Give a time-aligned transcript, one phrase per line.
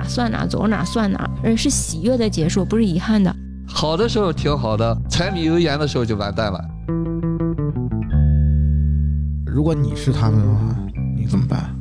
[0.00, 3.34] 哪算哪，走哪算哪，而是喜悦的结束，不是遗憾的。
[3.66, 6.58] 好的时候挺好的，柴米油盐的时候就完蛋了。
[9.44, 10.74] 如果你是他们的话，
[11.14, 11.76] 你怎么办？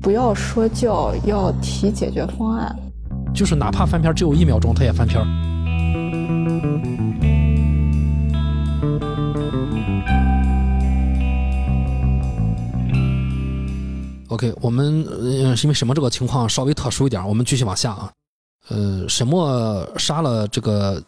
[0.00, 2.74] 不要说教，要提解决方案。
[3.34, 5.20] 就是哪怕翻篇只有一秒钟，他也翻篇。
[14.36, 18.12] OK，我们呃因为什么这个情况稍微特殊一点，我们继续往下啊。
[18.68, 21.02] 呃，沈墨杀了这个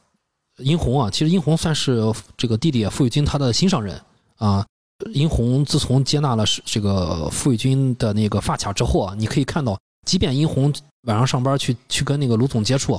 [0.56, 2.00] 殷红啊，其实殷红算是
[2.38, 4.00] 这个弟弟傅玉军他的心上人
[4.36, 4.64] 啊。
[5.12, 12.98] 殷红自从接纳了这个傅玉军的那个发卡之后啊，你可以看到，即便殷红晚上上班去去跟那个卢总接触，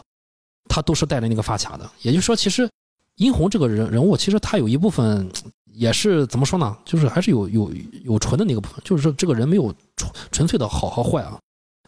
[0.70, 1.90] 他都是带着那个发卡的。
[2.04, 2.70] 也就是说，其实
[3.16, 5.28] 殷红这个人人物，其实他有一部分
[5.74, 6.78] 也是怎么说呢？
[6.86, 7.72] 就是还是有有
[8.04, 11.40] 有纯的那个部分，就是说这个人没有纯纯粹的好和坏啊，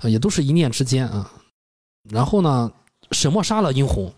[0.03, 1.31] 也都是一念之间啊。
[2.09, 2.71] 然后呢，
[3.11, 4.13] 沈墨杀了殷红，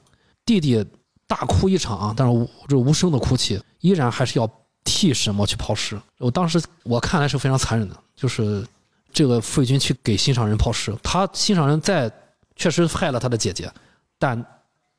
[0.45, 0.85] 弟弟
[1.27, 4.49] 大哭一场啊，但是无这无声的哭泣，依然还是要。
[4.85, 8.67] 替沈墨去抛尸，我当时我看来是非常残忍的，就是
[9.13, 12.11] 这个傅玉军去给心上人抛尸，他心上人在
[12.57, 13.71] 确实害了他的姐姐，
[14.19, 14.45] 但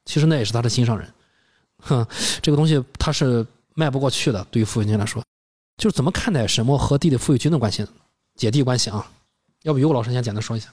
[0.06, 1.06] 其实那也是他的心上人，
[1.80, 2.06] 哼，
[2.41, 4.47] 这个东西他是迈不过去的。
[4.50, 5.22] 对于傅玉军来说，
[5.77, 7.86] 就是怎么看待沈墨和弟弟傅玉军的关系，
[8.36, 9.06] 姐弟关系啊？
[9.62, 10.72] 要不于老师先简单说一下。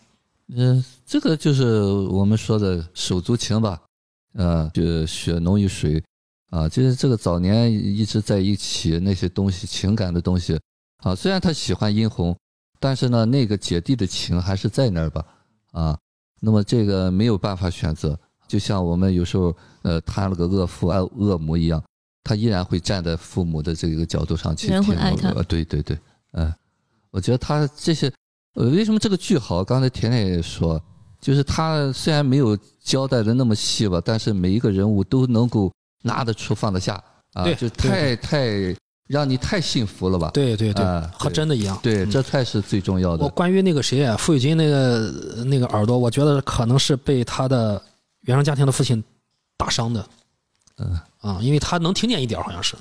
[0.53, 3.81] 嗯，这个就是我们说的手足情吧，
[4.33, 6.03] 呃，就血浓于水。
[6.52, 10.59] 啊，就是这个早年一直在一起那些东西，情感的东西，
[10.97, 12.38] 啊，虽然他喜欢殷红，
[12.77, 15.25] 但是呢，那个姐弟的情还是在那儿吧，
[15.72, 15.97] 啊，
[16.41, 21.81] 那么这个没有办法选择，就像我们有时候呃谈了个恶妇爱恶魔一样，
[22.23, 25.97] 他依然会站在父母的这个角度上去听，呃，对对对，
[26.33, 26.53] 嗯，
[27.11, 28.11] 我觉得他这些，
[28.55, 29.63] 呃，为什么这个剧好？
[29.63, 30.81] 刚才甜甜也说，
[31.19, 35.72] 就是他虽然没有交代的那么细吧，但是每一个人物都能够。
[36.03, 36.95] 拿得出放得下
[37.34, 38.75] 啊，就太太
[39.07, 40.31] 让你太幸福了吧？
[40.34, 41.79] 对对对，和真的一样。
[41.84, 43.24] 对，这才是最重要的。
[43.24, 47.79] 我关于那个谁啊，傅玉金那个那个耳朵，我觉得可能是被他的
[48.22, 49.03] 原生家庭的父亲
[49.57, 50.03] 打伤的。
[50.79, 52.75] 嗯啊，因为他能听见一点，好像是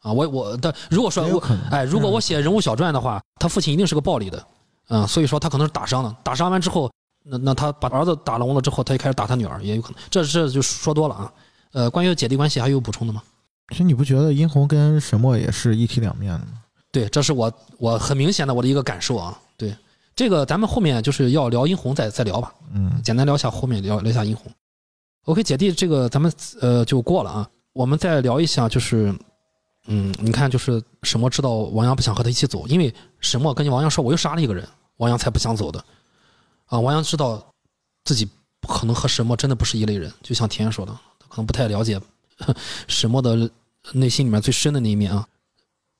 [0.00, 0.12] 啊。
[0.12, 4.46] 我我的如果说我哎，如果我写人物小传的话，他父亲一定是个暴力的。
[4.88, 6.16] 嗯，所以说他可能是打伤了。
[6.22, 6.90] 打伤完之后，
[7.24, 9.98] 那那他把儿子打聋了之后，他就开始打他女儿，也有可能。
[10.10, 11.32] 这这就说多了啊。
[11.72, 13.22] 呃，关于姐弟关系还有补充的吗？
[13.70, 16.60] 其实你不觉得殷红跟沈墨也是一体两面的吗？
[16.90, 19.38] 对，这是我我很明显的我的一个感受啊。
[19.56, 19.74] 对，
[20.14, 22.52] 这个咱们后面就是要聊殷红再再聊吧。
[22.74, 24.52] 嗯，简单聊一下后面聊聊一下殷红。
[25.24, 27.48] OK，姐弟这个咱们呃就过了啊。
[27.72, 29.14] 我们再聊一下，就是
[29.86, 35.84] 嗯，你看就是沈墨知道王阳不想和他一起走，因为沈墨跟王阳说我又杀了一个人，王阳才不想走的。
[36.66, 37.44] 啊，王阳知道
[38.04, 38.28] 自己
[38.60, 40.96] 不可能和沈墨真的不是一类人，就像田说的。
[41.28, 41.98] 可能不太了解
[42.88, 43.50] 沈墨的
[43.92, 45.26] 内心里面最深的那一面啊，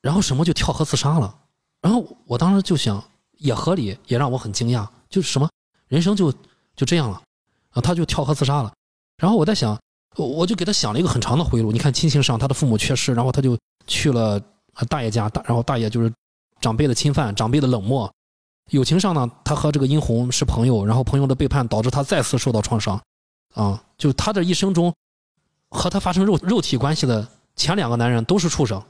[0.02, 1.34] 然后沈墨就跳河自杀了，
[1.80, 3.02] 然后我当时就想
[3.38, 5.48] 也合理，也让我很惊讶，就是什么
[5.88, 6.30] 人生就
[6.76, 7.22] 就这样了
[7.70, 8.70] 啊，他就跳河自杀了，
[9.16, 9.80] 然后我在想，
[10.16, 14.40] 我就给他想了一个很长的回路，你看亲情上他的父母去世，然后他就去了
[14.88, 16.12] 大爷家，大然后大爷就是
[16.60, 18.12] 长辈的侵犯，长辈的冷漠，
[18.70, 23.00] 友情上呢，他和这个殷红是朋友，然后朋友的背叛导致他再次受到创伤
[23.54, 24.92] 啊，就他的一生中。
[25.74, 28.82] 和他发生肉肉体关系的前两个男人都是畜生，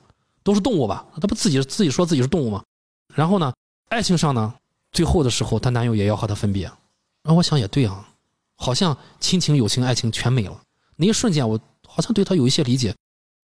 [0.42, 1.06] 都是动物吧？
[1.20, 2.60] 他不自己自己说自己是动物吗？
[3.14, 3.54] 然后呢，
[3.88, 4.52] 爱情上呢，
[4.90, 6.64] 最后的时候，他男友也要和他分别。
[7.22, 8.08] 然后我想也对啊，
[8.56, 10.60] 好像亲情、友情、爱情全没了。
[10.96, 12.94] 那一瞬间，我好像对他有一些理解。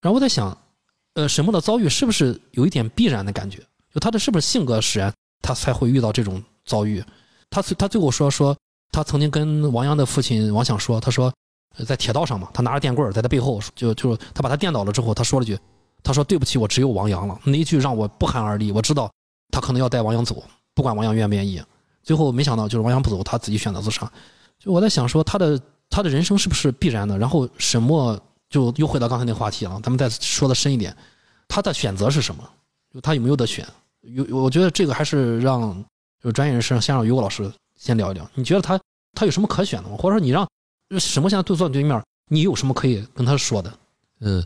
[0.01, 0.57] 然后我在想，
[1.15, 3.59] 呃，沈墨的遭遇是不是有一点必然的感觉？
[3.93, 7.03] 就他的是不是性格使然，他才会遇到这种遭遇？
[7.51, 8.57] 他他最后说说，
[8.93, 11.33] 他曾经跟王阳的父亲王想说，他说。
[11.87, 15.57] 在铁道上嘛，他拿着电棍在他背后，就就他把他电倒了之后，他说了句
[16.03, 18.73] ：“他说对不起，我只有王阳了。”那一句让我不寒而栗。
[18.73, 19.09] 我知道
[19.53, 20.43] 他可能要带王阳走，
[20.75, 21.63] 不管王阳愿不愿意。
[22.03, 24.11] 最后没想到就是王阳不走，他自己选择自杀。
[24.59, 25.61] 就我在想说他的
[25.91, 27.19] 他的人生是不是必然的？
[27.19, 28.19] 然后沈墨
[28.49, 29.81] 就又回到刚才那个话题了。
[29.83, 30.97] 咱们再说的深一点，
[31.49, 32.43] 他的选择是什么？
[32.93, 33.67] 就他有没有得选？
[34.03, 35.85] 有我觉得这个还是让
[36.23, 38.31] 就专业人士先让于果老师先聊一聊。
[38.35, 38.81] 你觉得他
[39.13, 39.97] 他有什么可选的吗？
[39.97, 40.47] 或者说你让？
[40.99, 43.71] 什么现在都坐对面，你有什么可以跟他说的？
[44.21, 44.43] 呃，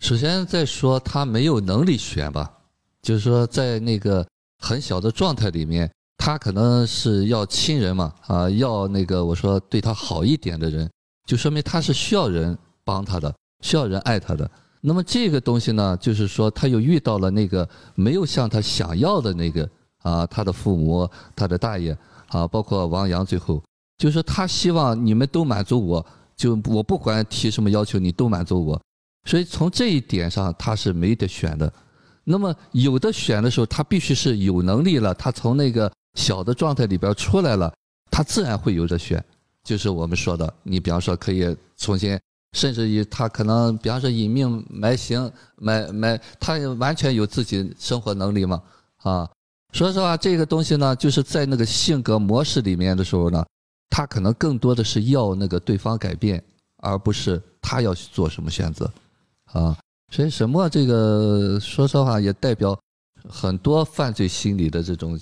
[0.00, 2.52] 首先再说他没有能力选吧，
[3.00, 4.26] 就是说在那个
[4.58, 5.88] 很小的状态里面，
[6.24, 10.90] 他可能是要亲人嘛，啊，要那个我说对他好一点的人，
[11.26, 13.30] 就说明他是需要人帮他的，
[13.60, 14.50] 需要人爱他的。
[14.80, 19.68] 那么这个东西呢，就是说他又遇到了那个没有像他想要的那个
[20.02, 21.06] 啊，他的父母，
[21.36, 21.94] 他的大爷
[22.28, 23.62] 啊，包括王阳最后。
[23.98, 28.80] 就是说他希望你们都满足我，就我不管提什么要求，你都满足我。
[29.28, 31.70] 所以从这一点上，他是没得选的。
[32.24, 37.72] 那么有的选的时候，他必须是有能力了，他从那个小的状态里边出来了，
[38.10, 39.22] 他自然会有的选。
[39.62, 42.20] 就是我们说的，你比方说可以重新，
[42.52, 48.62] 甚至于他可能，比方说隐命埋形埋埋，他完全有自己生活能力嘛
[48.98, 49.30] 啊。
[49.72, 53.44] 说实话，这个东西呢，就是在那个性格模式里面的时候呢，
[53.88, 56.44] 他可能更多的是要那个对方改变，
[56.82, 58.88] 而不是他要去做什么选择
[59.46, 59.76] 啊。
[60.12, 62.78] 所以沈墨这个，说实话也代表
[63.28, 65.18] 很多犯罪心理的这种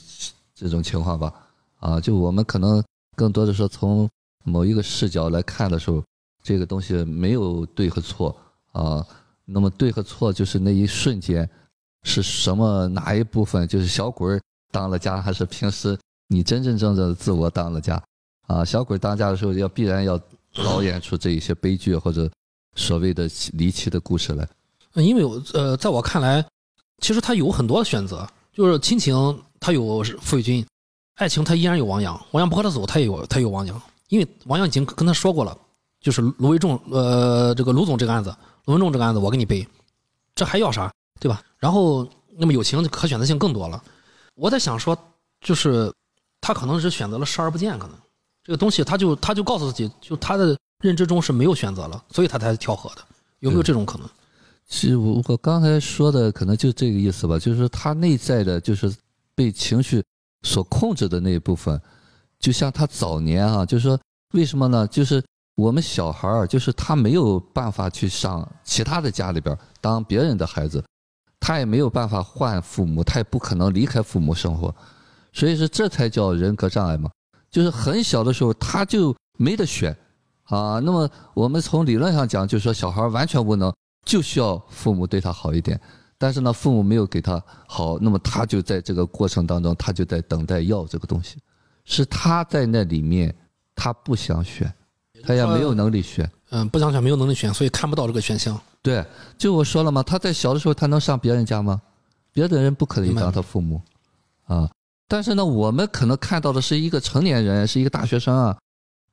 [0.62, 1.34] 这种情况吧
[1.80, 2.00] 啊。
[2.00, 2.82] 就我们可能
[3.16, 4.08] 更多的说从。
[4.44, 6.02] 某一个视角来看的时候，
[6.42, 8.36] 这个东西没有对和错
[8.72, 9.06] 啊。
[9.44, 11.48] 那么对和错就是那一瞬间
[12.02, 13.68] 是什么哪一部分？
[13.68, 14.40] 就是小鬼
[14.72, 18.02] 当了家，还是平时你真真正正的自我当了家
[18.48, 18.64] 啊？
[18.64, 20.20] 小鬼当家的时候，要必然要
[20.52, 22.28] 导演出这一些悲剧或者
[22.74, 24.48] 所谓的离奇的故事来。
[24.94, 25.22] 因为
[25.54, 26.44] 呃，在我看来，
[26.98, 29.14] 其实他有很多的选择，就是亲情
[29.62, 30.66] 他有傅玉军，
[31.14, 33.80] 爱情他依然有王阳，王阳不和他走，他也有他有王阳。
[34.08, 35.56] 因为王阳已经跟他说过了，
[36.00, 39.66] 就是卢维仲，呃，这个卢总这个案子，卢文仲这个案子我给你背，
[40.34, 41.40] 这还要啥，对吧？
[41.58, 42.06] 然后
[42.36, 43.82] 那么友情可选择性更多了。
[44.34, 44.98] 我在想说，
[45.40, 45.90] 就是
[46.40, 47.96] 他可能是选择了视而不见，可能
[48.42, 53.02] 这个东西他就他就告诉自己，就他的认知中是没有选择了，所以他才跳河的，
[53.38, 54.08] 有没有这种可能？
[54.66, 58.94] 其实我我刚才说的可能就这个意思吧，就是他内在的，就是
[59.34, 60.02] 被情绪
[60.42, 61.80] 所控制的那一部分。
[62.38, 63.98] 就像他早年啊，就是说
[64.34, 64.86] 为什么呢？
[64.88, 65.24] 就是
[65.54, 70.82] 我们小孩儿，就是他没有办法去上其他的家里边当别人的孩子，
[71.38, 74.74] 他也没有办法换父母，他也不可能离开父母生活，
[75.32, 77.10] 所以说这才叫人格障碍嘛。
[77.50, 79.96] 就是很小的时候他就没得选
[80.44, 80.80] 啊。
[80.80, 83.72] 那么我们从理论上讲，就是说小孩完全无能，
[84.04, 85.80] 就需要父母对他好一点。
[86.22, 91.36] 但是呢，父母没有给他好，那么他就在这个过程当中，他就在等待要这个东西。
[91.84, 93.34] 是他在那里面，
[93.74, 94.72] 他不想选，
[95.24, 96.30] 他也没有能力选。
[96.50, 98.56] 嗯，不想选，没有能力选，所以看不到这个选项。
[98.80, 99.04] 对，
[99.36, 101.82] 就我说了嘛，他在小的时候，他能上别人家吗？
[102.32, 103.82] 别的人不可能当他父母，
[104.44, 104.70] 啊。
[105.08, 108.56] 但是呢，我们可能看到的是一个成年人，是一个大学生啊。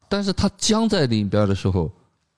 [0.08, 1.92] 但是他僵在里边的时候，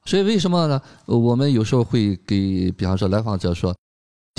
[0.05, 0.81] 所以为什么呢？
[1.07, 3.75] 我们有时候会给，比方说来访者说，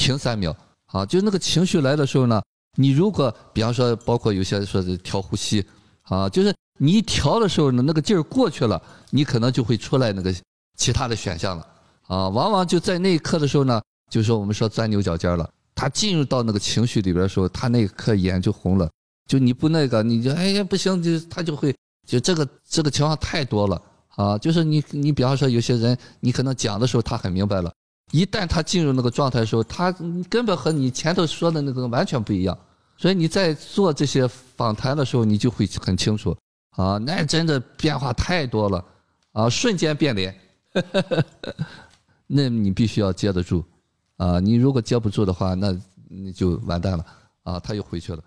[0.03, 0.57] 停三秒，
[0.87, 2.43] 啊，就那个情绪来的时候呢，
[2.77, 5.65] 你如果比方说，包括有些说是调呼吸。
[6.03, 10.35] 啊，就是你一调的时候呢，那个劲儿过去了，你可能就会出来那个
[10.77, 11.67] 其他的选项了。
[12.09, 15.49] 啊，往往就在那一刻的时候呢，就说我们说钻牛角尖了。
[15.77, 18.91] 他进入到那个情绪里边的时候，他那一刻眼就红了。
[19.31, 21.73] 就你不那个，你就哎呀不行，就他就会
[22.05, 23.81] 就这个这个情况太多了
[24.17, 24.37] 啊。
[24.37, 27.73] 就是你你比方说有些人，你可能讲的时候他很明白了，
[28.13, 29.91] 一旦他进入那个状态的时候，他
[30.29, 32.57] 根本和你前头说的那个完全不一样。
[32.97, 36.37] 所以你在做这些访谈的时候，你就会很清楚
[36.77, 38.85] 啊，那真的变化太多了
[39.33, 40.39] 啊，瞬间变脸，
[42.29, 43.65] 那你必须要接得住
[44.19, 45.77] 啊，你如果接不住的话，那
[46.09, 47.05] 你就完蛋了
[47.43, 48.23] 啊，他又回去了。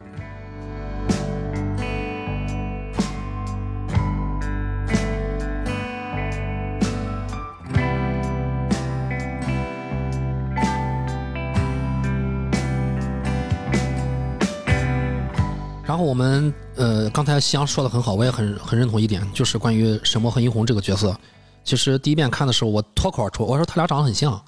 [15.87, 21.15] 然后我们呃，刚才夕阳说的很好，我也很很认同一点，就是关于沈墨和殷红这个角色。
[21.63, 24.44] 其实第一遍看的时候，我脱口而出，我说他俩长得很像。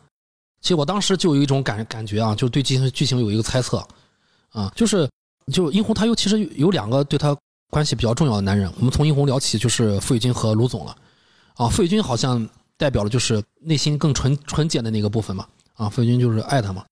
[0.62, 3.86] 其实我当时就有一种感感觉啊，就对剧情剧情有一个猜测
[4.50, 5.08] 啊，就是
[5.54, 7.38] 就殷红他又其实有两个对他
[7.70, 8.72] 关系比较重要的男人。
[8.78, 10.98] 我们从殷红聊起，就是傅玉军和卢总了
[11.54, 11.68] 啊。
[11.70, 16.84] 傅卫军好像代表了就是内心更纯纯洁的那个部分嘛啊，傅玉军就是爱他嘛，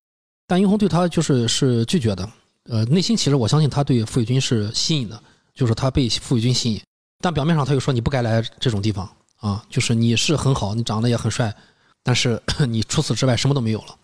[0.45, 2.29] 但殷红对他就是是拒绝的。
[2.69, 5.21] 呃，内心其实我相信他对傅卫军是吸引的，
[5.53, 6.81] 就是他被傅卫军吸引，
[7.19, 9.07] 但表面上他又说你不该来这种地方
[9.37, 11.53] 啊，就是你是很好，你长得也很帅，
[12.01, 13.95] 但是 你除此之外什么都没有了。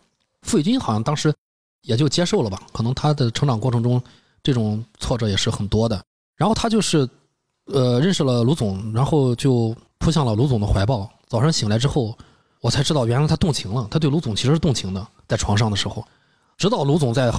[0.44, 1.34] 傅卫军好像当时
[1.82, 4.00] 也就接受了吧，可能他的成长过程中
[4.44, 6.00] 这种挫折也是很多的。
[6.38, 7.10] 然后他就是
[7.65, 11.10] 呃认识了卢总，然后就扑向了卢总的怀抱。
[11.27, 12.15] 早上醒来之后，
[12.60, 16.06] 我才知道原来他动情了，他对卢总其实是动情的，在床上的时候，
[16.58, 17.34] 直到卢总在。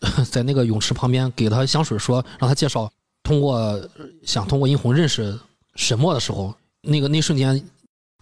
[0.30, 2.90] 在那个泳池旁边给他香水，说让他介绍，
[3.22, 3.80] 通过
[4.24, 5.38] 想通过殷红认识
[5.74, 7.62] 沈墨的时候，那个那瞬间，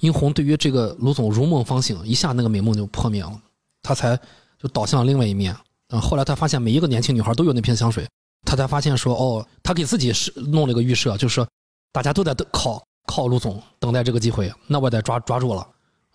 [0.01, 3.41] 殷红对于这个卢总如梦方醒，一下那个美梦就破灭了，
[3.83, 4.19] 他才
[4.59, 5.57] 就倒向了另外一面。
[5.89, 8.09] 嗯，后来他发现每一个年轻女孩都有那瓶香水，
[8.45, 11.47] 他才发现说，哦，他给自己是弄了个预设，就是
[11.93, 15.67] 大家都在等靠靠卢总，等待这个机会，那我得抓抓住了，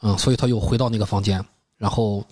[0.01, 1.44] 嗯，所以他又回到那个房间，
[1.77, 2.25] 然后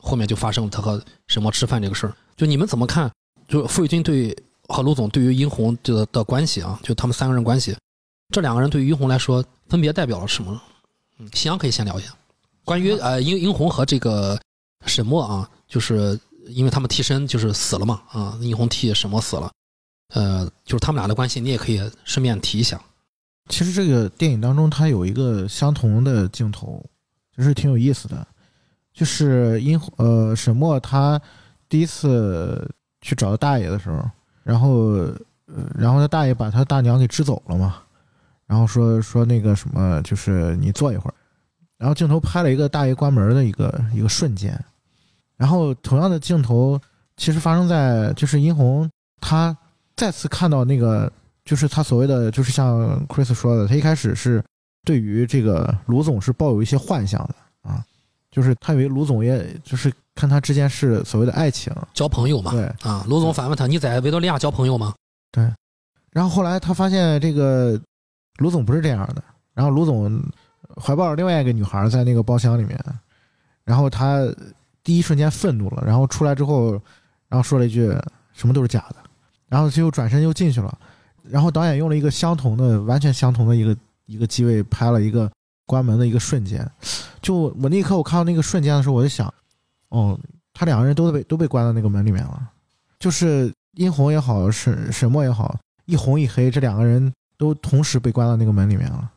[0.00, 2.14] 后面就发生了他和沈墨吃饭这个事儿。
[2.36, 3.10] 就你们怎么看？
[3.48, 4.36] 就傅玉军对
[4.68, 7.76] 和卢总对于殷红的的关系啊，就他们三个人关系，
[8.32, 10.60] 这两个人对于殷红来说分别代表了什么？
[11.18, 12.14] 嗯，夕阳可以先聊一下，
[12.64, 14.40] 关于呃殷殷红和这个
[14.86, 19.50] 沈墨啊，就是因为他们替身就是死了嘛啊，殷红替沈墨死了，
[20.14, 22.80] 呃，就是他们俩的关系，你也可以顺便提一下。
[23.48, 26.84] 其实这个电影当中，它有一个相同的镜头，
[27.36, 28.24] 就是挺有意思的，
[29.00, 31.18] 就是因呃沈墨他
[31.70, 34.04] 第一次去找大爷的时候，
[34.44, 34.68] 然后
[35.46, 37.76] 呃然后他大爷把他大娘给支走了嘛，
[38.46, 41.14] 然后说说那个什么，就是你坐一会儿，
[41.78, 44.62] 然后镜头拍了一个大爷关门的一个一个瞬间，
[45.38, 46.78] 然后同样的镜头
[47.16, 48.86] 其实发生在就是殷红
[49.18, 49.56] 他
[49.96, 51.10] 再次看到那个。
[51.42, 54.44] 就是他所谓的，就是像 Chris 说的，他一开始是
[54.84, 57.34] 对于这个卢总是抱有一些幻想的，
[58.30, 62.52] 就是他以为卢总也就是看他之间是所谓的爱情交朋友嘛。
[62.52, 64.94] 对啊，卢总反问他：“你在维多利亚交朋友吗？”
[65.32, 65.52] 对。
[66.10, 67.80] 然后后来他发现这个
[68.38, 69.22] 卢总不是这样的，
[69.54, 70.22] 然后卢总
[70.80, 72.78] 怀抱着另外一个女孩在那个包厢里面，
[73.64, 74.20] 然后他
[74.82, 76.72] 第一瞬间愤怒了，然后出来之后，
[77.28, 77.94] 然后说了一句
[78.32, 78.96] ：“什么都是假的。”
[79.48, 80.78] 然后就转身又进去了。
[81.22, 85.30] 然后导演用了一个相同的、完全相同的一个一个机位拍了一个
[85.70, 86.68] 关门的一个瞬间，
[87.22, 89.32] 就我那一刻我看到那个瞬间的时候，我就想，
[89.90, 90.18] 哦，
[90.52, 92.50] 他两个人都被都被关到那个门里面了，
[92.98, 99.08] 就是殷红也好，沈沈墨也好，一红一黑这两个人都同时被关到那个门里面了。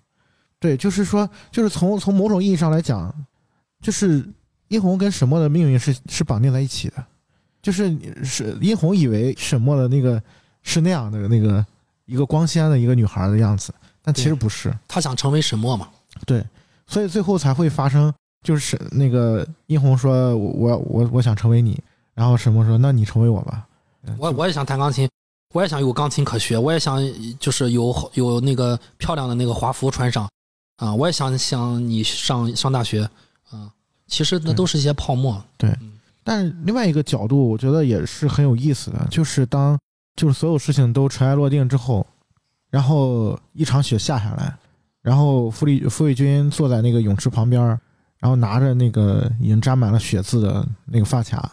[0.59, 3.11] 对，就是说，就是从从某种意义上来讲，
[3.81, 4.23] 就是
[4.67, 7.03] 殷红跟沈墨的命运是是绑定在一起的，
[7.63, 10.21] 就是是殷红以为沈墨的那个
[10.61, 11.65] 是那样的那个。
[12.05, 14.77] 一个光鲜的一个女孩的样子，但其实不是。
[14.89, 15.87] 她想成为沈墨嘛？
[16.25, 16.45] 对，
[16.87, 21.81] 所以最后才会发生，就是那个殷红说：“我我我我想成为你。”
[22.13, 23.67] 然后沈墨说：“那你成为我吧。”
[24.17, 25.09] 我我也想弹钢琴，
[25.53, 26.99] 我也想有钢琴可学，我也想
[27.39, 30.29] 就是有有那个漂亮的那个华服穿上
[30.77, 30.93] 啊！
[30.93, 33.09] 我也想想你上上大学
[33.49, 33.71] 啊！
[34.07, 35.43] 其实那都是一些泡沫。
[35.57, 35.75] 对，
[36.23, 39.77] 但是另外一个角度，我觉得也是很有意思的，就是当。
[40.15, 42.05] 就是所有事情都尘埃落定之后，
[42.69, 44.55] 然后一场雪下下来，
[45.03, 47.61] 然后傅立傅卫军坐在那个泳池旁边，
[48.17, 51.51] 然后拿着那个已经沾满了血渍的那个发卡，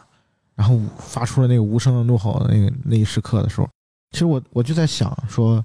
[0.54, 3.69] 然后发出了那个无声的怒吼的那个那一时刻的时候，
[4.12, 5.62] 其实我我就在想说，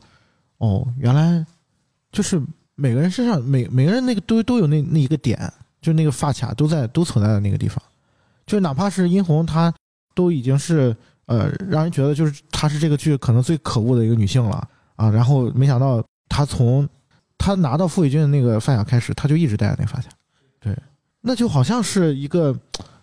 [0.57, 1.45] 哦，原来
[2.11, 2.41] 就是
[2.75, 5.39] 每个人身上每每个人那个都都有那那一个点，
[5.81, 7.81] 就那个发卡都在都存在的那个地方，
[8.45, 9.73] 就哪怕是殷红，她
[10.13, 10.95] 都已经是。
[11.27, 14.57] 呃，让人觉得就是她是这个剧可能最可恶的一个女性了
[14.95, 15.09] 啊！
[15.09, 15.99] 然后没想到
[16.29, 16.87] 她从
[17.37, 20.09] 她拿到傅卫军的那个发卡开始，他就一直戴着那发卡，
[20.59, 20.75] 对，
[21.21, 22.57] 那就好像是一个，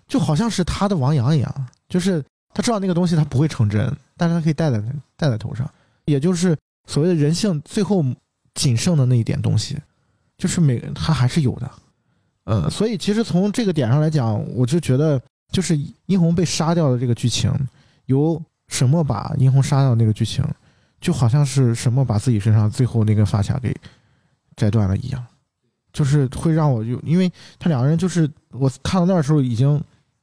[0.09, 2.23] 就好像是他的王阳一样，就是
[2.53, 4.83] 他知道那个东西他不会成真，但是他可以戴在
[5.17, 5.69] 戴在头上，
[6.07, 8.05] 也就是所谓的人性最后
[8.55, 9.79] 仅剩的那一点东西，
[10.37, 11.71] 就是每他还是有的，
[12.45, 15.21] 呃，所以其实从这个点上来讲，我就觉得
[15.51, 17.53] 就是殷红被杀掉的这个剧情。
[18.07, 20.45] 由沈墨把殷红杀掉那个剧情，
[21.01, 23.75] 就好像是沈墨把自己身上最后那根发卡给
[24.57, 25.25] 摘断了一样，
[25.93, 29.83] 就是会让我就，因为他两个人就是我看到那的时候已经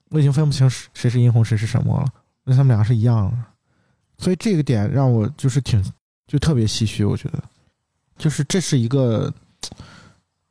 [0.10, 2.08] 我已经分不清谁是殷红谁是沈墨了，
[2.44, 3.38] 那他们俩是一样的，
[4.18, 5.84] 所以这个点让我就是挺
[6.28, 7.44] 就特别唏嘘，我觉得
[8.18, 9.34] 就是这是一个，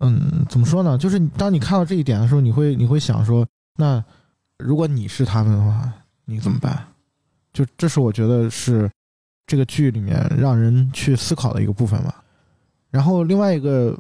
[0.01, 0.97] 嗯，怎么说呢？
[0.97, 4.03] 就是当你看到这一点的时候，你会你会想说，那
[4.59, 5.93] 如果你是他们的话，
[6.25, 6.87] 你怎么办？
[7.53, 8.91] 就这是我觉得是
[9.47, 12.23] 这个剧里面让人去思考的一个部分吧。
[12.91, 13.97] 然后另外一个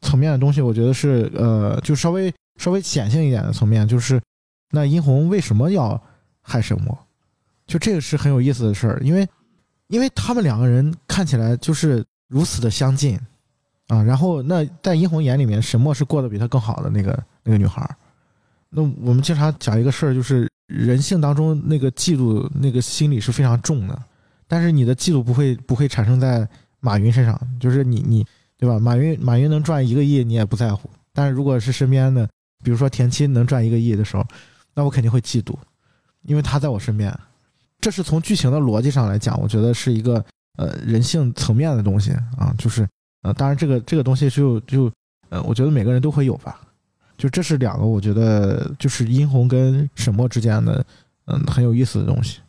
[0.00, 4.20] 层面的东西，我觉得是呃，就稍微稍微显性一点的层面，就是
[4.70, 6.00] 那殷红为什么要
[6.40, 6.98] 害沈墨？
[7.66, 9.28] 就这个是很有意思的事儿，因为
[9.88, 13.18] 因为他们两个人看起来就是如此的相近
[13.88, 14.02] 啊。
[14.02, 17.88] 然后那在殷红眼里面，沈墨是过得比他更好的那个那个女孩。
[18.70, 20.48] 那我们经常讲一个事儿，就是。
[20.66, 24.02] 人性当中那个嫉妒那个心理是非常重的，
[24.48, 26.48] 但是你的嫉妒不会不会产生在
[26.84, 28.26] 马云身上，就是你你
[28.58, 28.78] 对吧？
[28.78, 30.90] 马云马云能赚一个亿，你也不在乎。
[31.14, 32.28] 但是如果是身边的，
[32.62, 34.26] 比如说田七能赚一个亿的时候，
[34.74, 35.54] 那我肯定会嫉妒，
[36.22, 37.18] 因为他在我身边。
[37.80, 40.22] 这是从剧情的逻辑上来讲，我觉得是一个
[40.56, 42.86] 呃人性层面的东西啊，就是
[43.22, 44.92] 呃，当然这个这个东西就就
[45.30, 46.60] 呃，我觉得每个人都会有吧。
[47.16, 50.84] 就这是两个，我觉得就是殷红跟沈墨之间的，
[51.26, 52.40] 嗯，很有意思的东西。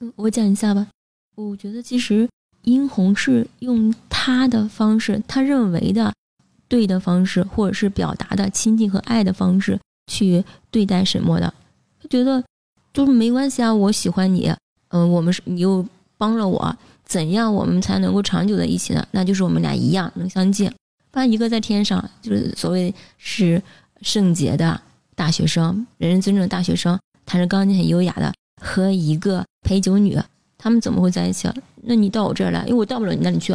[0.00, 0.86] 嗯，我讲一下吧。
[1.34, 2.28] 我觉得其实
[2.62, 6.12] 殷红是用他的方式，他认为的
[6.68, 11.52] 对的方式，或者是表达的亲近和爱的方式去对待沈墨的。
[12.00, 12.42] 他觉得
[12.92, 14.52] 就是没关系啊，我喜欢你，
[14.88, 15.84] 嗯、我们是你又
[16.16, 19.06] 帮了我，怎样我们才能够长久的一起呢？
[19.10, 20.72] 那就是我们俩一样能相见。
[21.10, 23.62] 不然一个在天上，就是所谓是
[24.00, 24.80] 圣洁的
[25.14, 30.18] 大学生，人人尊重的大学生，弹着钢琴很优雅的，和一个陪酒女，
[30.62, 31.54] 他们怎么会在一起啊？
[31.82, 33.52] 那你到我这儿来，因为我到不了你那里去，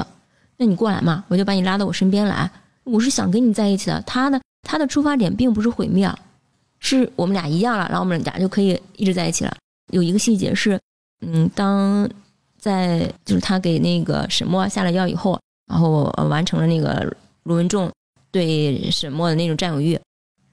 [0.57, 2.51] 那你过来嘛，我就把你拉到我身边来。
[2.83, 4.03] 我是想跟你在一起的。
[4.05, 6.13] 他的他的出发点并不是毁灭，
[6.79, 9.55] 是我们俩一样了，然后我们俩就可以一直在一起了。
[9.93, 10.77] 有一个细节是，
[11.21, 12.09] 嗯，当
[12.59, 15.39] 在就是他给那个沈墨下了药以后，
[15.71, 17.89] 然后完成了那个卢文仲
[18.31, 19.97] 对沈墨的那种占有欲，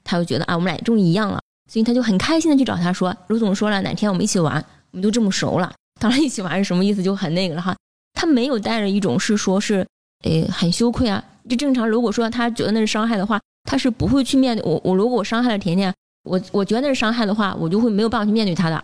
[0.05, 5.73] 他就觉得啊，我们俩终于一样了，所以他就很开心的去找他说，卢总说了，哪天我们一起玩，我们就这么熟了。
[5.99, 7.75] 当然，一起玩是什么意思，就很那个了哈。
[8.13, 9.85] 他没有带着一种是说是，
[10.23, 11.23] 诶，很羞愧啊。
[11.49, 14.81] 就正常，如果说他觉得那是伤害的话，他是不会去面对我。
[14.83, 18.83] 我如果我伤害了甜甜，我我觉得那是伤害的话，我就会没有办法去面对他的。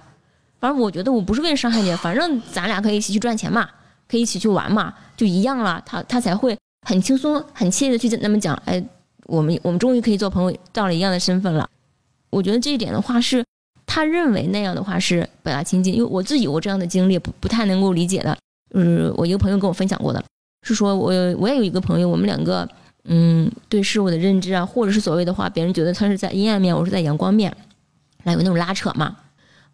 [0.60, 3.68] 反正我觉得我不是为了伤害你，反正咱俩可以一起去赚钱嘛，
[4.08, 5.82] 可以一起去玩嘛，就一样了。
[5.86, 8.84] 他他才会很轻松、很惬意的去那么讲，哎，
[9.25, 11.68] 我们我们终于可以做朋友，到了一样的身份了。
[12.30, 13.44] 我觉得这一点的话是。
[13.93, 18.38] 他认为那样的话是表达亲近，因为我自己有过这样的经历，不不太能够理解的。
[18.74, 20.24] 嗯，我一个朋友跟我分享过的，
[20.65, 22.65] 是说我我也有一个朋友，我们两个
[23.03, 27.53] 嗯对事物的认知啊，或者是所谓的话，别人觉得他是在阴暗面，我是在阳光面，
[28.24, 29.13] 来有那种拉扯嘛。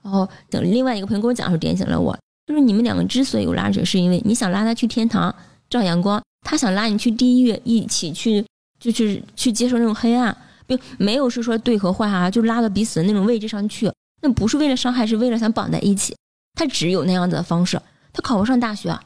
[0.01, 5.33] 然后等另外一个朋友跟我讲的时候，点醒了我，就是你们两个之所以有拉扯，是因为你想拉他去天堂
[5.69, 8.43] 照阳光，他想拉你去地狱，一起去
[8.79, 13.91] 就是去接受那种黑暗，并没有是说对和坏啊，就拉到彼此的那种位置上去。
[14.21, 16.15] 那不是为了伤害，是为了想绑在一起。
[16.55, 17.79] 他只有那样子的方式，
[18.11, 18.99] 他考不上大学，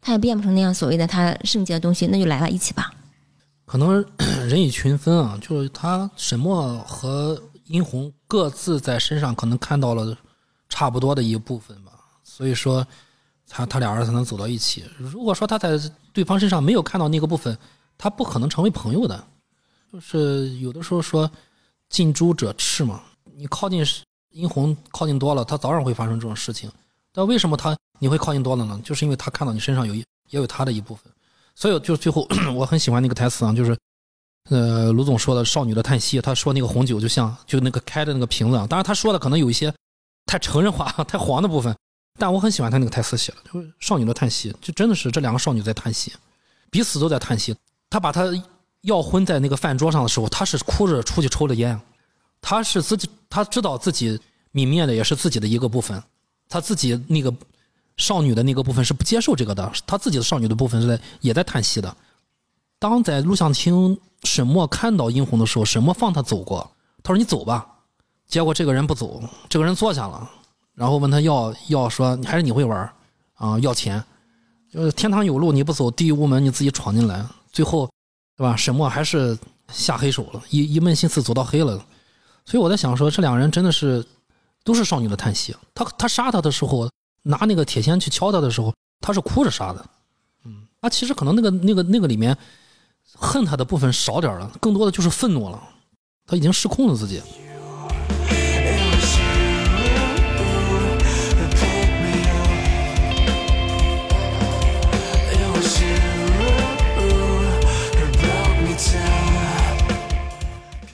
[0.00, 2.90] 他也变不成那样所谓的他圣洁的东西，那就来了一起吧。
[3.66, 4.02] 可能
[4.48, 10.16] 人以群分啊，就是他沈墨和殷红各自在身上可能看到了
[10.70, 12.86] 差不多的一部分吧，所以说
[13.46, 14.84] 他他俩人才能走到一起。
[14.96, 15.78] 如果说他在
[16.14, 17.56] 对方身上没有看到那个部分，
[17.98, 19.22] 他不可能成为朋友的。
[19.92, 21.30] 就是有的时候说
[21.90, 23.02] 近朱者赤嘛，
[23.36, 23.84] 你靠近。
[24.34, 26.70] 殷红靠近多了，他早晚会发生这种事情。
[27.12, 28.78] 但为什么他你会靠近多了呢？
[28.84, 31.04] 就是因为他看到你身上有也有他的一部分。
[31.54, 33.78] 所以就最后 我很喜欢那个台词啊，就是
[34.50, 36.20] 呃卢总说的少女的叹息。
[36.20, 38.66] 他说那个红酒就像就那个开的那个瓶子啊。
[38.66, 39.72] 当然他说的可能有一些
[40.26, 41.72] 太成人化、太黄的部分，
[42.18, 46.12] 但我很喜欢他那个台词写的，就是少女的叹息，就真的是这两个少女在叹息，
[46.70, 47.54] 彼此都在叹息。
[47.88, 48.24] 他把他
[48.80, 51.80] 要昏在那个饭桌上的时候，他是哭着出去抽的烟。
[52.46, 54.20] 他是自己，他知道自己
[54.52, 56.00] 泯灭的也是自己的一个部分，
[56.46, 57.34] 他自己那个
[57.96, 61.96] 少女的那个部分是不接受这个的，他自己的少女的部分是在也在叹息的。
[62.78, 66.70] 当在录像厅，沈墨看到殷红的时候，沈墨放他走过，
[67.02, 67.66] 他说：“你走吧。”
[68.28, 70.30] 结果这个人不走，这个人坐下了，
[70.74, 72.92] 然后问他要要说：“还是你会玩
[73.36, 73.58] 啊？
[73.60, 74.04] 要钱？
[74.70, 77.88] 就是天堂有路你不走，地狱无门你自己闯进来，最后，
[78.36, 78.54] 对吧？
[78.54, 79.38] 沈墨还是
[79.72, 81.82] 下黑手了，一一门心思走到黑了。”
[82.44, 84.04] 所以我在想说，这两个人真的是
[84.62, 85.54] 都是少女的叹息。
[85.74, 86.90] 他他杀他的时候，
[87.22, 89.84] 拿那个铁锨去敲他的时候，他是哭着杀的。
[90.44, 92.36] 嗯，他其实可能那个那个那个里面
[93.14, 95.62] 恨他的部分少点了，更多的就是愤怒了。
[96.26, 97.22] 他已经失控了自己。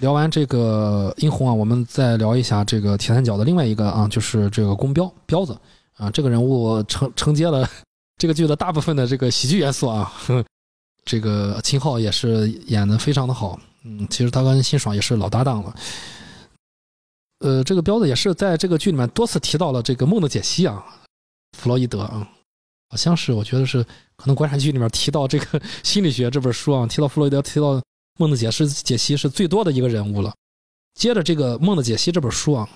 [0.00, 5.56] 聊完这个殷红啊，我们再聊一下这个铁三角的另外一个啊，就是这个宫彪彪子
[5.96, 7.68] 啊，这个人物承承接了
[8.16, 10.12] 这个剧的大部分的这个喜剧元素啊。
[11.04, 15.74] 这个秦昊也是演的非常的好，嗯，其实他跟辛爽也是老搭档了。
[17.40, 20.84] 呃，这个彪子也是在这个剧里面多次提到了这个梦的解析啊，
[21.58, 22.26] 弗洛伊德啊，
[22.88, 23.82] 好像是我觉得是
[24.16, 27.80] 可能国产剧里面提到这个心理学这本书啊，提到弗洛伊德提到。
[28.20, 30.35] 梦的解释解析是最多的一个人物了。
[30.92, 32.68] 接着这个《梦的解析》这本书啊，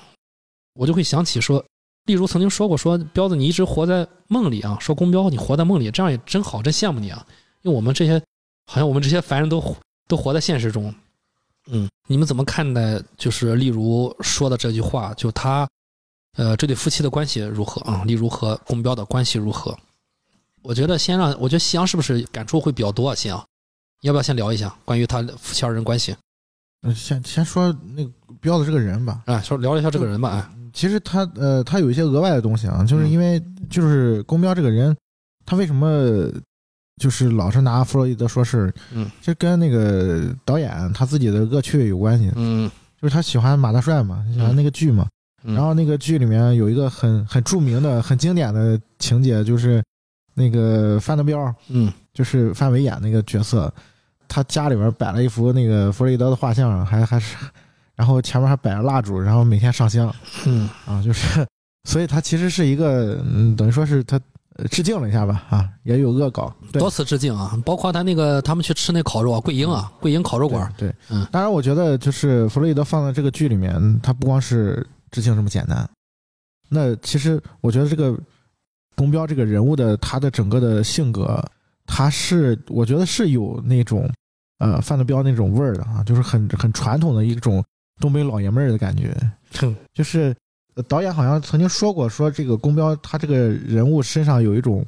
[0.73, 1.63] 我就会想起说，
[2.07, 7.27] 例如曾经说过说，彪子你一直活在梦里啊，说公彪你活在梦里，这样也真好，真羡慕你啊。
[7.61, 8.19] 因为我们这些
[8.67, 9.63] 好像我们这些凡人都
[10.09, 10.95] 都活在现实中。
[11.67, 13.03] 嗯，你们怎么看待？
[13.19, 15.69] 就是例如说的这句话，就他
[16.39, 18.03] 呃这对夫妻的关系如何啊？
[18.05, 19.77] 例如和公彪的关系如何？
[20.63, 23.15] 我觉得先让我觉得夕阳是不是感触会比较多啊？
[23.15, 23.47] 夕阳。
[24.05, 26.15] 要不要先聊一下关于他夫妻二人关系？
[26.83, 29.23] 嗯，先先说那个彪子这个人吧。
[29.25, 30.29] 啊，说聊一下这个人吧。
[30.29, 34.95] 啊，其实他呃，他有一些额外的东西啊，就是因为就是宫彪这个人，
[35.47, 36.31] 他为什么
[37.01, 42.71] 就是老是拿弗洛伊德说事，嗯，这跟那个导演他自己的恶趣味有关系，嗯。
[43.01, 45.09] 就是他喜欢马大帅嘛，喜欢那个剧嘛，
[45.45, 45.55] 嗯。
[45.55, 49.83] 然后那个剧里面有一个很很著名的、很经典的情节，就是
[50.35, 51.91] 那个范德彪，嗯。
[52.13, 53.73] 就是范伟演那个角色，
[54.35, 57.37] 他家里边摆了一幅那个弗洛伊德的画像，还还是，
[57.95, 60.13] 然后前面还摆着蜡烛，然后每天上香。
[60.45, 60.69] 嗯。
[60.85, 61.47] 啊，就是，
[61.85, 64.21] 所以他其实是一个，嗯，等于说是他
[64.57, 66.81] 呃致敬了一下吧，啊，也有恶搞，对。
[66.81, 70.95] 多次致敬啊，包括他那个他们去吃那烤肉啊，桂英啊，桂英烤肉馆，对，对。
[71.11, 71.25] 嗯。
[71.31, 75.89] 当然我觉得就是弗洛伊德放在这个剧里面，他不光是致敬这么简单，
[76.69, 78.19] 那其实我觉得这个
[78.97, 81.41] 宫彪这个人物的他的整个的性格，
[81.87, 84.11] 他是我觉得是有那种
[84.65, 87.63] 呃范德彪那种味儿的啊，就是很很传统的一种
[88.01, 89.15] 东北老爷们儿的感觉，
[89.93, 90.35] 就是
[90.75, 94.85] 呃导演好像曾经说过，说这个宫彪他这个人物身上有一种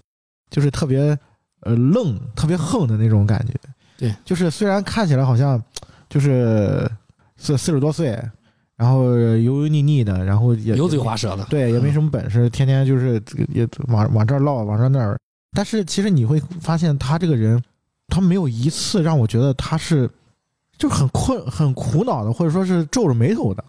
[0.50, 1.16] 就是特别
[1.60, 3.52] 呃愣、特别横的那种感觉。
[3.98, 5.62] 对，就是虽然看起来好像
[6.08, 6.90] 就是
[7.36, 8.18] 四四十多岁，
[8.76, 15.18] 然后油油腻腻的，然后也油嘴滑舌的，对，也没什么本事，天天就是也往往这儿唠，往这儿那儿。
[15.52, 17.62] 但是其实你会发现，他这个人，
[18.08, 20.08] 他没有一次让我觉得他是
[20.78, 23.64] 就很困、很苦恼的，或者说是皱着眉头的。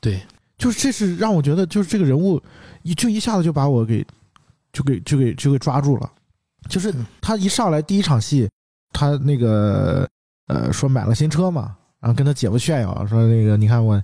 [0.00, 0.20] 对，
[0.58, 2.40] 就是这是让我觉得，就是这个人物
[2.82, 4.04] 一就一下子就把我给
[4.72, 6.10] 就给就给就给抓住了。
[6.68, 7.06] 就是嗯。
[7.20, 8.48] 他一上来第一场戏，
[8.92, 10.08] 他那个
[10.46, 14.02] 呃说买了新车嘛，然后跟他姐夫炫耀说那个你看我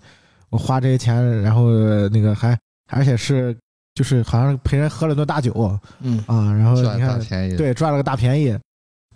[0.50, 2.58] 我花这些钱，然后呃那个还
[2.90, 3.56] 而且是
[3.94, 6.22] 就是好像陪人喝了顿大酒嗯。
[6.26, 8.56] 啊，然后你看大便宜，对赚了个大便宜，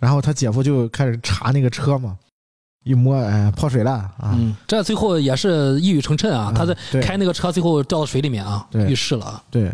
[0.01, 2.17] 然后他姐夫就开始查那个车嘛，
[2.83, 9.71] 一摸哎泡水了啊，嗯，这最后也是一语成谶啊，他在开那个车最后掉到水里面啊，对遇事了啊，对，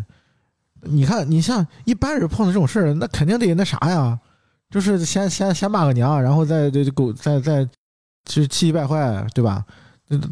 [0.81, 4.19] 你看，你像一般人碰到这种事儿，那肯定得那啥呀，
[4.69, 7.63] 就是先先先骂个娘，然后再这狗再再
[8.25, 9.63] 就是气急败坏，对吧？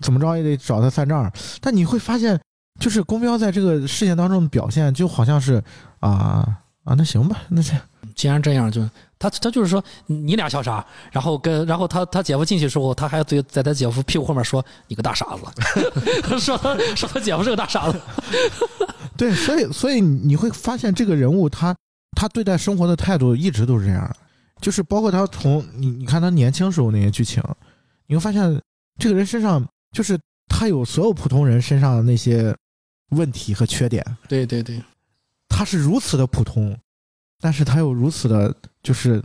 [0.02, 1.32] 怎么着也得找他算账。
[1.62, 2.38] 但你会发现，
[2.82, 5.64] 就是公彪在这个事件当中的表现，就好像是
[6.02, 6.46] 啊
[6.84, 7.72] 啊，那行吧，那这
[8.14, 8.82] 既然这样就。
[9.30, 10.86] 他他就是说你俩笑啥？
[11.12, 15.42] 然后跟然后他他姐夫进去的时候，他还对在他姐夫屁股后面说你个大傻子
[16.40, 18.00] 说他说他姐夫是个大傻子。
[19.18, 21.76] 对，所以所以你会发现这个人物他
[22.16, 24.16] 他对待生活的态度一直都是这样，
[24.62, 27.42] 就是包括他从你你看他年轻时候那些剧情，
[28.08, 28.62] 你会发现
[29.00, 32.56] 这个人身上就是他有所有普通人身上的那些
[33.12, 34.82] 问题和缺点，对对对，
[35.48, 36.78] 他是如此的普通，
[37.46, 39.22] 但是他又如此的就是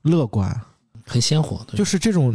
[0.00, 0.58] 乐观，
[1.04, 1.62] 很鲜活。
[1.66, 2.34] 的就是这种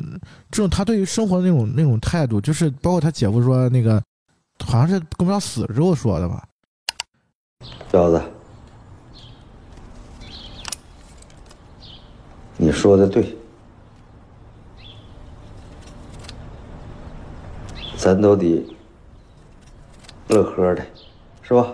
[0.52, 4.00] 这种他对于生活的那种那种态度，就是包括他姐夫说那个
[4.63, 6.48] 好像是宫彪死了之后说的吧，
[7.89, 8.22] 彪子，
[12.56, 13.36] 你说的对，
[17.98, 18.63] 咱都得
[20.28, 20.86] 乐呵的，
[21.41, 21.74] 是吧？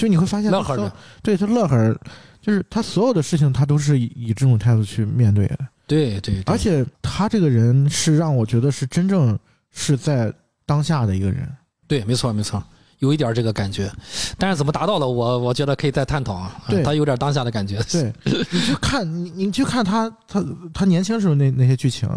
[0.00, 0.90] 就你会发现乐呵着，
[1.22, 1.94] 对他乐呵，
[2.40, 9.38] 就是他所有的事情他都是以以这种态度去面对的，对对，对而且他这个人是让我觉得是真正
[9.70, 10.32] 是在
[10.64, 11.46] 当下的一个人。
[11.86, 12.62] 对，没错没错，
[13.00, 13.92] 有一点这个感觉，
[14.38, 16.62] 但是怎么达到的，我我觉得可以再探讨啊。
[16.66, 17.78] 对他有点当下的感觉。
[17.90, 22.08] 对，你去看你你去看他他他年轻时候那那些剧情，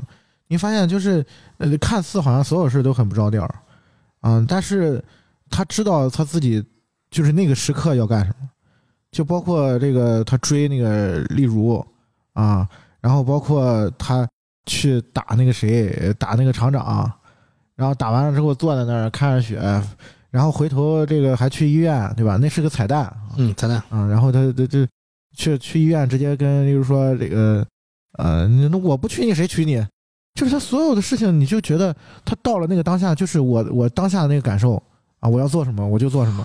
[0.48, 1.26] 你发现就是
[1.58, 3.46] 呃看似好像所有事都很不着调，
[4.22, 5.04] 嗯，但是
[5.50, 6.64] 他知道他自己
[7.14, 8.50] 就是那个时刻要干什么，
[9.12, 11.86] 就包括这个他追那个例如
[12.34, 12.68] 啊，
[13.00, 14.28] 然后包括他
[14.66, 17.12] 去打那个谁打那个厂长，
[17.76, 19.60] 然后打完了之后坐在那儿看着雪，
[20.32, 22.38] 然后回头这个还去医院，对吧？
[22.38, 23.78] 那是个彩蛋，嗯，彩蛋。
[23.90, 24.88] 啊，然后他他就
[25.38, 27.66] 去去医院，直接跟例如说这个
[28.18, 29.86] 呃，那我不娶你谁娶你？
[30.34, 31.96] 就是他所有的事情，你就觉得
[32.26, 34.82] 他到了那个当下，就是我我当下的那个感受
[35.20, 36.44] 啊，我要做什么我就做什么，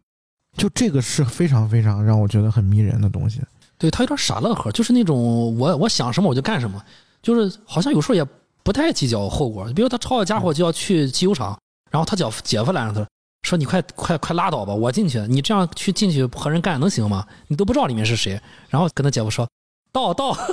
[0.58, 3.40] 就这个是非常非常让我觉得很迷人的东西。
[3.78, 6.82] 对他有点傻乐呵，就是那种我我想什么我就干什么，
[7.22, 8.26] 就是好像有时候也
[8.62, 9.64] 不太计较后果。
[9.74, 11.58] 比如他抄了家伙就要去机油厂，
[11.90, 13.08] 然后他叫姐夫拦着他
[13.48, 17.24] 说：“你快快快拉倒吧，我进去，你这样去进去和人干能行吗？
[17.46, 19.48] 你都不知道里面是谁。”然后跟他姐夫说
[19.92, 20.36] ：“到到。”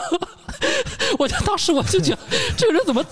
[1.17, 2.19] 我就当时我就觉得
[2.55, 3.03] 这个人怎么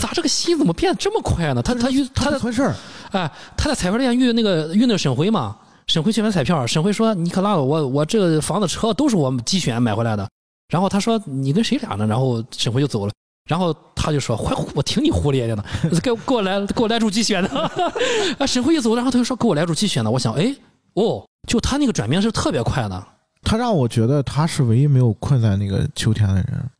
[0.00, 1.62] 咋这个心怎么变这么快呢？
[1.62, 2.74] 他他遇他在他存事儿，
[3.12, 5.56] 哎，他在彩票店遇那个遇那个沈辉嘛，
[5.90, 10.24] 沈辉去买彩票，沈辉说：“你可拉倒，我我这房子车都是我们机选买回来的。”
[10.70, 13.12] 然后他说：“你跟谁俩呢？”然后沈辉就走了。
[13.48, 15.64] 然后他就说：“坏，我听你胡咧咧呢，
[16.00, 17.48] 给我给我来给我来注机选的。
[18.38, 20.54] ”啊，沈辉一走，然后他就说：“给我来注机选的。”我想，哎，
[20.94, 23.06] 哦，就他那个转变是特别快的。
[23.42, 26.70] 他让我觉得他是唯一没有困在那个秋天的人。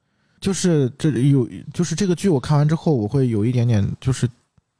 [0.40, 4.28] 就是这有，就是这个剧我看完之后，我会有一点点，就是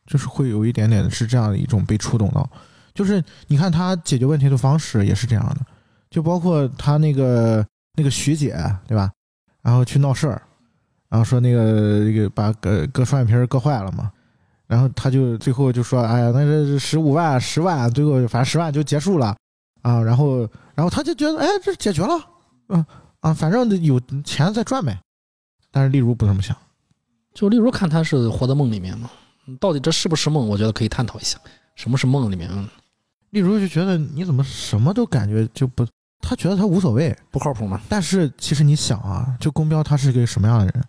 [0.06, 2.48] 就是会有一点点是这样的一种被触动到。
[2.94, 5.60] 就是你看他解决问题的方式也是这样的，
[6.10, 8.54] 就包括他那个那个徐姐
[8.86, 9.10] 对吧？
[9.62, 10.42] 然后去闹事儿，
[11.08, 14.10] 然后说那个那个把割割双眼皮割坏了嘛，
[14.66, 19.36] 然后他就最后就说，哎呀，那这十五万十万，最后反正十万就结束了
[19.82, 20.00] 啊。
[20.02, 22.14] 然后然后他就觉得，哎，这解决了，
[22.68, 22.84] 嗯
[23.20, 24.98] 啊，反正有钱再赚呗。
[25.70, 26.56] 但是例如不这么想，
[27.34, 29.10] 就例如看他是活在梦里面嘛，
[29.60, 30.48] 到底这是不是梦？
[30.48, 31.38] 我觉得可以探讨一下，
[31.80, 32.46] 什么是梦里面？
[33.30, 35.86] 例如就觉得你怎么什么都感觉就不，
[36.20, 37.80] 他觉得他无所谓，不靠谱嘛。
[37.88, 40.84] 但是其实你想啊，就宫彪他是个什么样的人？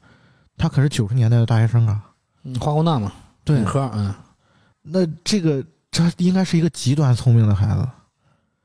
[0.58, 2.04] 他可是九十年代的大学生啊，
[2.44, 3.10] 嗯，化工大嘛，
[3.46, 4.14] 对本，科，嗯，
[4.82, 7.88] 那这个他应该是一个极端聪明的孩子，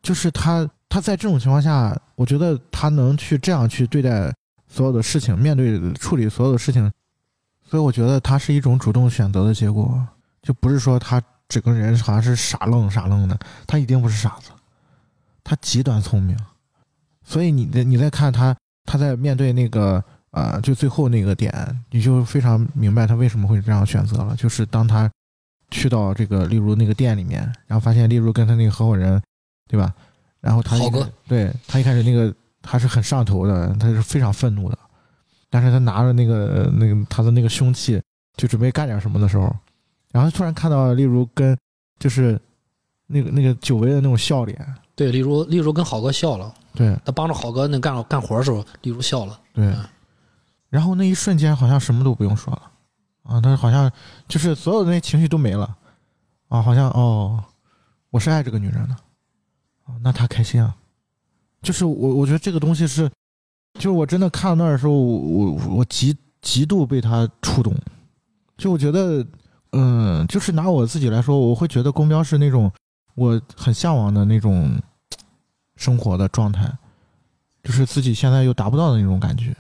[0.03, 4.35] 就是他他在这种情况下，我觉得他能去这样去对待
[4.67, 6.91] 所有的事情，面对处理所有的事情，
[7.63, 10.05] 所以我觉得他是一种主动选择的结果，
[10.43, 14.51] 就不是说他整个人好像是傻愣傻愣的，他一定不是傻子，
[15.45, 16.37] 他极端聪明，
[17.25, 21.53] 所以你的你再看他他在面对那个呃就最后那个点，
[21.91, 25.11] 你就非常明白他为什么会这样选择了，就是当他。
[25.69, 29.21] 去到这个，例如那个店里面，然后发现例如跟他那个合伙人，
[29.69, 29.93] 对吧？
[30.41, 32.33] 然后他一豪哥对他一开始那个
[32.63, 34.79] 他是很上头的，他是非常愤怒的，
[35.51, 38.01] 但是他拿着那个那个他的那个凶器，
[38.37, 39.53] 就准备干点什么的时候，
[40.17, 41.55] 然后突然看到例如跟
[41.99, 42.41] 就是
[43.07, 49.85] 那个那个久违的那种笑脸，对，例如例如跟好哥笑了，对他帮着好哥那干干活的时候，例如笑了，对嗯，
[50.71, 52.63] 然后那一瞬间好像什么都不用说了。
[53.25, 53.93] 啊，他好像
[54.27, 55.77] 就是所有的那些情绪都没了。
[56.49, 57.45] 啊，好像哦，
[58.09, 58.95] 我是爱这个女人的。
[59.85, 60.75] 啊，那她开心啊，
[61.61, 63.07] 就是我我觉得这个东西是，
[63.75, 67.75] 就是我真的看到那儿的时候，我我我极极度被他触动，
[68.57, 69.27] 就我觉得，
[69.77, 72.73] 嗯，就是拿我自己来说，我会觉得公标是那种
[73.15, 74.75] 我很向往的那种
[75.77, 76.73] 生活的状态，
[77.63, 79.55] 就是自己现在又达不到的那种感觉。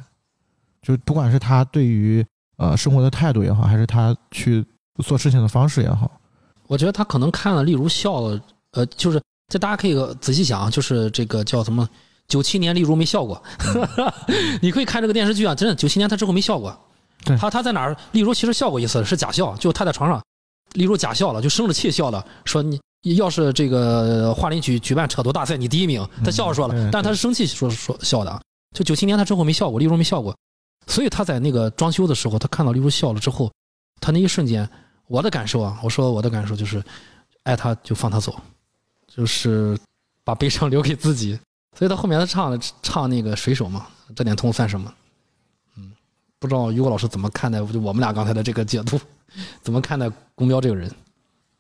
[0.83, 2.24] 就不管是他对于
[2.57, 4.64] 呃生活的态度也好，还是他去
[5.05, 6.11] 做事情的方式也好，
[6.66, 11.88] 我觉得他可能看了，例如笑了，呃，就是这大家可以仔细想啊，就是这个叫什么？
[12.29, 13.40] 九七年例如没笑过，
[14.61, 16.76] 你可以看这个电视剧啊，真的九七年他之后没笑过。
[17.26, 17.96] 对他他在哪儿？
[18.12, 20.22] 例如其实笑过一次，是假笑，就他在床上，
[20.72, 22.80] 例如假笑了，就生着气笑了，说你
[23.16, 28.40] 要是这个桦林举举办扯头大赛，你第一名，他笑着说了，嗯但他是生气说说笑的啊。
[28.74, 30.36] 就九七年他之后没笑过，例如没笑过，
[30.86, 33.50] 所以他在那个装修的时候，他看到例如笑了之后，
[34.00, 34.68] 他那一瞬间，
[35.06, 36.82] 我的感受啊，我说我的感受就是，
[37.44, 38.34] 爱他就放他走，
[39.06, 39.78] 就是
[40.24, 41.38] 把悲伤留给自己。
[41.78, 44.92] 所以他后面他唱了唱那个水手嘛，这点痛算什么？
[46.46, 48.98] 嗯，不知道于果老师怎么看待就我们俩刚才的这个解读，
[49.62, 50.90] 怎么看待宫彪这个人？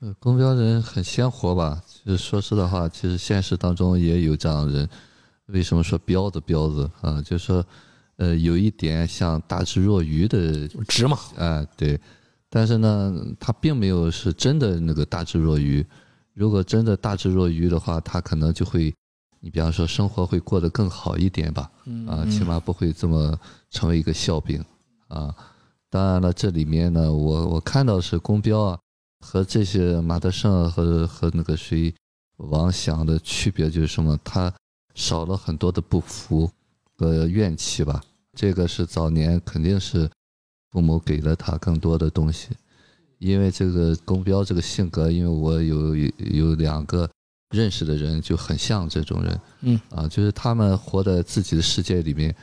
[0.00, 1.82] 呃，公标人很鲜活吧？
[2.04, 4.88] 就是说实的话，其实现实当中也有这样的人。
[5.46, 7.22] 为什么说彪子彪子啊？
[7.22, 7.64] 就是说，
[8.16, 11.98] 呃，有一点像大智若愚的直嘛，啊，对，
[12.50, 15.84] 但是呢，他并没有是真的那个大智若愚。
[16.34, 18.94] 如果真的大智若愚的话，他可能就会，
[19.40, 23.34] 你比方说生活会过得更好一点吧，嗯啊，起码不会这么
[23.70, 24.62] 成为一个笑柄
[25.08, 25.34] 啊。
[25.88, 28.78] 当然了，这里面呢，我我看到是宫彪啊
[29.20, 31.94] 和这些马德胜和和那个谁
[32.38, 34.18] 王响的区别就是什么？
[34.22, 34.52] 他
[34.94, 36.50] 少了很多的不服
[36.96, 38.02] 和怨气吧。
[38.34, 40.10] 这个是早年肯定是
[40.70, 42.50] 父母给了他更多的东西，
[43.18, 47.08] 因为这个宫彪这个性格，因为我有有两个
[47.50, 52.34] 认识的人就很像这种人，嗯啊，就是他们活在自己的世界里面，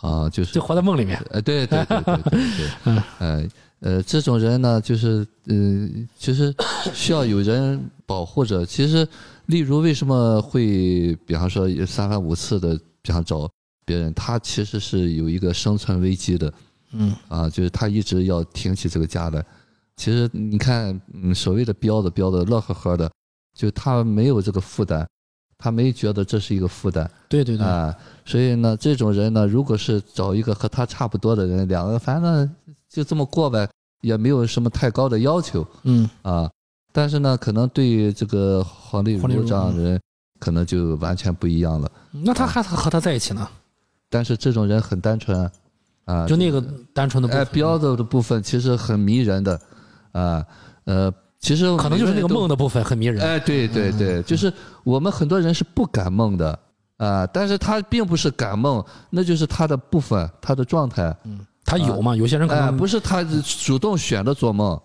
[0.00, 1.22] 啊，就是就活在梦里面。
[1.30, 3.48] 呃，对对对对对对， 嗯呃
[3.80, 6.54] 呃，这种人呢，就是呃，其实
[6.92, 8.64] 需要有人保护着。
[8.66, 9.06] 其实，
[9.46, 13.50] 例如为什么会，比方说三番五次的，比方找
[13.86, 16.52] 别人，他其实是有一个生存危机的
[16.92, 19.42] 嗯啊，就是他一直要挺起这个家来。
[19.96, 23.10] 其实你看，嗯，所谓的彪子彪子乐呵呵的，
[23.54, 25.08] 就他没有这个负担，
[25.60, 27.08] 他没觉得这是一个负担。
[27.28, 27.94] 对对对，啊，
[28.24, 32.50] 所以呢，这种人呢，如果是找一个和他差不多的人，两个反正
[32.88, 33.68] 就这么过呗，
[34.00, 36.50] 也没有什么太高的要求嗯啊。
[36.92, 40.00] 但是呢，可能对于这个黄丽黄丽茹茹这样的人，
[40.40, 41.88] 可能就完全不一样了。
[42.10, 43.46] 那他还和他在一起呢？
[44.08, 45.52] 但是这种人很单纯啊，
[46.06, 46.60] 啊，就那个
[46.92, 49.60] 单纯的部哎，分，彪子的部分其实很迷人的，
[50.10, 50.44] 啊，
[50.84, 53.22] 呃，其实可能就是那个梦的部分很迷人。
[53.22, 54.52] 哎，对对对，就是
[54.84, 56.58] 我们很多人是不敢梦的，
[56.98, 61.14] 啊、但是他并不是敢梦，那就是他的部分，他的状态。
[61.64, 62.16] 他有嘛？
[62.16, 63.24] 有些人可哎，能不是他
[63.64, 64.80] 主动选的做梦，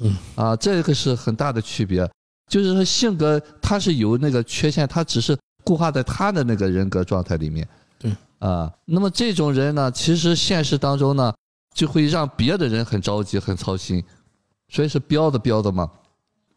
[0.00, 2.08] 嗯，啊，这个是很大的区别。
[2.48, 7.66] 就是说性格他是有那个缺陷，他只是固化在他的那个人格状态里面。
[7.98, 11.32] 对，啊，那么这种人呢，其实现实当中呢，
[11.74, 14.02] 就会让别的人很着急、很操心，
[14.74, 15.88] 所以是标的标的嘛。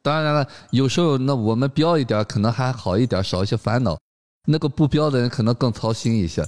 [0.02, 3.94] 当然了，有时候那我们标一点可能还好一点，少一些烦恼；
[4.46, 6.44] 那个不标的人可能更操心一些。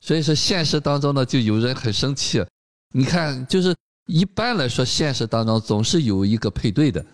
[0.00, 2.44] 所以说现实当中呢，就有人很生气。
[2.92, 3.74] 你看，就是
[4.06, 7.04] 一般来说，现实当中总是有一个配对的，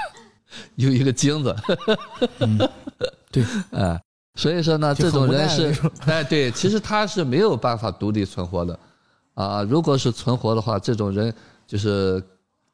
[0.76, 1.54] 有一个精子，
[3.30, 4.00] 对，哎，
[4.34, 5.74] 所以说呢，这种人是
[6.06, 8.78] 哎，对，其实他是没有办法独立存活的，
[9.34, 11.34] 啊，如果是存活的话，这种人
[11.66, 12.22] 就是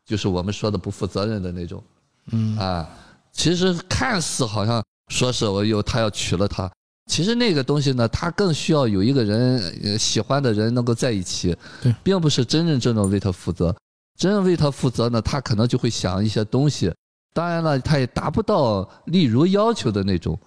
[0.07, 1.83] 就是我们说的不负责任的那种，
[2.31, 2.89] 嗯啊，
[3.33, 6.71] 其实看似好像说是我有他要娶了她，
[7.07, 13.75] 其实那个东西呢，他更需要有一个人呃喜欢的人能够在一起，对，并不是真正真正为他负责。
[14.19, 16.93] 真正为他负责呢，他可能就会想一些东西，
[17.33, 20.39] 当然了，他也达不到例如要求的那种，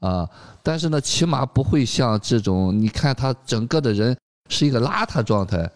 [0.00, 0.28] 啊，
[0.62, 4.14] 但是呢，起码不会像这种，你看他整个的人
[4.50, 5.70] 是一个邋遢状态，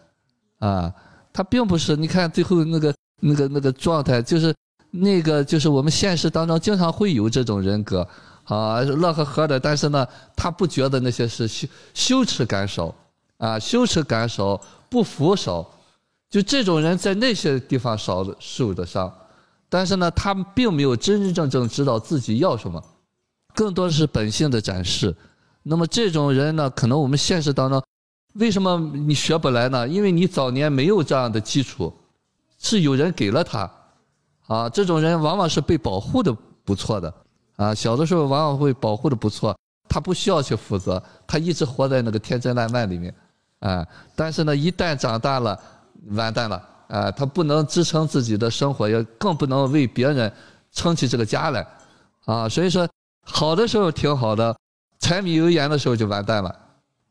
[0.59, 0.93] 啊，
[1.31, 4.53] 他并不是，你看最后那个那个那个状态，就是
[4.91, 8.07] 那个就是我们现实当中经常会有这种人格，
[8.45, 12.93] 啊，乐呵呵的，但是呢，他不觉得那些是羞羞耻感少，
[13.37, 15.65] 啊，羞耻感少，不服少，
[16.29, 19.11] 就这种人在那些地方少受的伤，
[19.67, 22.83] 但是呢，他并没有真真正正知道自己要什么，
[23.53, 25.15] 更多的是本性的展示。
[25.61, 27.83] 那么这种人呢，可能我们现实当中，
[28.35, 29.87] 为什么你学不来呢？
[29.87, 31.93] 因为你早年没有这样的基础，
[32.59, 33.71] 是有人给了他，
[34.47, 37.13] 啊，这种人往往是被保护的不错的，
[37.55, 43.15] 啊，小的时候往往会保护的不错，他不需要去负责，他一直活在那个天真烂漫里面，
[43.59, 45.57] 啊，但是呢，一旦长大了，
[46.11, 50.31] 完蛋了，啊，他不能支撑自己的生活，也更不能为别人
[50.71, 51.65] 撑起这个家来，
[52.25, 52.87] 啊，所以说
[53.23, 54.55] 好的时候挺好的，
[54.99, 56.53] 柴米油盐的时候就完蛋了。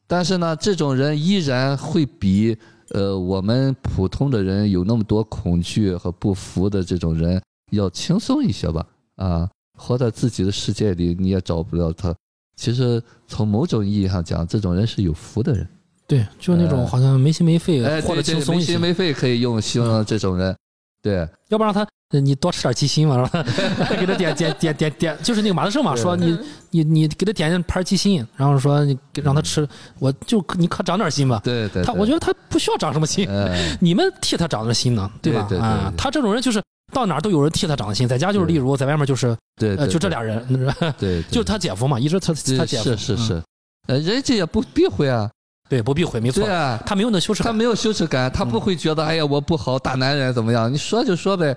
[0.07, 2.57] 但是呢，这种人依然会比
[2.91, 8.87] 呃我们普通的人有那么多恐惧和不服的这种人要轻松一些吧？
[9.17, 12.15] 啊，活在自己的世界里，你也找不了他。
[12.57, 15.69] 其实从某种意义上讲，这种人是有福的人。
[16.07, 18.81] 对，就是那种哎好像没心没肺，哎，活得轻松一些没心。
[18.81, 20.57] 没肺可以用形容这种人。
[21.03, 23.43] 对，要不然他呃你多吃点鸡心嘛，然后
[24.01, 26.39] 给他点点点点点，就是那个马德胜嘛，说你
[26.71, 29.69] 你你给他点一盘鸡心，然后说你给让他吃，
[29.99, 31.41] 我就你可长点心吧。
[31.45, 35.41] 对对，他我觉得他不需要长什么心，哎，你们替他长的心呢，对吧？
[35.61, 36.63] 啊对，他这种人就是
[36.95, 41.23] 到哪都有人替他长的心，在家就是例如，在外面就是对，就这俩人，对，对。
[41.31, 43.43] 就是他姐夫嘛，一直他他姐夫嗯是是是，
[43.87, 45.31] 呃，人家也不避讳啊，
[45.69, 50.73] 对不避讳，没错对，啊，他没有那羞耻感，他没有羞耻感，他不会觉得哎呀我不好，大男人怎么样？
[50.73, 51.55] 你说就说呗，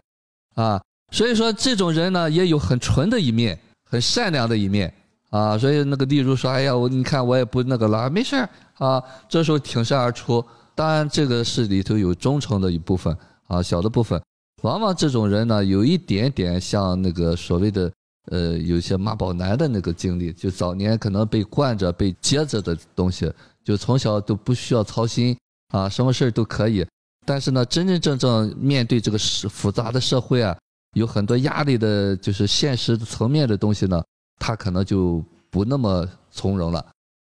[0.56, 3.58] 啊，所以说这种人呢也有很纯的一面，
[3.90, 4.94] 很善良的一面
[5.30, 5.58] 啊。
[5.58, 10.44] 所以那个例如说，哎呀我你看我也不那个了，没事儿啊，这时候挺身而出。
[10.74, 13.16] 当然这个是里头有忠诚的一部分
[13.48, 14.22] 啊，小的部分。
[14.64, 17.92] 往往这种人呢，有一点点像那个所谓的
[18.32, 23.32] 呃，有些妈宝男的那个经历，就早年可能被惯着、被接着的东西，
[23.64, 25.36] 就从小都不需要操心
[25.74, 26.86] 啊，什么事儿都可以。
[27.26, 30.58] 但是呢，真真正正面对这个社复杂的社会啊，
[30.94, 34.04] 有很多压力的，就是现实层面的东西呢，
[34.40, 36.86] 他可能就不那么从容了。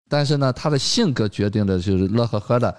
[0.09, 2.75] 但是呢，他的性格决定的就是乐呵呵的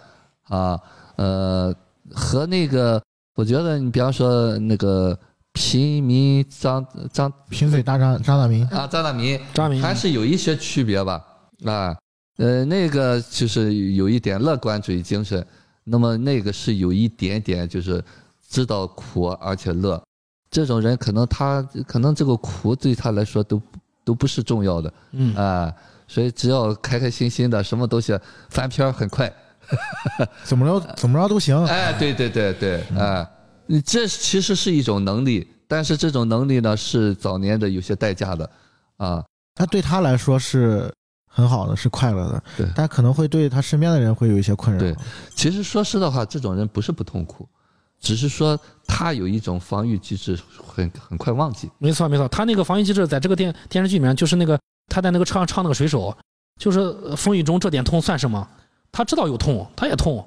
[0.48, 0.80] 啊，
[1.16, 1.74] 呃，
[2.12, 3.02] 和那个
[3.36, 5.16] 我觉得你比方说那个
[5.52, 11.24] 平民张张贫嘴大张张大民，啊张大民，张民还是有一些区别吧，
[11.64, 11.96] 啊，
[12.38, 15.44] 呃，那个就是有一点乐观主义精神，
[15.90, 18.02] 那么那个是有一点点就是
[18.48, 20.00] 知道苦而且乐，
[20.50, 23.60] 这种人可能他可能这个苦对他来说都
[24.04, 25.34] 都不是重要的嗯。
[25.34, 25.72] 啊，
[26.06, 28.18] 所以只要开开心心的，什么东西
[28.48, 29.32] 翻篇儿很快，
[30.44, 31.56] 怎么着怎么着都行。
[31.66, 33.26] 哎，对对对对，哎，
[33.84, 38.50] 这其实是一种能力，但是这种能力呢是早年的有些代价的，
[38.96, 39.24] 啊，
[39.54, 40.92] 他对他来说是
[41.32, 44.80] 很好的，是快乐的，对但可能会对他身边的人会有一些困扰。
[44.80, 44.94] 对
[45.34, 47.48] 其实说实的话，这种人不是不痛苦，
[48.00, 51.70] 只是说他有一种防御机制很很快忘记。
[51.78, 54.58] 没错没错，他那个防御机制在这个电电视剧里面，就是那个
[54.88, 56.14] 他在那个车上唱那个水手，
[56.58, 58.46] 就是呃风雨中这点痛算什么？
[58.90, 60.26] 他知道有痛，他也痛，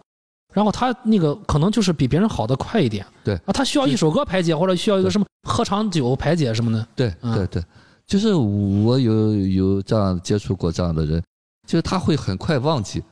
[0.54, 3.06] 然后他那个可能就是比别人好的快一点。
[3.24, 6.88] 对啊，他需要一首歌排解，或者需要一个什么喝场酒排解什么的。
[6.96, 7.64] 对嗯对对，
[8.06, 11.24] 就是我有有这样接触过这样的人，
[11.66, 13.04] 就是他会很快忘记，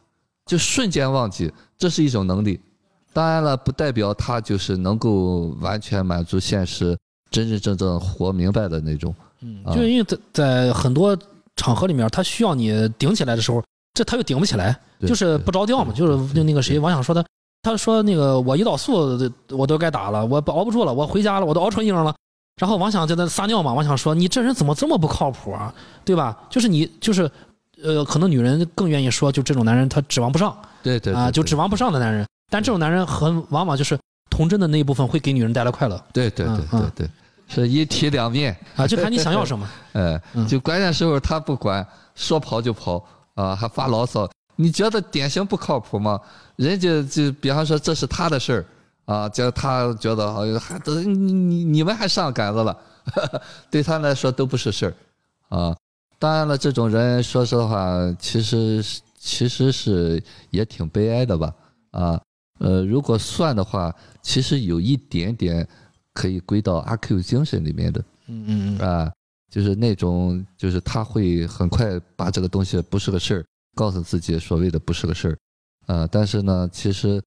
[0.46, 2.60] 就瞬间忘记，这是一种能力。
[3.14, 6.98] 当然了，不代表他就是能够完全满足现实、
[7.30, 9.14] 真真正正活明白的那种。
[9.42, 11.18] 嗯，就是因为在在很多
[11.56, 13.64] 场合里面，他需要你顶起来的时候，
[13.94, 15.92] 这他又顶不起来，就是不着调嘛。
[15.94, 17.26] 就是那那个谁，王想说的，
[17.64, 19.20] 他说那个我胰岛素
[19.50, 22.16] 我都该打了，我熬不住了，我回家了，我都熬成鹰了。
[22.62, 25.74] 然后王想就在那撒尿嘛，王想说你这人怎么这么不靠谱啊，
[26.06, 26.38] 对吧？
[26.48, 27.28] 就是你就是
[27.82, 32.24] 呃，可能女人更愿意说，就这种男人他指望不上对对啊，就指望不上的男人。
[32.52, 33.98] 但这种男人很往往就是
[34.30, 37.10] 童真的那一部分会给女人带来快乐对对对对对，
[37.48, 38.56] 是一体两面。
[38.76, 39.68] 啊，就看你想要什么。
[39.94, 41.84] 哎 嗯，就关键时候他不管，
[42.14, 43.04] 说跑就跑
[43.34, 44.30] 啊，还发牢骚。
[44.56, 46.20] 你觉得典型不靠谱吗？
[46.58, 48.66] 人家就比方说这是他的事儿
[49.12, 52.78] 啊，就他觉得好像还都你你你们还上杆子了，
[53.70, 54.94] 对他来说都不是事儿
[55.50, 55.76] 啊。
[56.18, 58.84] 当然了，这种人说实话，其实
[59.18, 61.54] 其实是也挺悲哀的吧
[61.92, 62.22] 啊。
[62.60, 65.68] 呃，如果算的话，其实有一点点
[66.14, 68.00] 可以归到阿 Q 精神里面的。
[68.28, 69.12] 嗯嗯嗯，啊，
[69.50, 73.46] 就是那种，就是他会很快把这个东西不是个事儿，
[73.76, 75.36] 告诉自己所谓的不是个事儿，
[75.94, 77.20] 啊，但是呢，其实，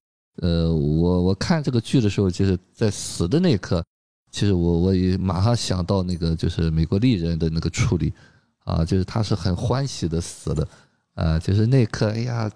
[0.42, 3.84] 呃，我我看这个剧的时候，就是在死的那一刻，
[4.32, 8.12] 其实我我也马上想到那个就是美国丽人的那个处理，
[8.64, 10.68] 啊，就是他是很欢喜的死的，
[11.14, 12.50] 啊，就是那一刻，哎呀，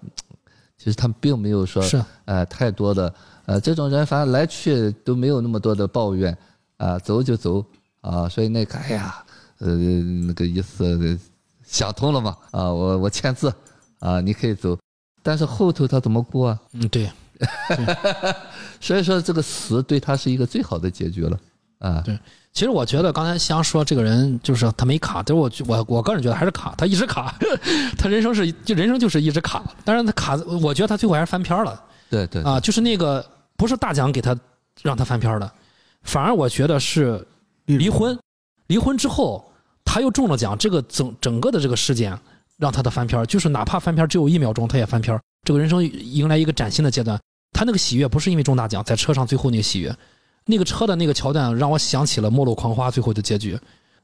[0.77, 3.15] 其实他们并没有说，是呃，太多的，
[3.47, 6.37] 呃，这种人反正来去都没有那么多的抱怨，
[6.79, 7.65] 啊、走就走，
[8.01, 9.25] 啊，所以那个，哎呀，
[9.59, 11.19] 呃，那个意思呃
[11.65, 13.55] 想通了嘛，啊，我我签字，
[14.01, 14.77] 啊，你可以走，
[15.23, 16.61] 但是后头他怎么过啊？
[16.73, 17.09] 嗯对。
[18.81, 21.39] 所以说这个死对他是一个最好的结局了，
[21.79, 22.19] 啊，对
[22.53, 27.35] 其实我觉得刚才香说这个人就是他没卡，但是我我我个人觉得还是卡，他一直卡，
[27.97, 29.63] 他人生是就人生就是一直卡。
[29.85, 31.81] 但是他卡，我觉得他最后还是翻篇了
[32.11, 33.25] 对对啊，就是那个
[33.57, 34.37] 不是大奖给他
[34.83, 35.53] 让他翻篇的，
[36.03, 37.25] 反而我觉得是
[37.67, 38.19] 离婚，
[38.67, 39.53] 离婚之后
[39.85, 42.19] 他又中了奖，这个整整个的这个事件
[42.57, 45.17] 让他的翻篇，就是哪怕翻篇只有一秒钟，他也翻篇。
[45.45, 47.19] 这个人生迎来一个崭新的阶段，
[47.53, 49.95] 他那个喜悦不是因为中大奖，在车上最后那个喜悦，
[50.45, 53.59] 那个车的那个桥段让我想起了《末路狂花》最后的结局。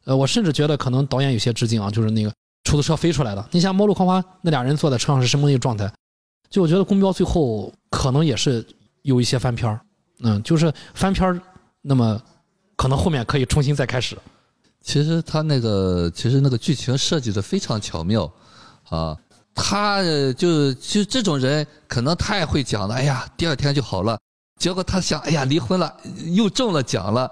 [0.05, 2.31] 呃，我甚至觉得可能导演有些致敬啊，就是那个
[2.65, 3.49] 出租车飞出来了。
[3.53, 5.91] 你想《末路狂花》那俩人坐在车上是什么一个状态？
[6.51, 8.65] 就我觉得公标最后可能也是
[9.03, 9.81] 有一些翻篇儿
[10.21, 11.41] 嗯，就是翻篇儿
[11.83, 12.21] 那么
[12.77, 14.17] 可能后面可以重新再开始。
[14.81, 18.31] 其实他那个其实那个剧情设计的非常巧妙，
[18.89, 19.17] 啊，
[19.55, 24.19] 他呃就就这种人可能太会讲了，哎呀，第二天就好了。
[24.59, 25.93] 结果他想，哎呀，离婚了，
[26.33, 27.31] 又中了奖了，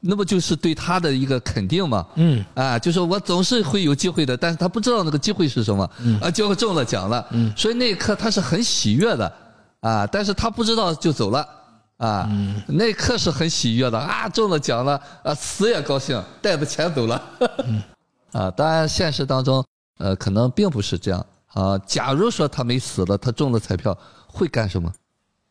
[0.00, 2.06] 那不就是对他的一个肯定吗？
[2.16, 2.44] 嗯。
[2.54, 7.52] 啊，就是我总是会有机会的，但是他不知道那个机会是什么，嗯啊，结果中了奖了，嗯。
[7.56, 9.32] 所以那一刻他是很喜悦的，
[9.80, 11.48] 啊，但是他不知道就走了，
[11.96, 12.60] 啊，嗯。
[12.66, 17.22] 那一刻是很喜悦的啊，中了奖了，啊，死也高兴，带着钱走了，
[17.64, 17.82] 嗯。
[18.32, 19.64] 啊，当然现实当中，
[19.98, 21.78] 呃，可能并不是这样啊。
[21.86, 23.96] 假如说他没死了，他中了彩票
[24.26, 24.92] 会干什么？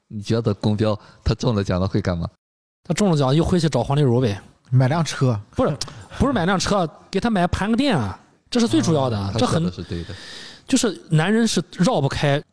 [0.07, 2.29] 你觉得公标他中了奖了会干嘛？
[2.83, 4.39] 他中了奖又回去找黄丽茹呗，
[4.69, 5.75] 买辆车，不是
[6.19, 8.19] 不是买辆车，给他买盘个店啊，
[8.51, 9.33] 这是最主要的。
[9.39, 10.13] 这很是对的，
[10.67, 12.43] 就是男人是绕不开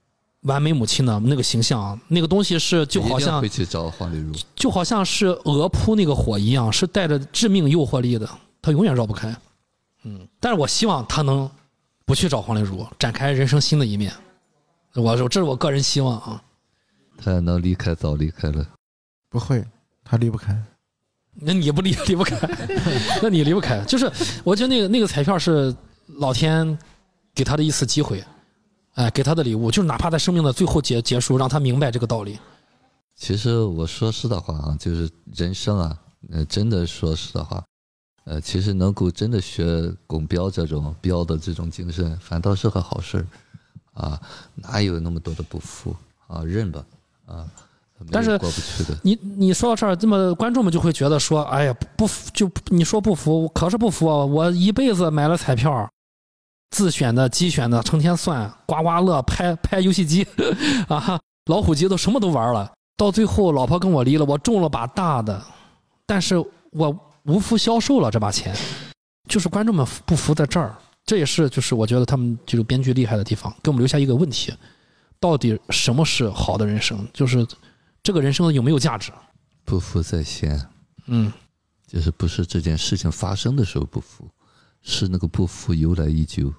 [0.42, 4.32] 完美母亲的那个形象，那个东西是就好像会去找黄丽茹。
[4.54, 8.26] 就好像是鹅扑那个火一样，是带着致命诱惑力的，
[8.62, 9.36] 他永远绕不开。
[10.04, 11.50] 嗯，但是我希望他能
[12.10, 14.12] 不去找黄丽茹，展开人生新的一面。
[14.96, 16.42] 我说这是我个人希望啊。
[17.16, 18.66] 他能离开早离开了。
[19.28, 19.64] 不会，
[20.02, 20.60] 他离不开。
[21.34, 22.36] 那你不离离不开，
[23.22, 23.84] 那你离不开。
[23.84, 24.10] 就是
[24.42, 25.72] 我觉得那个那个彩票是
[26.18, 26.76] 老天
[27.32, 28.24] 给他的一次机会，
[28.94, 32.36] 哎，给他的礼物，就是哪怕在生命的最后结结束，让他明白这个道理。
[33.14, 35.96] 其实我说实的话啊，就是人生啊，
[36.32, 37.64] 呃，真的说实的话，
[38.24, 43.26] 呃，其实能够真的学巩彪这种彪的这种精神，反倒是个好事儿
[43.94, 44.20] 啊，
[44.54, 45.96] 哪有那么多的不服
[46.26, 46.44] 啊？
[46.44, 46.84] 认吧
[47.26, 47.46] 啊，
[48.10, 48.96] 但是过不去的。
[49.02, 54.24] 你你说到这儿，这么观众们就会觉得说，哎呀，不不服就你说不服，可是不服啊！
[54.24, 55.90] 我一辈子买了彩票，
[56.70, 60.26] 自选的、机选的，成天算刮刮乐、拍拍游戏机
[60.88, 65.42] 啊，老虎机都什么都玩了，到最后老婆跟我离了，我中了把大的，
[66.06, 66.36] 但是
[66.70, 66.96] 我
[67.30, 68.54] 无福消受了这把钱，
[69.28, 74.52] 就是观众们不服在这儿，这也是就是我觉得他们就是编剧厉害的地方，给我们留下一个问题：
[75.20, 77.06] 到底什么是好的人生？
[77.12, 77.46] 就是
[78.02, 79.12] 这个人生有没有价值？
[79.64, 80.60] 不服在先，
[81.06, 81.32] 嗯
[81.86, 84.28] 就是不是这件事情发生的时候不服，
[84.82, 86.52] 是那个不服由来已久。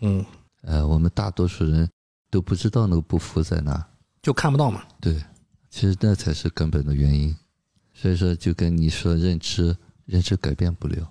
[0.00, 0.24] 嗯
[0.62, 1.88] 呃，我们大多数人
[2.30, 3.86] 都不知道那个不服在哪。
[4.22, 4.82] 就看不到嘛。
[5.00, 5.22] 对，
[5.70, 7.34] 其实那才是根本的原因。
[7.98, 9.74] 所以说，就跟你说认知，
[10.04, 11.08] 认知改变不了。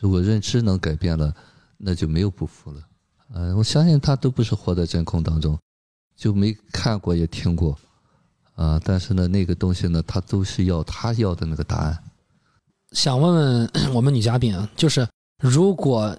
[0.00, 1.32] 如果认知能改变了，
[1.78, 2.82] 那就没有不服了。
[3.32, 5.56] 呃，我相信他都不是活在真空当中，
[6.16, 7.78] 就没看过也听过，
[8.56, 11.96] 啊、但是呢，那个东西呢，他都是要他要的那个答案。
[12.90, 15.06] 想问问我们女嘉宾啊，就是
[15.38, 16.18] 如果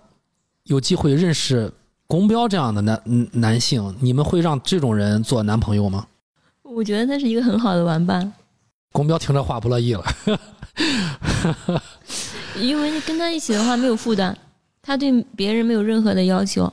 [0.63, 1.69] 有机会认识
[2.07, 6.07] 公标这样的男嗯男性，你们会让这种人做男朋友吗？
[6.63, 8.31] 我觉得他是一个很好的玩伴，
[8.91, 10.03] 公标听这话不乐意了。
[12.59, 14.35] 因为跟他一起的话没有负担，
[14.81, 16.71] 他对别人没有任何的要求，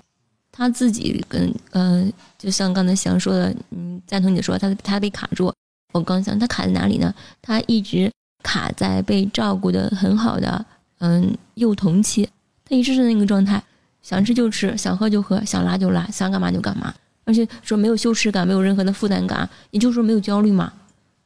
[0.51, 5.53] 他自己跟嗯、就像刚才翔说的，嗯，赞同你说他他被卡住，
[5.93, 7.15] 我刚想他卡在哪里呢？
[7.41, 8.11] 他一直
[8.43, 10.65] 卡在被照顾的很好的
[10.99, 12.29] 嗯幼童期，
[12.65, 13.63] 他一直是那个状态，
[14.03, 16.93] 想吃就吃，想喝就喝，想拉就拉，想干嘛就干嘛，
[17.25, 20.73] 而且说没有羞耻感，没有任何的负担感，也就是说没有焦虑嘛。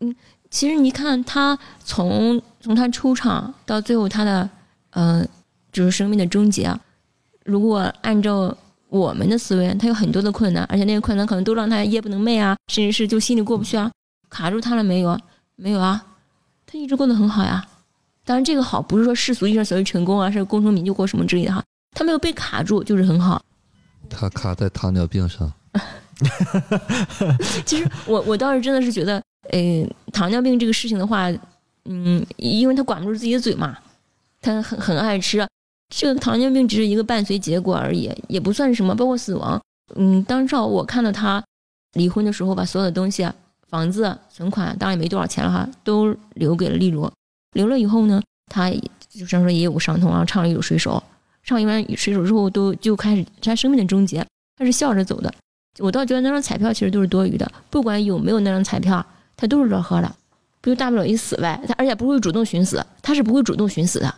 [0.01, 0.15] 嗯，
[0.53, 4.49] 其实你看他从从他出场到最后他的
[4.91, 5.27] 呃
[5.73, 6.79] 就是生命的终结啊，
[7.47, 8.55] 如果按照
[8.91, 13.91] 我们的思维，他有很多的困难，而且那个困难可能都让他夜不能寐啊，甚至是就心里过不去啊，
[14.29, 15.19] 卡住他了没有啊？
[15.57, 16.05] 没有啊，
[16.67, 17.67] 他一直过得很好呀。
[18.25, 21.65] 当然，这个好不是说世俗意义上所谓成功啊，是功成名就或什么之类的哈，
[21.97, 23.43] 他没有被卡住就是很好。
[24.11, 25.51] 他卡在糖尿病上，
[27.65, 31.31] 其实我我倒是真的是觉得，呃，糖尿病这个事情的话，
[31.85, 33.77] 嗯，因为他管不住自己的嘴嘛，
[34.41, 35.47] 他很很爱吃，
[35.89, 39.61] 这个糖尿病只是一个伴随结果而已，也不算是什么，包括死亡。
[39.97, 41.43] 嗯，当时我看到他
[41.95, 43.29] 离婚的时候，把所有的东西，
[43.69, 47.11] 房子、存款，当然也没多少钱了哈，都留给了丽茹。
[47.55, 48.71] 留了以后呢，他
[49.11, 50.93] 就像说也有个伤痛，然后唱了一首《水手》，
[51.43, 54.25] 唱完水手之后都就开始他生命的终结，
[54.57, 55.33] 他是笑着走的。
[55.79, 59.05] 我倒觉得那张彩票其实都是多余的，不管有没有那张彩票，
[59.43, 60.15] 他都是乐呵的，
[60.61, 61.61] 不就大不了一死呗。
[61.67, 64.15] 他而且不会主动寻死，他是不会主动寻死的。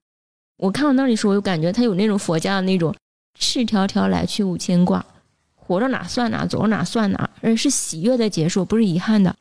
[0.58, 2.94] 我看到那里时候，我就感觉他有那种佛家的那种
[3.38, 5.02] 赤条条来去无牵挂，
[5.54, 9.34] 活着哪算哪，走着哪算哪，而是喜悦的结束，不是遗憾的。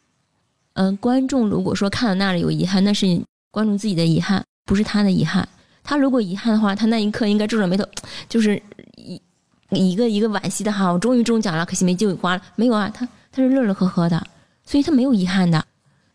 [0.76, 3.22] 嗯，观众如果说看到那里有遗憾，那是
[3.52, 5.46] 观众自己的遗憾，不是他的遗憾。
[5.84, 7.86] 他如果遗憾的话，他那一刻应该皱着眉头，
[8.30, 8.56] 就是
[8.96, 9.22] 一
[9.70, 12.42] 一个一个惋惜的哈，我终于中奖了，可惜没机会花了。
[12.56, 14.26] 没有啊，他他是乐乐呵呵的，
[14.66, 15.64] 所以他没有遗憾的，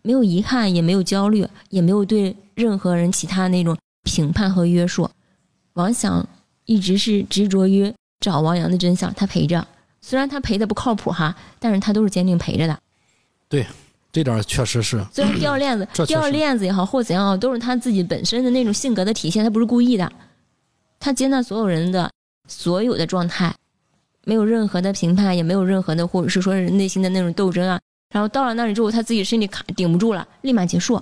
[0.09, 5.07] 没有遗憾，也没有焦虑，也没有对任何人其他的那种评判和约束。
[5.75, 6.27] 王想
[6.65, 9.69] 一直是执着于找王阳的真相，他陪着，
[10.01, 12.79] 虽然他陪的不靠谱哈，但是他都是坚定陪着的。
[13.51, 13.67] 对
[14.11, 20.11] 这点儿确实是，虽然掉链子掉链子也好，或怎样好，都是他自己本身的那种性格的体现，他不是故意的。
[20.99, 22.11] 他接纳所有人的
[22.47, 23.55] 所有的状态，
[24.25, 27.79] 没有任何的评判，也没有任何的或者是说是内心的那种斗争啊。
[28.11, 31.01] 然后到了那里之后，他自己身体卡顶不住了，立马结束。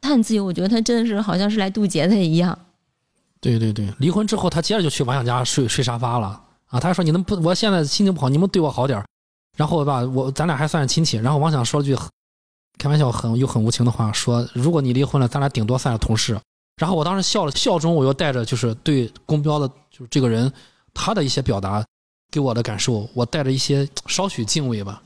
[0.00, 2.56] 他很自由，我觉得他真的是好像是来渡劫的一样。
[3.40, 6.78] 对对对，离婚之后他接着就去王想家睡睡沙发了啊。
[6.78, 9.06] 他还说你能不，我现在心情不好，你们对我好点儿
[9.56, 11.16] 然后吧，我咱俩还算是亲戚。
[11.16, 11.96] 然后王想说了句
[12.78, 16.38] 开玩笑很又很无情的话，说如果你离婚了，咱俩顶多算是同事。
[16.76, 20.52] 然后我当时笑了，笑中我又带着就是对公标的，就是这个人
[20.92, 21.84] 他的一些表达
[22.30, 25.02] 给我的感受，我带着一些稍许敬畏吧。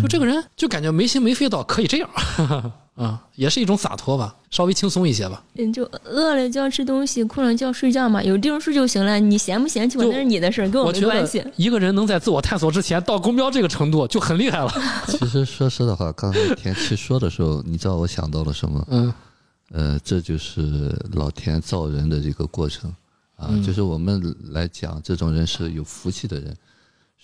[0.00, 2.08] 就这个人就感觉没心没肺到可以这样，
[2.96, 5.42] 啊，也是一种洒脱吧，稍微轻松一些吧。
[5.56, 9.18] 嗯，就饿了就要吃东西，困了就要睡觉嘛，有地方睡就行了。
[9.20, 11.50] 你嫌不嫌弃我那是你的事儿，跟我没关系得。
[11.56, 14.72] 一个人能在自我探索之前到公标这个程度就很厉害了。
[15.08, 18.86] 其实说实的话，刚才田七说的时候，你知道我想到了什么？
[18.90, 19.12] 嗯
[19.72, 22.88] 呃，这就是老天造人的这个过程
[23.34, 26.56] 啊，嗯就是我们来讲，这种人是有福气的人，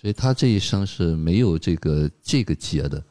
[0.00, 3.02] 所以他这一生是没有这个这个劫的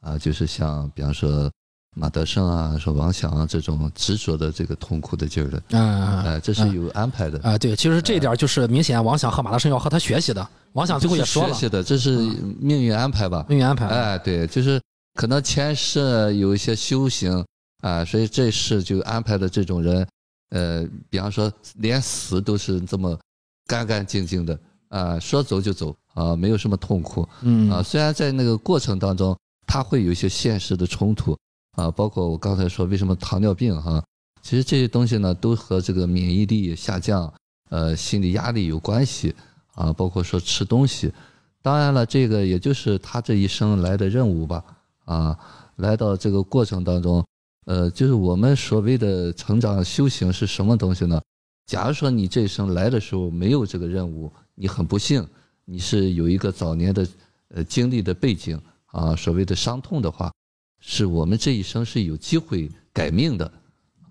[0.00, 1.50] 啊，就是像比方说
[1.96, 7.40] 马德胜啊，说王响啊这种执着的这个痛苦的劲儿的，啊哎、这是有安排的。
[7.40, 10.48] 啊，对，其实这一点就是明显王翔和马德胜要和他学习的。
[10.74, 12.16] 王想最后也说了，学习的，这是
[12.60, 13.44] 命运安排吧？
[13.48, 13.86] 命运安排。
[13.86, 14.80] 哎，对，就是
[15.14, 17.44] 可能前世有一些修行
[17.80, 20.06] 啊，所以这世就安排的这种人，
[20.50, 23.18] 呃，比方说连死都是这么
[23.66, 24.56] 干干净净的
[24.96, 27.82] 啊，说走就走啊，没有什么痛苦嗯啊。
[27.82, 29.36] 虽然在那个过程当中，
[29.66, 31.36] 他会有一些现实的冲突
[31.72, 34.02] 啊，包括我刚才说为什么糖尿病哈、
[34.40, 37.32] 其实这些东西呢都和这个免疫力下降、
[37.68, 39.34] 呃心理压力有关系
[39.74, 41.12] 啊，包括说吃东西。
[41.60, 44.64] 当然了，这个也就是他这一生来的任务吧
[45.04, 45.38] 啊，
[45.76, 47.26] 来到这个过程当中，
[47.66, 51.20] 呃，就是我们所谓的成长修行是什么东西呢？
[51.66, 55.24] 假如说你这一生来的时候没有这个任务，你很不幸，
[55.64, 57.06] 你是有一个早年的
[57.48, 60.32] 呃经历的背景啊，所谓的伤痛的话，
[60.80, 63.52] 是我们这一生是有机会改命的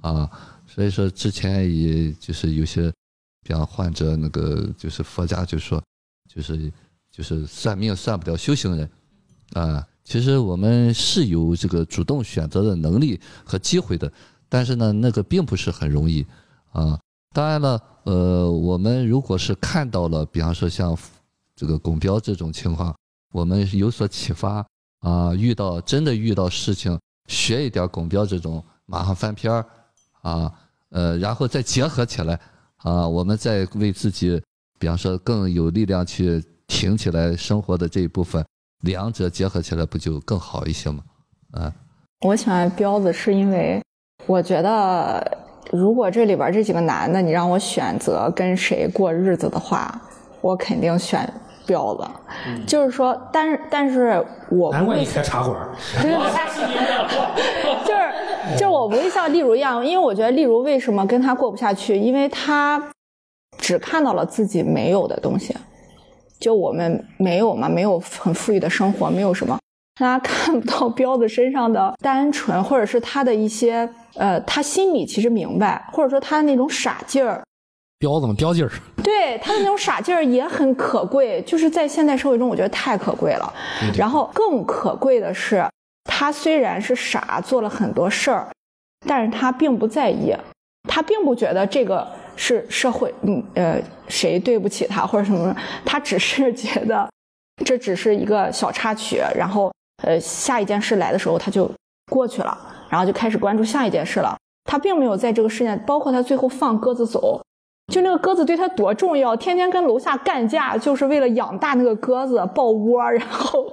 [0.02, 0.30] 啊。
[0.68, 2.91] 所以说之前也就是有些，
[3.43, 5.84] 比方患者那个就是佛家就说，
[6.30, 6.72] 就是
[7.12, 8.89] 就是算命算不了修行人
[9.54, 9.86] 啊。
[10.04, 14.12] 其实我们是有这个主动选择的能力和机会的，
[14.48, 16.24] 但是呢，那个并不是很容易
[16.72, 17.00] 啊。
[17.34, 20.97] 当然了，呃，我们如果是看到了，比方说像
[21.56, 22.95] 这个拱标这种情况，
[23.34, 24.66] 我们有所启发
[24.99, 26.97] 啊，遇到真的遇到事情，
[27.28, 29.66] 学一点拱标这种，马上翻篇儿
[30.22, 30.53] 啊，
[30.89, 32.39] 呃，然后再结合起来
[32.78, 34.41] 啊，我们再为自己，
[34.78, 38.45] 比方说更有力量去挺起来生活的这一部分。
[38.82, 41.03] 两者结合起来不就更好一些吗？
[41.53, 41.74] 啊，
[42.22, 43.82] 我喜欢彪子是因为
[44.28, 45.38] 我觉得，
[45.76, 49.93] 如果这里边这几个男的，你让我选择跟谁过日子的话，
[50.41, 51.28] 我肯定选
[51.65, 52.03] 彪子。
[52.65, 55.55] 就是说，但是但是我难怪你开茶馆，
[57.86, 62.82] 就是就是我不会像例如一样，因为我觉得例如为什么跟他过不下去，因为他
[63.57, 65.55] 只看到了自己没有的东西。
[66.39, 69.57] 就我们没有嘛，没有很富裕的生活，没有什么，
[69.96, 77.41] 大家看不到 彪子身上的单纯，或者是他的一些呃，他心里其实明白，或者说他的那种傻劲儿。
[78.00, 78.72] 彪子嘛，彪劲儿。
[79.02, 83.54] 对他的那种傻劲儿也很可贵，就是在现代社会中，我觉得太可贵了。
[83.98, 85.66] 然后更可贵的是，
[86.04, 88.50] 他虽然是傻，做了很多事儿，
[89.08, 90.36] 但是他并不在意，
[90.89, 92.08] 他并不觉得这个。
[92.38, 95.56] 是社会，嗯呃，谁对不起他或者什么？
[95.86, 97.10] 他只是觉得
[97.64, 99.72] 这只是一个小插曲，然后
[100.06, 101.70] 呃，下一件事来的时候他就
[102.12, 102.58] 过去了，
[102.89, 104.38] 然后就开始关注下一件事了。
[104.64, 107.41] 他并没有在这个事件，包括他最后放鸽子走，
[107.93, 113.66] 就那个鸽子对他多重要，天天跟楼下干架，就是为了养大那个鸽子，抱窝，然后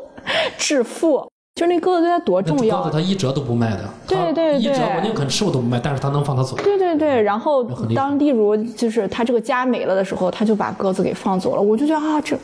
[0.59, 1.27] 致富。
[1.55, 2.79] 就那鸽子对他多重要？
[2.83, 6.57] 鸽子他一折都不卖的，对对对，一折我宁肯吃我都不卖，但是他能放他走。
[6.57, 7.63] 对对对，然后
[7.95, 11.61] 当例如就是他这个家没了的时候，他就把鸽子给放走了。
[11.61, 12.39] 我就觉得啊，这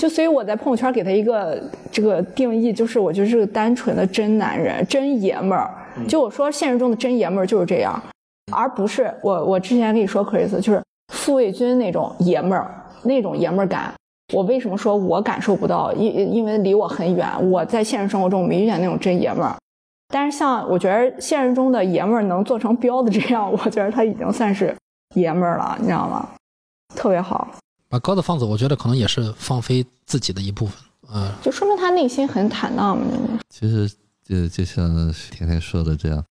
[0.00, 5.70] 就所以我在朋友圈给他一个这个定义，就是我觉得是个单纯的真男人、真爷们儿。
[6.08, 8.02] 就我说现实中的真爷们儿就是这样，
[8.50, 10.82] 而不是我我之前跟你说 Chris 就是
[11.12, 13.92] 傅卫军那种爷们儿那种爷们儿感。
[14.32, 15.92] 我为什么说我感受不到？
[15.92, 19.54] 因因为离我很远，我在现实生活中没遇见那种真爷们儿。
[20.08, 24.74] 但是像我觉得现实中的爷们儿能做成彪子这样，我觉得他已经算是
[25.14, 26.26] 爷们儿了，你知道吗？
[26.96, 27.46] 特别好。
[27.92, 30.82] 把高的放走，我觉得可能也是放飞自己的一部分，
[31.12, 31.30] 嗯。
[31.42, 33.38] 就说明他内心很坦荡嘛。
[33.50, 33.86] 其实
[34.24, 36.24] 就就像甜甜说的这样，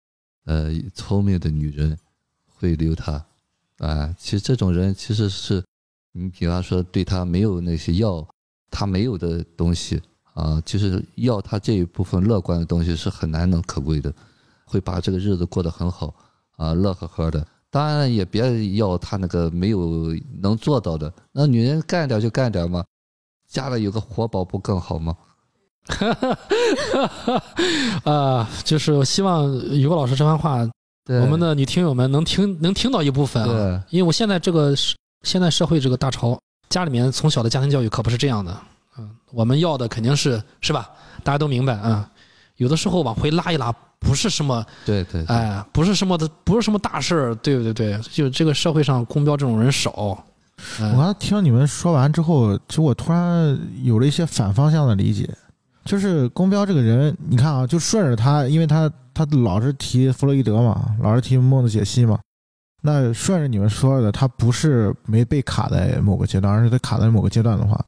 [0.46, 1.96] 呃，聪明的女人
[2.48, 3.24] 会留他，
[3.78, 5.64] 啊，其实这种人其实是。
[6.14, 8.28] 你比方说，对他没有那些要
[8.70, 10.02] 他没有的东西
[10.34, 14.12] 啊，就是要他这一部分乐观的东西是很难能可贵的，
[14.66, 16.14] 会把这个日子过得很好
[16.58, 17.48] 啊，乐呵呵的。
[17.72, 21.12] 当然也别要他那个没有能做到的。
[21.32, 22.84] 那女人干点就干点嘛，
[23.48, 25.18] 家里有个活宝不更好吗？
[28.04, 30.60] 啊， 就是希望于果老师这番话，
[31.08, 34.96] 我们的女听友们能听能听到一部分啊，因为我现在这个是。
[35.24, 36.36] 现在社会这个大潮，
[36.68, 38.60] 家里面从小的家庭教育可不是这样的，
[38.98, 40.90] 嗯，我们要的肯定是是吧？
[41.24, 42.10] 大家都明白啊。
[42.56, 43.72] 有的时候往回拉一拉，
[44.02, 49.92] 不是什么对对，哎，不是什么的，不是什么大事儿，对对对，就这个社会上公标这种人少。
[49.94, 55.30] 我刚才听你们说完之后，其实我突然有了一些反方向的理解，
[55.86, 62.20] 就是公标这个人，你看啊，就顺着他，因为他他老是提弗洛伊德嘛，老是提梦的解析嘛。
[62.84, 67.80] 那顺着你们说的，他不是没被卡在某个阶段，而是他卡在某个阶段的话，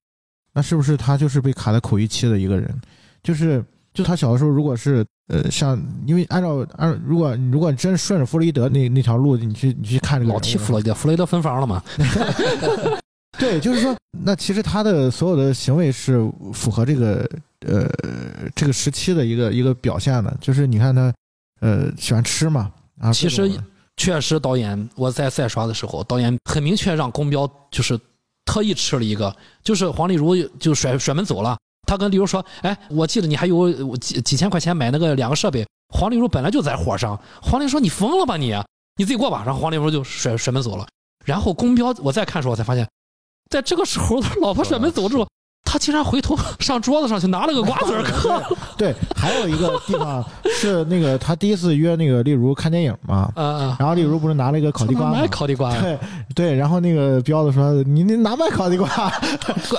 [0.53, 2.71] 那是不是他就是被卡在口欲期的一个人？
[3.23, 11.83] 就是就他小的时候，如果是呃像，因为按照按如果如果真顺着弗洛伊德那那条路，你去你去看这个老提弗洛伊德，弗洛伊德分房了嘛？
[13.39, 16.19] 对，就是说，那其实他的所有的行为是
[16.53, 17.29] 符合这个
[17.65, 17.89] 呃
[18.55, 21.13] 这个时期的一个一个表现的，就是你看他
[21.61, 23.49] 呃喜欢吃嘛啊，其实。
[23.95, 27.95] 确实，导演我在再刷的时候，导演很明确让宫彪就是
[28.43, 31.55] 特意吃了一个，就是黄丽如就甩甩门走了。
[31.85, 38.55] 他跟李茹说：“哎，我记得你还有几几千块钱买那个两个设备。”黄丽茹本来就在火上，黄丽说：“你疯了吧你？
[38.95, 40.87] 你自己过吧。”然后黄丽茹就甩甩门走了。
[41.23, 42.87] 然后宫彪我再看时候，我才发现，
[43.49, 45.27] 在这个时候，他老婆甩门走之后，
[45.63, 48.41] 他竟然回头 上桌子上去拿了个 瓜子儿嗑。
[48.77, 50.23] 对，还有一个地方
[50.59, 53.77] 是那个他第一次约那个例如看电影嘛，啊啊！
[53.79, 55.27] 然后例如不是拿了一个烤地瓜吗买？
[55.27, 55.97] 烤地瓜，对
[56.35, 58.89] 对，然后那个彪子说：“你你拿卖烤地瓜？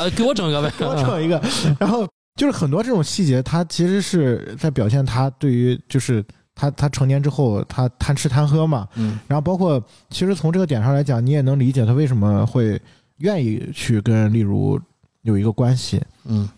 [0.03, 0.73] 给给我整个呗。
[0.79, 1.41] 给我整一个。
[1.79, 2.07] ”然后
[2.37, 6.25] 就是很多这种细节，他其实是在表现他对于就是
[6.55, 12.81] 他他成年之后他贪吃贪喝嘛，嗯然后包括其实从这个点上来讲，你也能理解他为什么会
[13.19, 14.81] 愿意去跟例如
[15.25, 16.49] 有一个关系，嗯。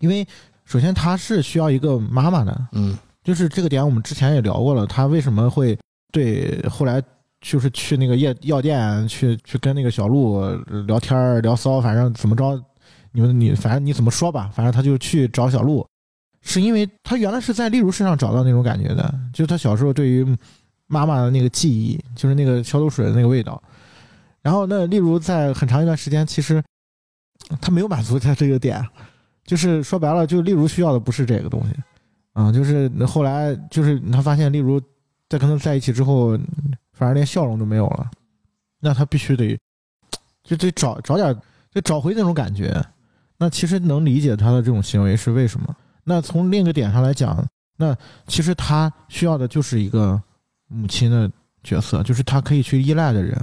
[0.00, 0.26] 因为
[0.64, 2.98] 首先他是需要一个妈妈的，嗯。
[3.22, 5.78] 就是这个点我们之前也聊过了，他为什么会
[6.10, 7.00] 对后来
[7.40, 10.40] 就是去那个夜药店去去跟那个小鹿
[10.88, 12.60] 聊天儿聊骚，反正怎么着，
[13.12, 15.86] 你们你反正你怎么说吧，反正他就去找小鹿，
[16.40, 20.26] 是因为他原来是在例如身上找到那种感觉的，就是他小时候对于
[20.88, 23.62] 妈妈的那个记忆，就是那个消毒水的那个味道。
[24.42, 26.60] 然后那例如在很长一段时间，其实
[27.60, 28.84] 他没有满足他这个点，
[29.44, 31.74] 就是说白了，就例如需要的不是这个东西。
[32.32, 34.80] 啊，就是后来就是他发现，例如
[35.28, 36.38] 在跟他在一起之后，
[36.92, 38.10] 反而连笑容都没有了，
[38.80, 39.58] 那他必须得
[40.42, 41.36] 就得找找点，
[41.70, 42.82] 就找回那种感觉。
[43.36, 45.76] 那其实能理解他的这种行为是为什么。
[46.04, 47.44] 那从另一个点上来讲，
[47.76, 47.96] 那
[48.26, 50.20] 其实他需要的就是一个
[50.68, 51.30] 母亲的
[51.62, 53.38] 角色，就是他可以去依赖的人。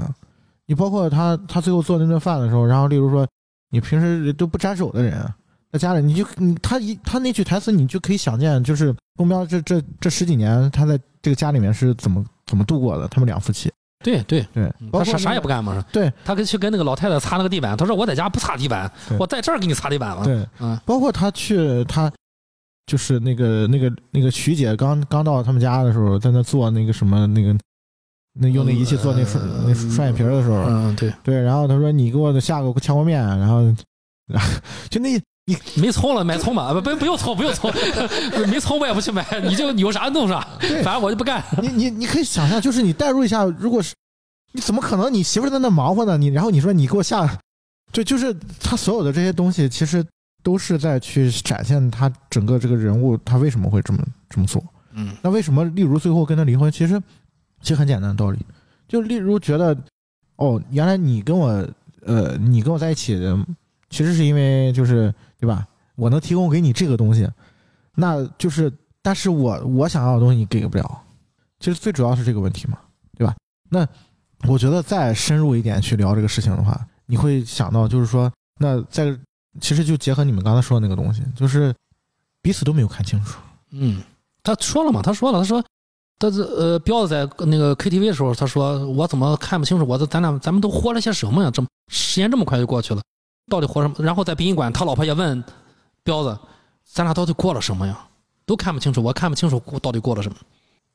[0.66, 3.28] 你包括他，他最后做那顿饭的时候，然后例如说
[3.70, 5.26] 你平时都不沾手的人，
[5.72, 13.72] 在家里你就你他一他那句台词，你就可以想见，就是公标这这这十几年他在这个家里面是怎么怎么度过的，他们两夫妻。
[14.04, 15.84] 对对，对，他啥啥也不干嘛。
[15.92, 18.90] 对他跟去跟那个老太太擦那个地板，他说我在家不擦地板，
[19.20, 20.24] 我在这儿给你擦地板了。
[20.24, 22.10] 对，嗯包括他去他
[22.86, 27.54] 就是那个那个那个徐姐刚刚到他们家的时候，在那做那个什么那个
[28.40, 33.64] 那用那仪器做那双那双眼皮儿的时候，嗯，对，对，然后他说你给我下个炝锅面，然后
[34.28, 34.50] 然后
[34.90, 35.12] 就那
[35.46, 37.72] 你没葱了买葱吧，不不不用葱不用葱，
[38.50, 40.48] 没葱我也不去买，你就有啥弄啥，
[40.84, 41.44] 反正我就不干。
[41.62, 43.94] 你你你可以想象，就是你代入一下，如果是
[44.54, 46.18] 你怎么可能你媳妇在那忙活呢？
[46.18, 47.38] 你然后你说你给我下，
[47.92, 50.06] 对，就是他所有的这些东西，其实
[50.44, 54.64] 都是在去展现他整个这个人物他为什么会这么这么做。
[54.94, 56.72] 嗯那为什么例如最后跟他离婚？
[56.72, 57.02] 其实
[57.62, 58.40] 其实很简单的道理，
[58.88, 59.78] 就例如觉得
[60.38, 61.48] 哦，原来你跟我
[62.06, 63.20] 呃你跟我在一起，
[63.90, 65.68] 其实是因为就是对吧？
[65.96, 67.30] 我能提供给你这个东西，
[67.96, 71.04] 那就是但是我我想要的东西你给不了。
[71.60, 72.80] 其实最主要是这个问题嘛，
[73.18, 73.36] 对吧？
[73.70, 73.86] 那
[74.48, 79.14] 我觉得再深入一点去聊这个事情的话，你会想到就是说，那在
[79.60, 81.76] 其实就结合你们刚才说的那个东西，就是
[82.42, 83.38] 彼此都没有看清楚。
[83.72, 84.02] 嗯，
[84.42, 85.64] 他说了嘛，他说了，他说。
[86.20, 89.88] 他这呃，彪子在那个 KTV 的时候，他说：“我怎么看不清楚？
[89.88, 91.50] 我这咱俩咱们都活了些什么呀？
[91.50, 93.02] 这么时间这么快就过去了，
[93.50, 95.42] 到底活什么？”然后在殡仪馆，他老婆也问
[96.04, 96.38] 彪子
[96.84, 97.98] ：“咱俩到底过了什么呀？
[98.46, 100.38] 都看不清楚，我看不清楚到底过了什么。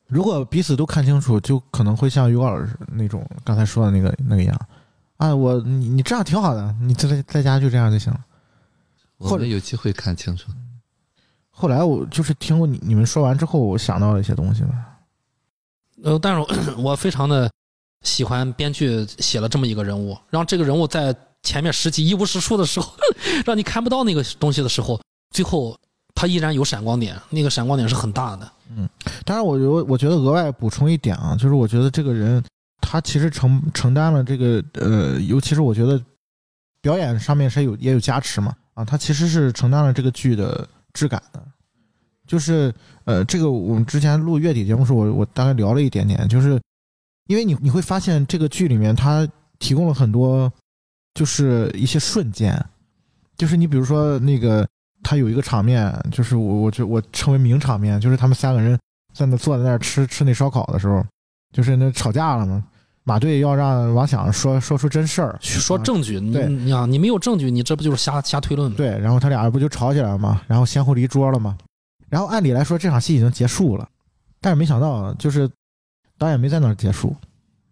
[0.05, 4.55] 如果彼此都看清楚，就可能会像于老师那种刚才说的那个那个样
[5.17, 8.19] 啊，我你你这样挺好的，你在在家就这样就行了。
[9.17, 10.51] 我们有机会看清楚。
[11.49, 14.69] 后来我就是听过你你们说完之后，我想到了一些东西了。”
[16.05, 17.49] 呃，但是我 非常的
[18.03, 22.93] 喜欢编剧写了这么一个人物，让这个人物在前面十集一无是处的时候，
[23.43, 25.01] 让你看不到那个东西的时候，
[25.31, 25.75] 最后
[26.13, 28.51] 他依然有闪光点，那个闪光点是很大的。
[28.69, 28.87] 嗯
[29.25, 32.43] 当然我，我我觉得额外补充一点啊，就是我觉得这个人
[32.81, 35.99] 他其实承承担了这个呃，尤其是我觉得
[36.81, 41.43] 表演上面是有也有加持嘛啊，他其实是承担了这个剧的质感的。
[42.27, 42.73] 就是
[43.05, 46.59] 呃，这个我们之前录月底节目时候，我我大概聊了一点点，就是
[47.27, 49.27] 因为你你会发现这个剧里面它
[49.59, 50.51] 提供了很多
[51.13, 52.59] 就是一些瞬间，
[53.37, 54.67] 就是你比如说那个
[55.03, 58.77] 他有一个场面，就是我我就我称为名场面，就是他们三个人
[59.13, 61.05] 在那坐在那儿吃吃那烧烤的时候，
[61.53, 62.63] 就是那吵架了嘛。
[63.07, 68.75] 马队要让王响说说出真事儿，说证据，你对你啊，你没有证据，你这不就是瞎瞎推论吗？
[68.75, 71.55] 对，然后他俩不就吵起来了嘛，然后先后离桌了嘛。
[72.15, 73.85] 然后按理来说这场戏已经结束了，
[74.39, 75.49] 但是没想到就是
[76.17, 77.13] 导演没在那儿结束，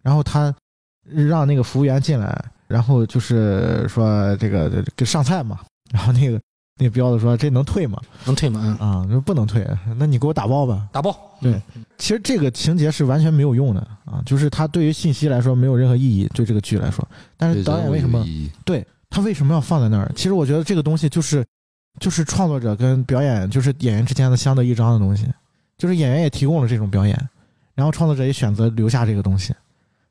[0.02, 0.54] 然后他
[1.02, 6.38] 让那个服务员进来，然后就是说这个给上菜嘛，然后那个
[6.78, 7.98] 那个彪子说这能退吗？
[8.26, 8.60] 能退吗？
[8.62, 9.66] 嗯，啊，说不能退，
[9.96, 10.86] 那你给我打包吧。
[10.92, 11.18] 打包。
[11.40, 17.02] 对嗯，其实这个情节是完全没有用的啊，就是它对于信息来说没有任何意义，对这个剧来说。
[17.38, 18.22] 但是导演为什么
[18.62, 20.12] 对他为什么要放在那儿？
[20.14, 21.42] 其实我觉得这个东西就是
[22.00, 25.26] 就是创作者跟表演就是演员之间的相得益彰的东西，
[25.78, 27.16] 就是演员也提供了这种表演，
[27.74, 29.54] 然后创作者也选择留下这个东西。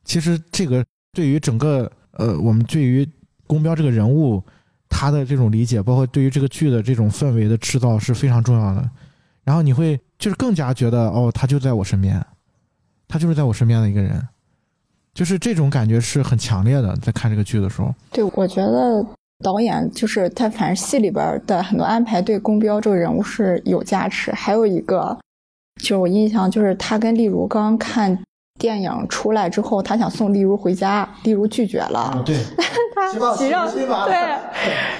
[0.03, 3.07] 其实这个对于整个呃我们对于
[3.47, 4.41] 宫彪这个人物，
[4.89, 8.89] 他的这种理解，包括对于这个剧的这种氛围的制造是非常重要的。
[9.43, 12.25] 然后你会就是更加觉得哦，他就在我身边，
[13.07, 14.25] 他就是在我身边的一个人，
[15.13, 16.95] 就是这种感觉是很强烈的。
[16.97, 19.05] 在看这个剧的时候，对，我觉得
[19.43, 24.31] 导演就是他，反正戏里边的很多安排对宫彪这个人物是有加持。
[24.31, 25.15] 还有一个，
[25.81, 28.17] 就是我印象就是他跟丽如刚看
[28.57, 32.35] 电影出来之后，他想送丽如回家，丽如拒绝了，对，
[32.95, 33.69] 他急上
[34.05, 34.37] 对，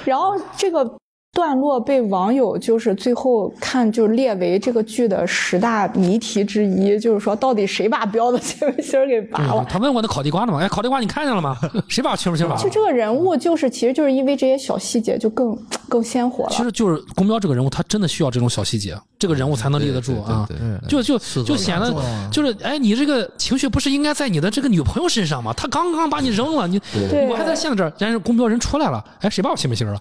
[0.06, 0.98] 然后这个。
[1.34, 9.65] 段落被网友就是最后看就列为这个剧的十大谜题之一，就是说到底谁把彪的亲文心给拔了？
[9.67, 10.59] 他问我那烤地瓜呢吗？
[10.59, 11.57] 哎，烤地瓜你看见了吗？
[11.89, 12.61] 谁把亲文心拔了？
[12.61, 15.57] 就这个人物，就是其实就是因为这些小细节就更
[15.89, 16.51] 更鲜活了。
[16.51, 20.47] 其实就是公彪这个人物，他真的需要这种小细节，这个人物才能立得住啊。
[20.88, 21.91] 就就就显得
[22.31, 25.51] 就是哎，你这个情绪不是应该在你的这个女朋友身上吗？
[25.57, 26.79] 他刚刚把你扔了，你
[27.27, 29.99] 我还在线这儿，但是公彪人出来了，哎，谁把我亲门心了？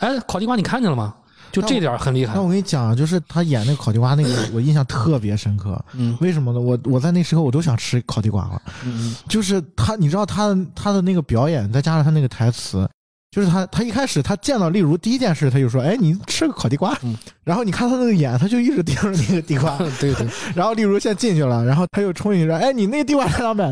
[0.00, 1.14] 哎，烤地瓜你看见了吗？
[1.52, 2.34] 就这点很厉害。
[2.34, 5.78] 那我跟你讲，就是他演那个烤地瓜那个， 我印象特别深刻。
[5.92, 6.58] 嗯，为什么呢？
[6.58, 8.62] 我我在那时候我都想吃烤地瓜了。
[8.86, 12.88] 嗯就是他，你知道他他的那个表演，再加上他那个台词，
[13.30, 17.14] 就是他他一开始他见到例如第一件事，他就说：“哎，你吃个烤地瓜。”嗯。
[17.44, 19.76] 然后你看他那个眼，他就一直盯着那个地瓜。
[20.00, 20.26] 对对。
[20.54, 23.70] 然后例如现在进去了，然后他又冲进去说：“哎，你那个地瓜两百。”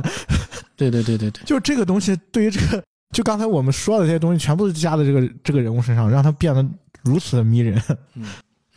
[0.76, 1.42] 对对对对对。
[1.48, 6.64] 就这个东西，对于这个，就刚才我们说的这些东西，全部都加在这个这个人物身上，让他变得。
[7.02, 7.82] 如此的迷人，
[8.12, 8.26] 嗯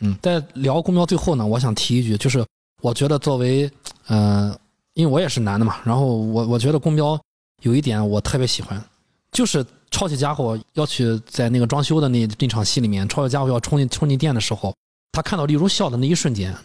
[0.00, 2.42] 嗯，在聊公标最后呢，我想提一句，就是
[2.80, 3.70] 我觉得作为，
[4.06, 4.58] 呃，
[4.94, 7.20] 因为我也是男的嘛，然后我我觉得公标
[7.60, 8.82] 有一点我特别喜欢，
[9.30, 14.74] 就是超级家伙要去在那个装修的那那场戏里面，超级家伙要冲进冲进店的时候，
[15.12, 16.56] 他看到丽如笑的那一瞬间，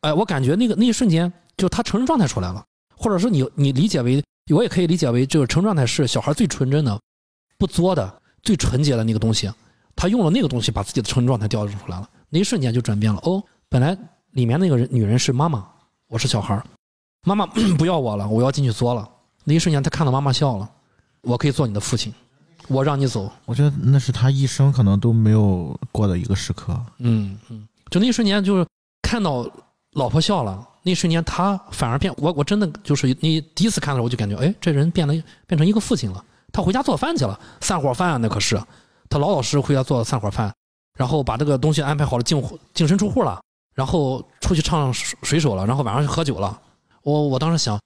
[0.00, 2.64] 哎，我感觉那个那一瞬间，就他成人状态出来了，
[2.96, 6.98] 或者说你你理解为，我也可以理解为，就是成人状态是小孩最纯真的、
[7.58, 9.50] 不作的、最纯洁的那个东西。
[9.96, 13.20] 他用了那个东西，把自己的成人状态调出来了，那一瞬间就转变了。
[13.24, 13.96] 哦，本来
[14.30, 15.66] 里面那个人女人是妈妈，
[16.08, 16.62] 我是小孩
[17.24, 19.06] 妈妈不要我了，我要进去作了。
[19.44, 20.70] 那一瞬间，他看到妈妈笑了，
[21.22, 22.14] 我可以做你的父亲，
[22.68, 23.30] 我让你走。
[23.44, 26.80] 我觉得那是他一生可能都没有过的一个时刻。
[26.98, 28.66] 嗯嗯，就那一瞬间，就是
[29.02, 29.46] 看到
[29.92, 35.14] 老婆笑了，那一瞬间他反而变我，我真的就是你第一次看的时候，我就感觉，哎，这人变得
[35.46, 36.24] 变成一个父亲了。
[36.52, 38.60] 他回家做饭去了，散伙饭啊那可是。
[39.08, 40.54] 他老老实实回家做散伙饭，
[40.96, 42.40] 然后把这个东西安排好了，净
[42.72, 43.42] 净身出户了，
[43.74, 46.60] 然后出去唱水手了，然后晚上去喝酒了。
[47.02, 47.76] 我我当时想，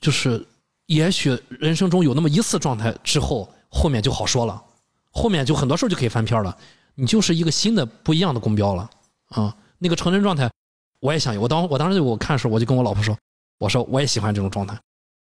[0.00, 0.42] 就是
[0.86, 4.62] 也许人生中有那么一次状态之后，后面就好说了，
[5.10, 6.56] 后面就很多事就可以翻篇了。
[6.94, 8.88] 你就是一个新的不一样的公标了
[9.28, 9.54] 啊！
[9.78, 10.50] 那个成人状态，
[11.00, 11.40] 我也想有。
[11.40, 13.16] 我当我当时我看的时候，我就跟我老婆说，
[13.58, 14.78] 我说我也喜欢这种状态，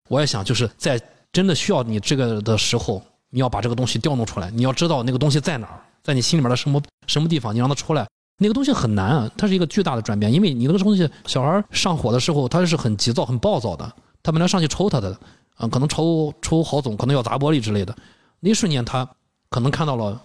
[0.09, 1.01] 我也想就是在
[1.33, 3.03] 真的需要你这个的时候。
[3.31, 8.09] 你要把这个东西调弄出来，你要知道那个东西在哪儿，在你心里面的什么什么地方，你让它出来。
[8.39, 13.85] 那个东西很难啊，它是一个巨大的转变，因为你那个东西，小孩上火的时候，他是很急躁、很暴躁的，
[14.23, 15.15] 他本来上去抽他的，
[15.57, 17.95] 啊，可能抽抽郝总，可能要砸玻璃之类的。
[18.41, 19.07] 那一瞬间，他
[19.51, 20.19] 可能看到了，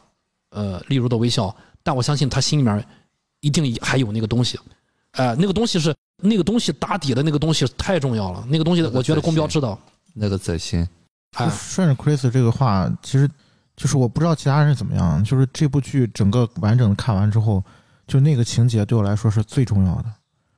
[0.51, 2.87] 呃，例如的微笑，但我相信他心里面
[3.41, 4.57] 一定还有那个东西，
[5.13, 9.77] 哎，那个东西是那个东西打底的那个东西太重要了，那个东西我觉得公标知道，
[10.13, 10.87] 那个在心。
[11.35, 13.27] 哎顺着 Chris 这个话，其实
[13.75, 15.23] 就是我不知道其他人怎么样。
[15.23, 17.63] 就是这部剧整个完整的看完之后，
[18.05, 20.05] 就那个情节对我来说是最重要的。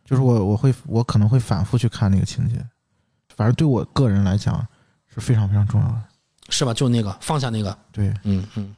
[0.03, 2.55] 就是我我会我可能会反复去看那个情节，
[3.35, 4.65] 反正对我个人来讲
[5.13, 6.01] 是非常非常重要的。
[6.49, 6.73] 是吧？
[6.73, 8.75] 就那个放下那个，对，嗯嗯，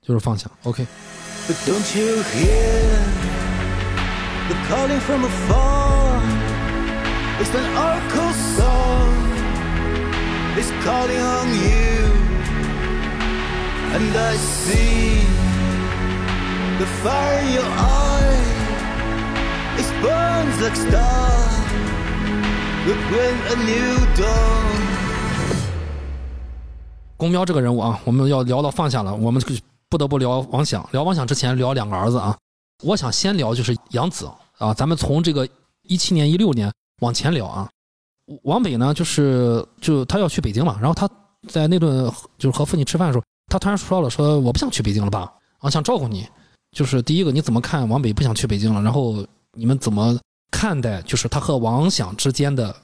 [0.00, 0.48] 就是放下。
[0.64, 0.86] OK。
[4.48, 6.22] The calling from afar
[7.40, 9.12] is an oracle song.
[10.56, 12.10] It's calling on you,
[13.94, 15.22] and I see
[16.78, 18.58] the fire in your eyes
[19.78, 21.70] It burns like stars.
[22.84, 24.78] We bring a new dawn.
[27.16, 29.40] 公喵这个人物啊，我们要聊到放下了，我们
[29.88, 30.84] 不得不聊王响。
[30.90, 32.36] 聊王响之前，聊两个儿子啊。
[32.82, 35.48] 我想先聊就是杨子啊咱们从这个
[35.82, 37.68] 一七年一六年往前聊啊
[38.42, 41.08] 王北呢，就是就他要去北京嘛，然后他
[41.48, 46.28] 在那顿就是和父亲吃饭的时候，他突然说了，说我不想去北京了吧，啊，想照顾你。
[46.72, 48.82] 就是第一个，你怎么看王北不想去北京了？
[48.82, 50.18] 然后你们怎么
[50.50, 52.76] 看待就是他和王想之间的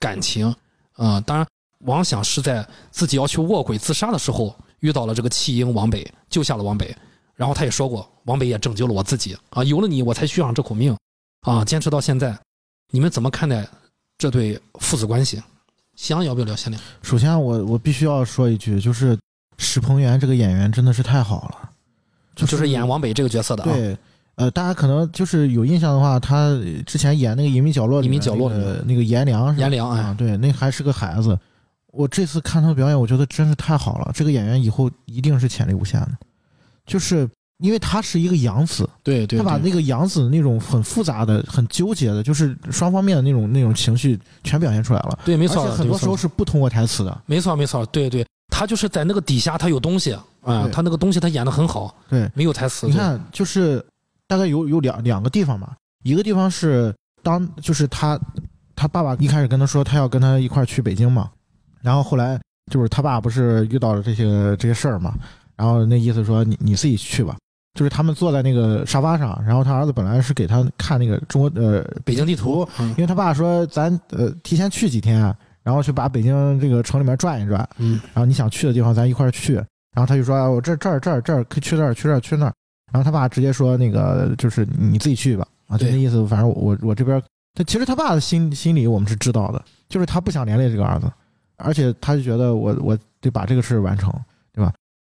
[0.00, 0.52] 感情？
[0.94, 1.46] 啊，当然，
[1.84, 6.92] 王想是在自己要去卧轨自杀的时候遇到了这个弃婴王北，救下了王北。
[7.38, 10.94] 然后他也说过，王北也拯救了我自己啊，有了你，我才续上这口命
[11.42, 12.36] 啊，坚持到现在。
[12.90, 13.64] 你们怎么看待？
[14.18, 15.40] 这对父子关系，
[15.94, 16.80] 想要不要聊先聊？
[17.02, 19.16] 首先，我我必须要说一句，就是
[19.58, 21.70] 史鹏元这个演员真的是太好了，
[22.34, 23.72] 就是演王北这个角色的啊。
[23.72, 23.96] 对，
[24.34, 31.38] 呃，大家可能就是有印象的话，他之前演那个《隐秘角落》里面隐秘角落那里面个那个颜良是颜良哎啊，对，那还是个孩子。
[31.92, 34.10] 我这次看他的表演，我觉得真是太好了。
[34.12, 36.12] 这个演员以后一定是潜力无限的，
[36.88, 37.28] 就是
[37.58, 45.18] 因为他是一个养子，对对，他把那个养子那种很复杂的、很纠结的，就是双方面的那种那种情绪全表现出来了。
[45.24, 47.22] 对没错，而且很多时候是不通过台词的。
[47.26, 52.86] 没错没错，对对，他就是在那个底下他有东西啊，对他那个东西他演的很好，对，没有台词。
[52.86, 53.84] 你看，就是
[54.26, 58.18] 大概有有两两个地方吧，一个地方是当就是他
[58.76, 61.28] 他爸爸一开始跟他说他要跟他一块儿去北京嘛，
[61.82, 65.12] 然后后来就是他爸不是遇到了这些这些事儿嘛，
[65.58, 67.36] 然后那意思说你你自己去吧，
[67.74, 79.62] 就是他们坐在那个沙发上，然后他儿子本来是给他看那个中国呃北京地图，嗯因为他爸说咱呃提前去几天，然后去把北京这个城里面转一转，嗯然后你想去的地方咱一块儿去。
[79.96, 82.52] 然后他就说，啊我这这儿这儿这儿可以去这儿去这儿去那儿。
[82.92, 86.24] 然后他爸直接说，那个就是你自己去吧，啊，就那意思。
[86.26, 87.20] 反正我我这边，
[87.54, 91.10] 他其实他爸的心心里我们是知道的，就是他不想连累这个儿子，
[91.56, 94.12] 而且他就觉得我我得把这个事完成？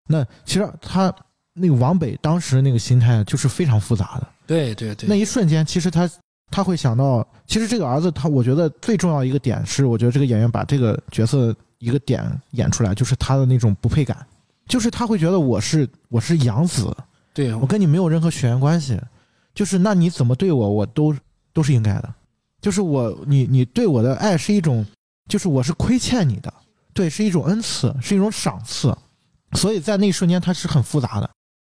[0.07, 1.13] 那其实他
[1.53, 4.27] 那个王北当时那个心态就是非常复杂的。
[4.47, 6.09] 对对对，那一瞬间，其实他
[6.49, 14.25] 他会想到，其实这个儿子他，我觉得最重要一个点是，我觉得这个演员把这个角色一个点演出来，就是他的那种不配感，
[14.65, 16.95] 就是他会觉得我是我是养子，
[17.33, 18.97] 对我跟你没有任何血缘关系，
[19.53, 21.13] 就是那你怎么对我，我都
[21.51, 22.13] 都是应该的，
[22.61, 24.85] 就是我你你对我的爱是一种，
[25.27, 26.53] 就是我是亏欠你的，
[26.93, 28.95] 对，是一种恩赐，是一种赏赐，
[29.57, 31.29] 所以在那一瞬间他是很复杂的，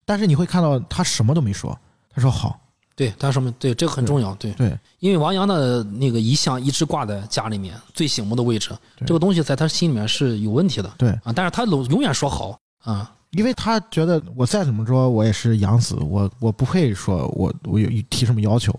[0.06, 1.78] 但是你会看到他什么都没说，
[2.14, 2.58] 他说好，
[2.94, 4.78] 对，他什么对这个很重要，对，对。
[5.00, 8.70] 因为王阳的那个遗像一直挂在家里面最醒目的位置，
[9.04, 11.10] 这个东西在他心里面是有问题的，对。
[11.24, 18.72] 啊，但是他永永远说好啊，因为他觉得我再怎么说，我也是养子，我我不会说我我有提什么要求，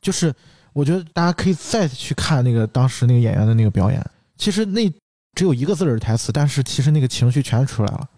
[0.00, 0.34] 就是
[0.72, 4.04] 我觉得大家可以再去看那个当时那个演员的那个表演，
[4.36, 4.88] 其实那
[5.34, 8.08] 只有一个字儿的台词，但是其实那个情绪全出来了。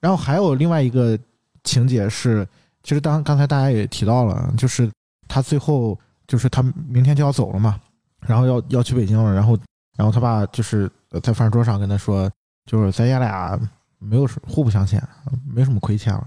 [0.00, 1.18] 然后还有另外一个
[1.64, 2.46] 情节是，
[2.82, 4.90] 其实当刚才大家也提到了，就是
[5.26, 7.80] 他最后就是他明天就要走了嘛，
[8.20, 9.58] 然后要要去北京了，然后
[9.96, 12.30] 然后他爸就是呃在饭桌上跟他说，
[12.66, 13.58] 就是咱爷俩
[13.98, 15.02] 没有什互不相欠，
[15.44, 16.26] 没什么亏欠了，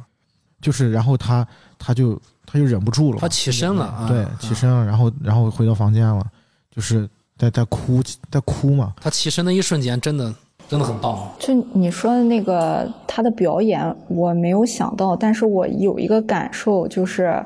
[0.62, 1.48] 就是然后他
[1.80, 6.26] 他就他就忍不住了，他起身了啊对啊，起身了，然后然后回到房间了，
[6.70, 10.34] 就是在在哭在哭嘛，他起身的一瞬间真的
[10.72, 17.44] 真的很棒，就你说的那个他的表演，我没有想到，但是我有一个感受，就是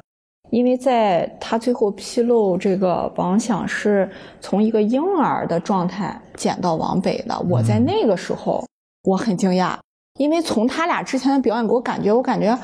[0.52, 4.08] 因为在他最后披露这个王想是
[4.40, 8.64] 从一个婴儿的状态捡到王北的，我在嗯那个时候
[9.06, 9.76] 我很惊讶，
[10.20, 12.56] 因为从他俩之前的表演给我感觉，我感觉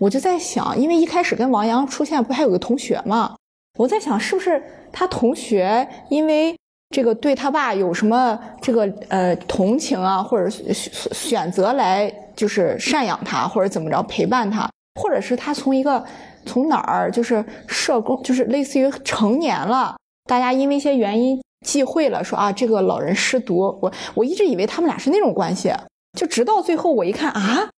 [0.00, 3.36] 我就在想，因为一开始跟王阳出现不还有个同学嘛？
[3.78, 6.56] 我在想是不是他同学因为
[6.90, 10.74] 这个对他爸有什么这个呃同情啊，或者选
[11.12, 14.70] 选择来就是赡养他，或者怎么着陪伴他，
[15.00, 16.02] 或者是他从一个
[16.44, 19.96] 从哪儿就是社工，就是类似于成年了，
[20.28, 25.72] 大家因为一些原因忌讳了，说啊这个老人失独，我我一直以为他们俩是那种关系，
[26.16, 27.68] 就直到最后我一看啊。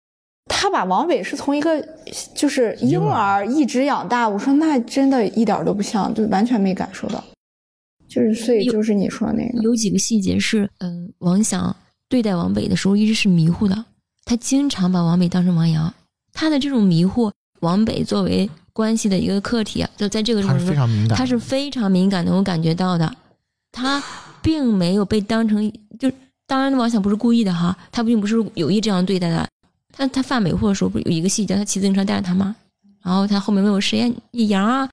[0.50, 1.78] 他把王伟是从一个
[2.34, 7.22] 就是婴儿一直养大，我说那真的一点都不像，就完全没感受到。
[8.09, 11.74] 就是所以就是你说的那个，有几个细节是，嗯、王想
[12.09, 13.84] 对待王北的时候一直是迷糊的，
[14.24, 15.92] 他经常把王北当成王阳，
[16.32, 17.30] 他的这种迷糊，
[17.61, 23.14] 王北作为关系的一个客体啊，就在这个他是过程中，非常敏感，他是非常敏感能够感觉到的，
[23.70, 24.02] 他
[24.40, 26.11] 并没有被当成就，
[26.46, 29.46] 当然王想不是故意的哈，他并不是有意这样对待的，
[29.92, 32.54] 他他犯美货的时候不是有一个细节，他骑自行车带着他妈，
[33.02, 34.88] 然后他后面问我谁呀，你杨啊，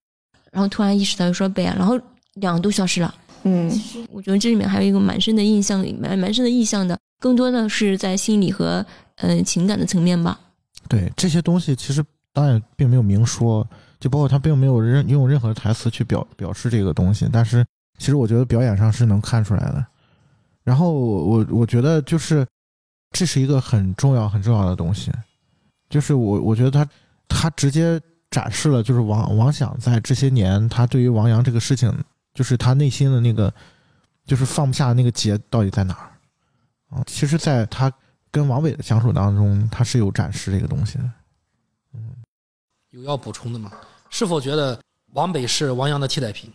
[0.52, 1.98] 然后突然意识到就说北啊，然后
[2.36, 3.14] 两个都消失了。
[3.44, 8.84] 嗯，其实我觉得这里面还有一个蛮深的印象，蛮蛮深的意象的，更多的是在心理和
[9.18, 10.40] 呃情感的层面吧。
[10.88, 13.68] 对这些东西，其实导演并没有明说，
[14.00, 17.64] 就包括他并没有任用任何台词去表表示这个东西，但是
[17.98, 19.86] 其实我觉得表演上是能看出来的。
[20.64, 22.46] 然后我我觉得就是
[23.12, 25.12] 这是一个很重要很重要的东西，
[25.88, 26.88] 就是我我觉得他
[27.28, 31.96] 他直接展示了就是王王想在这些年他对于王阳这个事情，
[32.36, 33.52] 就是他内心的那个
[34.26, 37.04] 就是放不下的那个结到底在哪儿啊？
[37.08, 37.92] 其实，在他
[38.30, 41.04] 跟王伟的相处当中，他是有展示这个东西的。
[41.94, 42.12] 嗯
[42.92, 43.72] 有要补充的吗？
[44.10, 44.80] 是否觉得
[45.14, 46.52] 王北是王阳的替代品？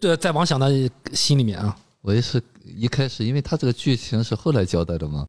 [0.00, 5.26] 对，在王想的心里面啊，我也是一开始，因为他这个剧情是后来交代的嘛，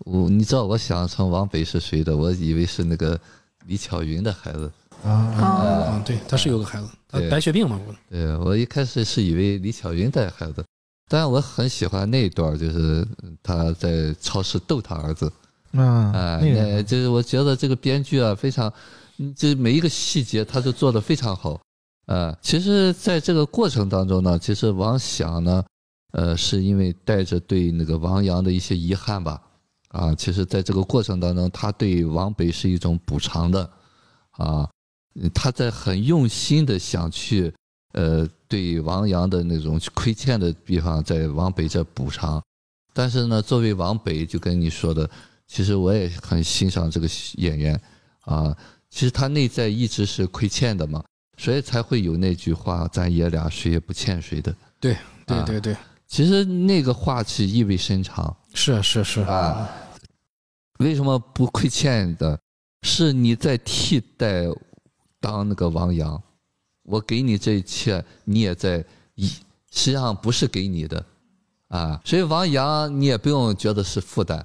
[0.00, 2.16] 我你知道我想成王北是谁的？
[2.16, 3.18] 我以为是那个
[3.66, 4.72] 李巧云的孩子，
[5.04, 10.64] 啊，哦，嗯，对，他是有个孩子，他白血病嘛，我对我一开始是以为李巧云带孩子，
[11.08, 13.06] 但我很喜欢那一段，就是
[13.42, 15.32] 他在超市逗他儿子，
[15.72, 18.72] 啊，啊，那那个就是我觉得这个编剧啊，非常，
[19.18, 21.60] 嗯这每一个细节他都做得非常好。
[22.06, 25.64] 呃，其实在这个过程当中呢，其实王响呢，
[26.12, 29.40] 呃，是因为带着对那个王阳的一些遗憾吧，
[29.90, 33.62] 啊，其实在这个过程当中，他对王北是一种补偿的，
[34.32, 34.68] 啊，嗯
[35.34, 37.52] 他在很用心的想去，
[37.92, 42.42] 呃，对王阳的那种亏欠的地方，在王北这补偿。
[42.92, 45.08] 但是呢，作为王北，就跟你说的，
[45.46, 47.80] 其实我也很欣赏这个演员
[48.20, 48.56] 啊。
[48.90, 51.04] 其实他内在一直是亏欠的嘛，
[51.38, 54.54] 所以才会有那句话：“咱爷俩谁也不欠谁的。
[54.80, 55.76] 对对啊对对，”
[56.08, 59.68] 其实那个话是意味深长是是是啊。
[60.78, 62.38] 为什么不亏欠的？
[62.82, 64.46] 是你在替代
[65.20, 66.20] 当那个王阳，
[66.82, 69.26] 我给你这一切，你也在一，
[69.70, 71.04] 实际上不是给你的
[71.68, 72.00] 啊。
[72.04, 74.44] 所以王阳你也不用觉得是负担，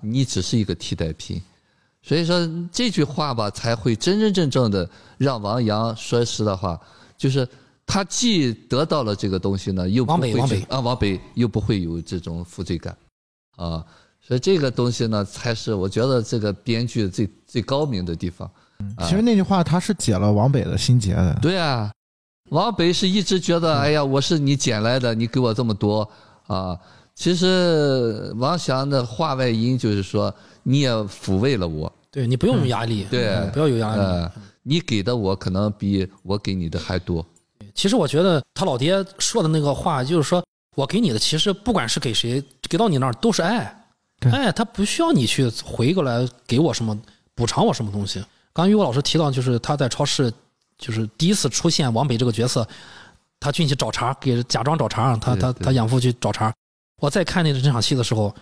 [0.00, 1.42] 你只是一个替代品。
[2.00, 4.88] 所以说这句话吧，才会真真正正的
[5.18, 6.80] 让王阳说实的话，
[7.16, 7.46] 就是
[7.84, 12.96] 他既得到了这个东西呢，又不会去啊，往北又不会有这种负罪感
[13.56, 13.84] 啊。
[14.20, 18.48] 所以这个东西呢，才是我觉得这个编剧最最高明的地方。
[19.00, 21.38] 其实那句话他是解了王北的心结的。
[21.42, 21.90] 对啊，
[22.50, 26.08] 王北是一直觉得，哎呀，我是你捡来的，你给我这么多
[26.46, 26.78] 啊。
[27.14, 34.00] 其实王翔的话外音就是说，你也抚慰了我，对你不用有压力，对嗯不要有压力。
[34.00, 37.26] 呃，你给的我可能比我给你的还多。
[37.74, 40.44] 其实我觉得他老爹说的那个话，就是说
[40.76, 43.84] 我给你的，其实不管是给谁，给到你那儿都是爱，
[44.20, 46.96] 对爱他不需要你去回过来给我什么
[47.34, 48.24] 补偿我什么东西。
[48.58, 50.34] 刚于果老师提到，就是他在超市，
[50.76, 52.66] 就是第一次出现王北这个角色，
[53.38, 56.52] 他进去找茬，给假装找茬，他他他养父去找茬。
[57.00, 58.34] 我在看那个这场戏的时候，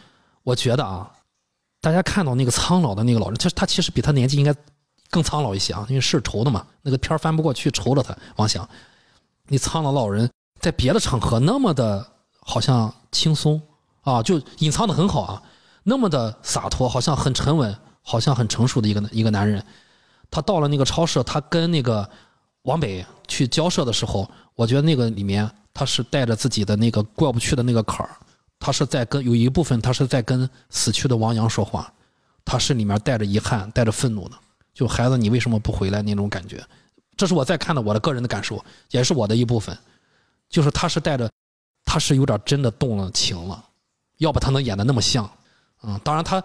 [0.42, 1.06] 我觉得啊，
[1.82, 4.54] 大家看到那个苍老的那个老人，他他其实比他年纪应该
[5.10, 8.66] 更苍老一些啊，因为是愁的嘛，那个片儿翻不过去，愁了他王翔。
[9.48, 12.10] 你苍老老人在别的场合那么的
[12.40, 13.60] 好像轻松
[14.00, 15.42] 啊，就隐藏的很好啊，
[15.82, 19.62] 那么的洒脱，好像很沉稳，好像很成熟的一个一个男人。
[20.30, 22.08] 他到了那个超市，他跟那个
[22.62, 28.16] 王北去交涉的时候，我觉得那个里面他是带着自己的那个过不去的那个坎儿，
[28.58, 31.92] 他是在跟有一部分他是在跟死去的王阳说话，
[32.44, 34.36] 他是里面带着遗憾、带着愤怒的，
[34.74, 36.64] 就孩子你为什么不回来那种感觉。
[37.16, 39.76] 这是我在看的我的个人的感受，也是我的一部分，
[40.50, 41.30] 就是他是带着，
[41.84, 43.64] 他是有点真的动了情了，
[44.18, 45.30] 要不他能演的那么像，
[45.82, 46.42] 嗯，当然他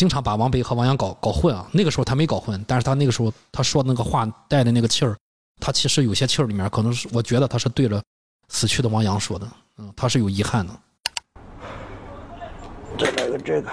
[0.00, 5.14] 经常把王北和王阳搞搞混啊，那个时候他没搞混，但是他那个时候他说的那个话带的那个气儿，
[5.60, 8.02] 他其实有些气儿里面可能是我觉得他是对着
[8.48, 9.46] 死去的王阳说的，
[9.76, 10.72] 嗯，他是有遗憾的，
[12.98, 13.70] 再来个这个，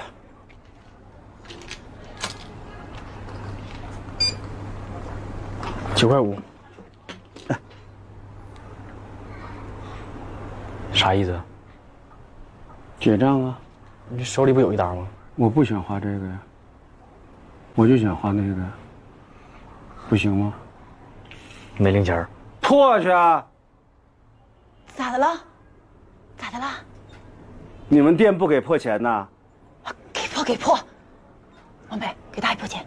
[5.96, 6.38] 九块五。
[10.92, 11.40] 啥意思？
[13.00, 13.58] 结账啊！
[14.10, 15.08] 你手里不有一沓吗？
[15.38, 16.40] 我不想画这个呀，
[17.76, 18.74] 我就想画那个呀，
[20.10, 20.52] 不行吗？
[21.78, 22.28] 没零钱儿
[22.60, 23.46] 破去啊！
[24.96, 25.28] 咋的了？
[26.36, 26.66] 咋的了？
[27.88, 29.28] 你们店不给破钱呐？
[30.12, 30.76] 给破给破！
[31.90, 32.84] 王北，给大爷破钱。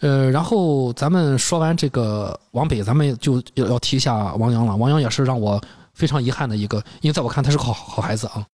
[0.00, 4.74] 呃，然后咱们说完这个王北，咱们就要要提一下王阳了。
[4.74, 5.60] 王阳也是让我
[5.92, 8.46] 非常遗憾的一个，因为在我看他是个好好孩子啊，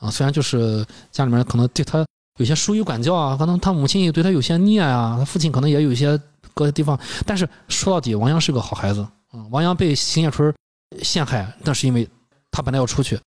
[0.00, 2.04] 啊，虽然就是家里面可能对他
[2.38, 6.18] 有些疏于管教啊，可能他母亲也对他有些溺爱啊，他父亲可能也有一些
[6.54, 9.00] 各个地方，但是说到底，王阳是个好孩子
[9.30, 9.46] 啊。
[9.50, 10.52] 王阳被邢叶春
[11.02, 12.08] 陷害，那是因为
[12.50, 13.20] 他本来要出去，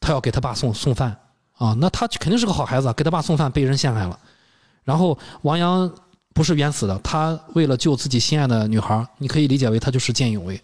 [0.00, 1.16] 他要给他爸送送饭
[1.58, 4.18] 啊，那他肯定是个好孩子，给他爸送饭被人陷害了，
[4.82, 5.92] 然后王阳。
[6.34, 10.60] 不是冤死的，他为了救自己心爱的女孩，你可以理解为他就是见义勇为，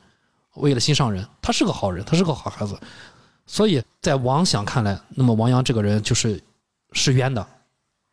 [0.57, 2.77] 为了心上人，他是个好人，他是个好孩子，
[3.51, 6.41] 所以在王想看来，那么王阳这个人就是
[6.93, 7.45] 是冤的，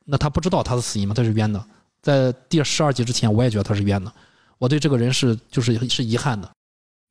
[0.03, 1.13] 那他不知道他的死因吗？
[1.13, 1.63] 他是冤的，
[2.01, 4.11] 在第十二集之前，我也觉得他是冤的，
[4.57, 6.49] 我对这个人是就是是遗憾的，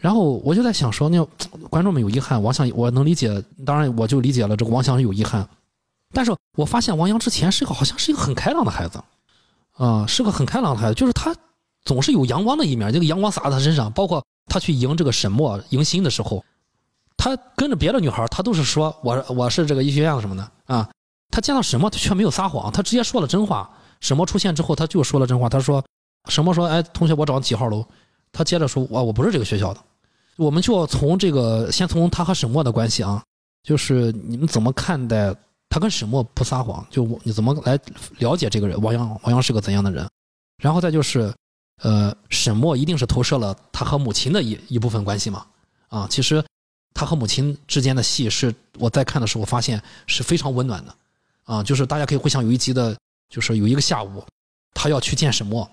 [0.02, 1.24] 然后我就在想说，那
[1.70, 5.48] 观众们有遗憾，王想我能理解，当然我就理解了这个王想有遗憾，
[6.12, 9.00] 但是我发现王阳之前是个好像是一个很开朗的孩子。
[9.78, 11.36] 啊、是个很开朗的孩子，就是他
[11.84, 13.92] 总是有阳光的一面，这个阳光洒在他身上。
[13.92, 16.42] 包括他去迎这个沈墨迎新的时候，
[17.16, 20.88] 他跟着别的女孩，他都是说我我是这个医学院什么的啊。
[21.30, 23.70] 他见到沈墨，他却没有撒谎，他直接说了真话。
[24.00, 25.84] 沈墨出现之后，他就说了真话，他说
[26.28, 27.84] 沈墨说：“哎，同学，我找几号楼？”
[28.30, 29.80] 他接着说：“我我不是这个学校的。”
[30.36, 33.22] 我们就要从这个先从他和沈墨的关系啊，
[33.62, 35.34] 就是你们怎么看待
[35.70, 36.86] 他跟沈墨不撒谎？
[36.90, 37.78] 就你怎么来
[38.18, 39.08] 了解这个人王阳？
[39.22, 40.06] 王阳是个怎样的人？
[40.62, 41.34] 然后再就是，
[41.82, 45.46] 呃，沈墨一定是投射了他和母亲的一一部分关系嘛？
[45.88, 46.44] 啊，其实
[46.96, 50.94] 他和母亲之间的戏是我在看的时候发现是非常温暖的，
[51.44, 52.96] 啊，就是大家可以回想有一集的，
[53.28, 54.24] 就是有一个下午，
[54.72, 55.70] 他要去见沈墨，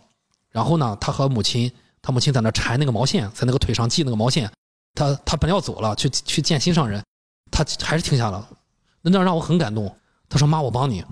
[0.50, 1.72] 然后呢，他和母亲，
[2.02, 4.52] 他母亲在那缠那个毛线，在那个腿上系那个毛线，
[4.96, 7.02] 他他本来要走了，去去见心上人，
[7.50, 8.46] 他还是停下了，
[9.02, 9.96] 那那让我很感动。
[10.28, 11.06] 他说：“妈，我帮你。”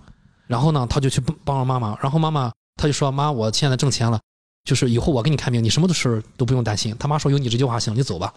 [0.46, 4.20] 然后呢，他就去帮帮了妈妈，然后妈妈他就说：“妈，我现在挣钱了，
[4.66, 8.34] 就是以后我给你看病，你什么的事都不用担心。”他妈说：“有你这句话行，你走吧。”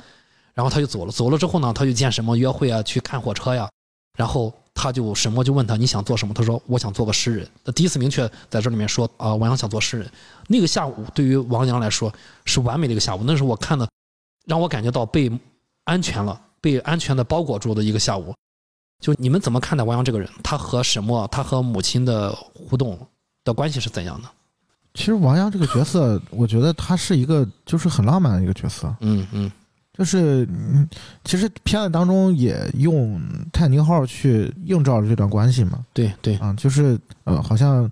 [0.55, 1.13] 然后他就走了。
[1.13, 3.69] 走了之后呢，他就见沈墨约会啊，去看火车呀。
[4.17, 6.33] 然后他就沈墨就问他你想做什么？
[6.33, 10.11] 他说：“我想做个诗人。”他第一次明确在这里面说啊，王阳想做诗人。
[10.47, 12.13] 那个下午对于王阳来说
[12.45, 13.89] 是完美的一个下午，那是我看的，
[14.47, 15.31] 让我感觉到被
[15.83, 18.33] 安全了，被安全的包裹住的一个下午。
[19.03, 20.31] 就你们怎么看待王阳这个人？
[20.45, 22.97] 他和沈墨，他和母亲的互动
[23.43, 24.29] 的关系是怎样的？
[24.95, 29.51] 其实王阳这个角色，我觉得他是一个就是很浪漫的一个角色，嗯嗯
[29.97, 30.89] 就是嗯，
[31.25, 33.21] 其实片子当中也用
[33.53, 37.89] 泰坦尼克号去映照了这段关系嘛，对对，啊，就是呃，好像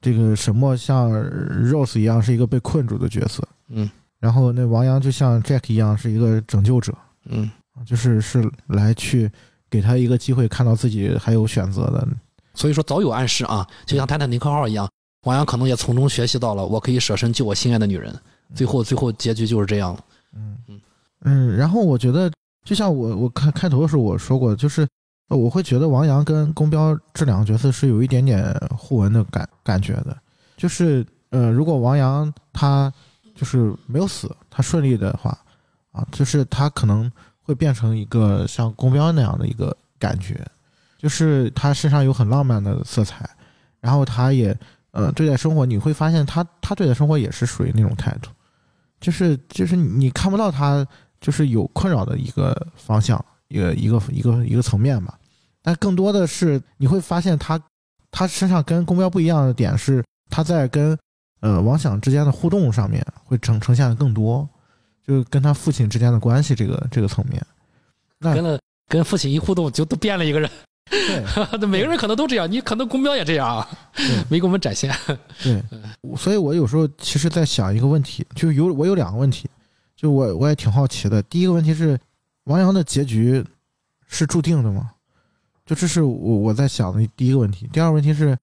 [0.00, 6.92] 这个沈墨像 Rose 一样是一个被困住的角色，嗯然后那王阳就像 Jack 一样是一个拯救者，
[7.26, 7.50] 嗯，
[7.86, 9.30] 就是是来去
[9.70, 12.06] 给他一个机会，看到自己还有选择的。
[12.54, 14.90] 所以说早有暗示啊，就像泰坦尼克号一样，
[15.22, 18.12] 王阳可能也从中学习到了，我可以舍身救我心爱的女人。
[18.54, 20.04] 最后最后结局就是这样了。
[20.34, 20.56] 嗯，
[21.22, 22.30] 嗯然后我觉得，
[22.64, 24.86] 就像我我开开头的时候我说过，就是
[25.28, 30.16] 我会觉得王阳跟宫彪这两个角色是有一点点互文的感感觉的，
[30.56, 32.92] 就是呃，如果王阳他
[33.34, 35.36] 就是没有死，他顺利的话
[35.92, 37.10] 啊，就是他可能
[37.42, 40.44] 会变成一个像宫彪那样的一个感觉，
[40.98, 43.28] 就是他身上有很浪漫的色彩，
[43.80, 44.56] 然后他也
[44.92, 48.30] 呃对待生活，你会发现他他对待生活也是属于那种态度，
[49.00, 50.86] 就是就是你看不到他
[51.20, 55.18] 就是有困扰的一个方向，一个一个一个一个层面吧。
[55.62, 57.60] 但更多的是你会发现他
[58.10, 60.98] 他身上跟公标不一样的点是他在跟
[61.40, 64.48] 呃王想之间的互动上面会呈呈现的更多，
[65.06, 67.44] 就是跟他父亲之间的关系这个这个层面。
[68.18, 68.58] 那跟了
[68.88, 70.50] 跟父亲一互动，就都变了一个人。
[70.90, 73.68] 对 每个人可能都这样，你可能公标也这样啊，
[74.30, 74.90] 没给我们展现。
[75.42, 75.62] 对，
[76.16, 79.46] 所以我有时候其实在想一个问题，就有我有两个问题，
[79.98, 81.20] 就我我也挺好奇的。
[81.24, 81.98] 第一个问题是，
[82.44, 83.44] 王阳的结局
[84.06, 84.92] 是注定的吗？
[85.66, 87.68] 就这是我我在想的第一个问题。
[87.72, 88.38] 第二个问题是，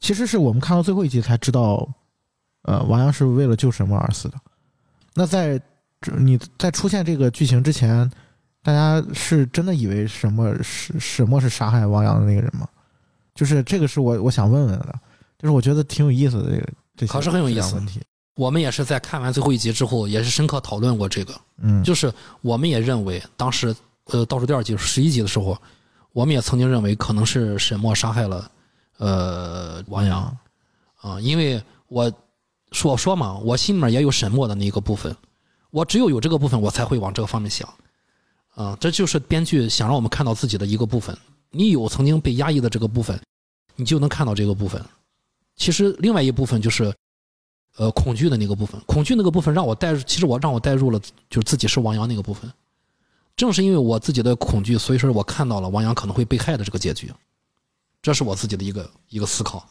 [0.00, 1.88] 其实是我们看到最后一集才知道，
[2.62, 4.34] 呃，王阳是为了救什么而死的。
[5.14, 5.56] 那在
[6.00, 8.10] 这你在出现这个剧情之前，
[8.64, 12.68] 大家是真的以为什么是沈墨是杀害王阳的那个人吗？
[13.36, 14.98] 就是这个是我我想问问的，
[15.38, 18.02] 就是我觉得挺有意思的这个这些可是很有意思问题。
[18.38, 21.34] 我们也是在看完最后一集之后，也是深刻讨论过这个。
[21.60, 23.74] 嗯，就是我们也认为，当时
[24.04, 25.58] 呃倒数第二集十一集的时候，
[26.12, 28.48] 我们也曾经认为可能是沈墨杀害了
[28.98, 30.36] 呃王阳
[31.00, 32.12] 啊、因为我
[32.70, 35.12] 说说嘛，我心里面也有沈墨的那个部分，
[35.72, 37.68] 我只有有这个部分，我才会往这个方面想
[38.54, 41.16] 啊、这就是编剧想让我们看到自己的一个部分。
[41.50, 43.20] 你有曾经被压抑的这个部分，
[43.74, 44.80] 你就能看到这个部分。
[45.56, 46.94] 其实另外一部分就是。
[47.78, 50.98] 呃，恐惧的那个部分，恐惧那个部分让我带入，其实我让我带入了，
[51.30, 52.52] 就是自己是王阳那个部分。
[53.36, 57.12] 正是因为我自己的恐惧，所以说我看到了王阳可能会被害的这个结局，
[58.02, 59.64] 这是我自己的一个一个思考。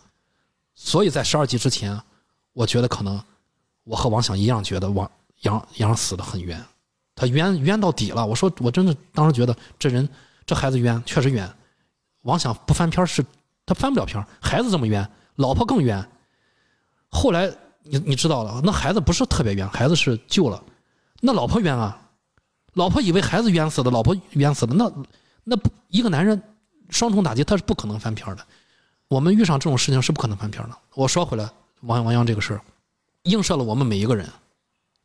[0.74, 2.00] 所以在十二集之前，
[2.54, 3.22] 我觉得可能
[3.84, 5.12] 我和王想一样，觉得王
[5.42, 6.64] 杨杨死的很冤，
[7.14, 8.26] 他冤冤到底了。
[8.26, 10.08] 我说我真的当时觉得这人
[10.46, 11.46] 这孩子冤，确实冤。
[12.22, 13.22] 王想不翻篇是
[13.66, 15.06] 他翻不了篇，孩子这么冤，
[15.36, 16.10] 老婆更冤。
[17.10, 17.54] 后来
[17.90, 20.62] 你你知道了，那孩子不是特别冤，孩子是救了，
[21.22, 22.00] 那老婆冤啊，
[22.74, 24.92] 老婆以为孩子冤死的，老婆冤死的，那
[25.44, 26.42] 那不一个男人
[26.90, 28.46] 双重打击，他是不可能翻篇的。
[29.08, 30.78] 我们遇上这种事情是不可能翻篇的。
[30.94, 31.50] 我说回来，
[31.82, 32.62] 王王阳这个事儿，
[33.24, 34.28] 映射了我们每一个人。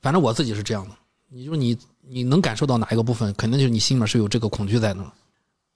[0.00, 0.96] 反正我自己是这样的，
[1.28, 5.12] 你就你你能感受到哪一个部分，肯定就是你心里面是有这个恐惧在的。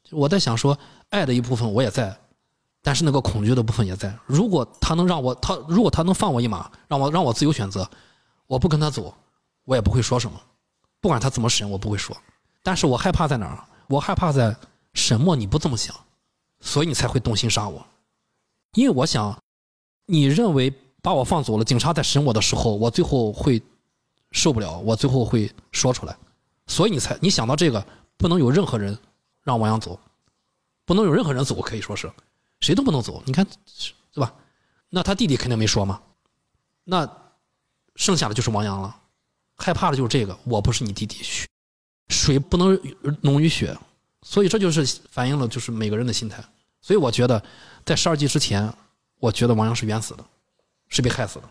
[0.03, 0.77] 就我在想说，
[1.11, 2.17] 爱的一部分我也在，
[2.87, 4.17] 但是那个恐惧的部分也在。
[4.27, 7.91] 如果他能让我，他如果他能放我一马，让我让我自由选择，
[8.47, 9.13] 我不跟他走，
[9.65, 10.41] 我也不会说什么。
[11.01, 12.17] 不管他怎么审，我不会说。
[12.63, 13.65] 但是我害怕在哪儿？
[13.89, 14.57] 我害怕在
[14.95, 15.97] 沈墨你不这么想，
[16.61, 17.85] 所以你才会动心杀我。
[18.75, 19.37] 因为我想，
[20.07, 20.73] 你认为
[21.03, 23.61] 把我放走了，警察在审我的时候，我最后会
[24.31, 26.17] 受不了，我最后会说出来。
[26.69, 27.85] 所以你才你想到这个，
[28.17, 28.97] 不能有任何人
[29.43, 29.99] 让王阳走，
[30.85, 32.09] 不能有任何人走，可以说是
[32.67, 33.23] 谁都不能走。
[33.25, 34.35] 你看，是吧？
[34.91, 36.01] 那他弟弟肯定没说嘛，
[36.83, 37.09] 那
[37.95, 38.97] 剩下的就是王阳了。
[39.57, 41.47] 害怕的就是这个，我不是你弟弟，血
[42.09, 42.79] 水不能
[43.21, 43.77] 浓于血，
[44.23, 46.45] 所以这就是反映了就是每个人的心态。
[46.83, 47.41] 所以我觉得，
[47.85, 48.73] 在十二季之前，
[49.21, 50.25] 我觉得王阳是冤死的，
[50.89, 51.49] 是被害死的。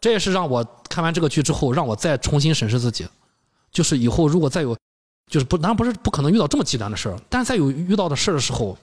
[0.00, 3.06] 这也是让我看完这个剧之后，让我再重新审视自己，
[3.72, 4.76] 就是以后如果再有，
[5.26, 8.78] 就是不，当然不是不可能遇到这么极端的事儿，但是在有遇到的事儿的时候，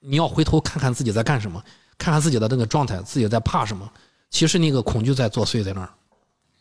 [0.00, 1.62] 你要回头看看自己在干什么，
[1.96, 3.88] 看看自己的那个状态，自己在怕什么。
[4.30, 5.90] 其实那个恐惧在作祟在那儿。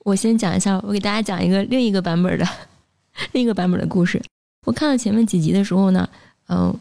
[0.04, 2.48] 我先讲一下，我给大家讲一个另一个版本的
[3.34, 4.22] 另一个版本的故事。
[4.66, 6.08] 我看到前面几集的时候呢，
[6.48, 6.76] 嗯、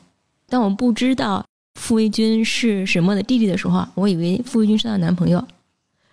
[0.49, 1.45] 当我不知道
[1.75, 5.43] 傅卫军是沈墨的弟弟的时候啊，我以为傅卫军是她的男朋友。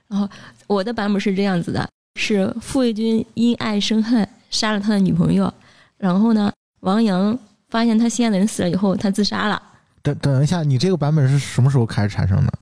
[0.08, 0.30] 然后
[0.68, 1.90] 我的版本是这样子的：
[2.20, 5.52] 是傅卫军因爱生恨，杀了他的女朋友。
[5.98, 6.52] 然后呢，
[6.82, 7.38] 王阳
[7.70, 9.62] 发现他心爱的人死了以后，他自杀了。
[10.06, 12.54] 等等一下，你这个版本是什么时候开始产生的？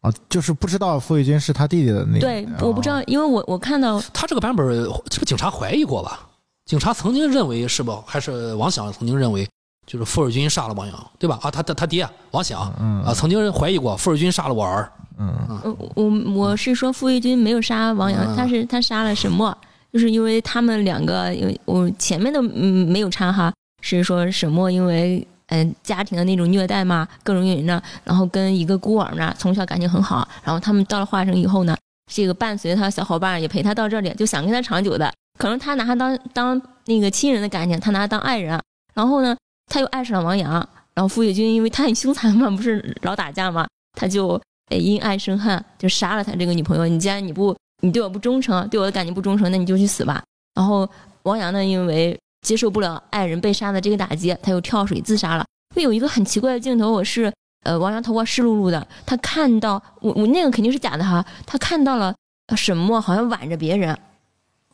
[0.00, 2.20] 啊，就是不知道傅卫军是他弟弟的那个。
[2.20, 4.66] 对，哦我不知道，因为我我看到他这个版本，
[5.08, 6.20] 这个警察怀疑过吧？
[6.66, 7.92] 警察曾经认为是不？
[8.06, 9.48] 还是王响曾经认为，
[9.86, 11.38] 就是傅尔军杀了王阳，对吧？
[11.42, 14.90] 啊，他他他爹王响嗯啊，曾经怀疑过傅尔军杀了我儿。
[15.18, 15.32] 嗯
[15.64, 19.56] 嗯，我我是说傅卫军没有杀王阳，嗯他是他杀了沈墨，
[19.92, 31.76] 就是因为他们两个，因为我前面的嗯没有插哈，是说沈墨因为嗯、家庭的那种虐待嘛，各种原因呢，然后跟一个孤儿呢从小感情很好，然后他们到了化城以后呢，
[32.12, 38.60] 这个伴随他的小伙伴也陪他到这里，就想跟他长久的，可能他拿他当当那个亲人的感情，他拿他当爱人，
[38.94, 40.52] 然后呢他又爱上了王阳，
[40.94, 43.66] 然后傅卫军因为他很凶残嘛，不是老打架嘛，
[43.98, 44.40] 他就。
[44.70, 46.86] 哎，因爱生恨，就杀了他这个女朋友。
[46.88, 50.24] 你既然你不，你对我不忠诚，对我的感情不忠诚，那你就去死吧。
[50.54, 50.88] 然后
[51.24, 55.44] 王阳呢，因为接受不了爱人被杀的这个打击，他又跳水自杀了。
[55.74, 57.32] 会有一个很奇怪的镜头，我是
[57.64, 62.14] 呃，王阳头发湿漉漉的，他看到我我那个肯定是假的哈，他看到了
[62.48, 63.98] 呃沈墨好像挽着别人，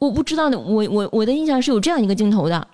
[0.01, 2.69] 我不知道的，我我我的印象是有这样一个镜头的。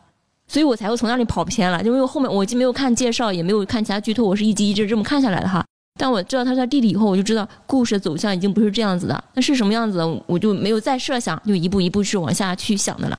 [0.48, 5.64] 所以我才会从那里跑偏了，因为我后面我既没有看介绍，也没有看其他剧透，我是一集一集这么看下来的哈。
[5.98, 9.24] 但我知道他是他弟弟以后，我就知道故事的走向已经不是这样子的。
[9.34, 13.18] 那是什么样子的，我就没有再设想，就一步一步是往下去想的了，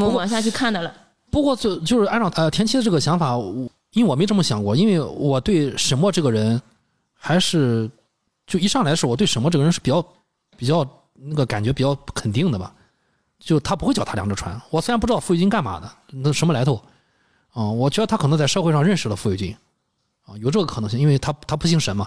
[0.00, 0.90] 我往下去看的了。
[1.32, 6.60] 不过就就是按照呃田七的这个想法，我因为我没这么想过，因为我对沈墨这个人
[7.14, 7.90] 还是
[8.46, 10.04] 就一上来是我对沈墨这个人是比较
[10.58, 12.74] 比较那个感觉比较肯定的吧，
[13.38, 14.60] 就他不会脚踏两只船。
[14.68, 16.80] 我虽然不知道傅玉金干嘛的，那什么来头
[17.54, 19.56] 啊、我觉得他可能在社会上认识了傅玉金
[20.26, 22.06] 啊，有这个可能性，因为他他不姓沈嘛。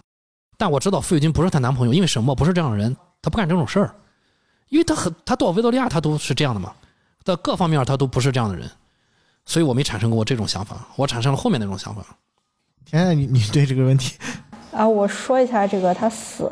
[0.57, 3.95] 但我知道傅玉金不是她男朋友，因为沈墨不是这样的人，他不干这种事儿，
[4.69, 6.73] 因为他很他到维多利亚他都是这样的嘛，
[7.23, 8.69] 在各方面他都不是这样的人。
[9.45, 12.03] 所以我没产生过这种想法，我产生了后面那种想法。
[12.85, 14.17] 甜甜，你你对这个问题，
[14.71, 16.51] 啊，我说一下这个他死，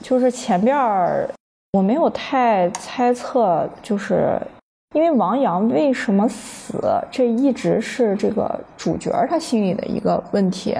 [0.00, 1.28] 就是前边儿
[1.72, 4.40] 我没有太猜测，就是
[4.94, 6.80] 因为王阳为什么死，
[7.10, 10.76] 这一直是这个主角儿他心里的一个问题。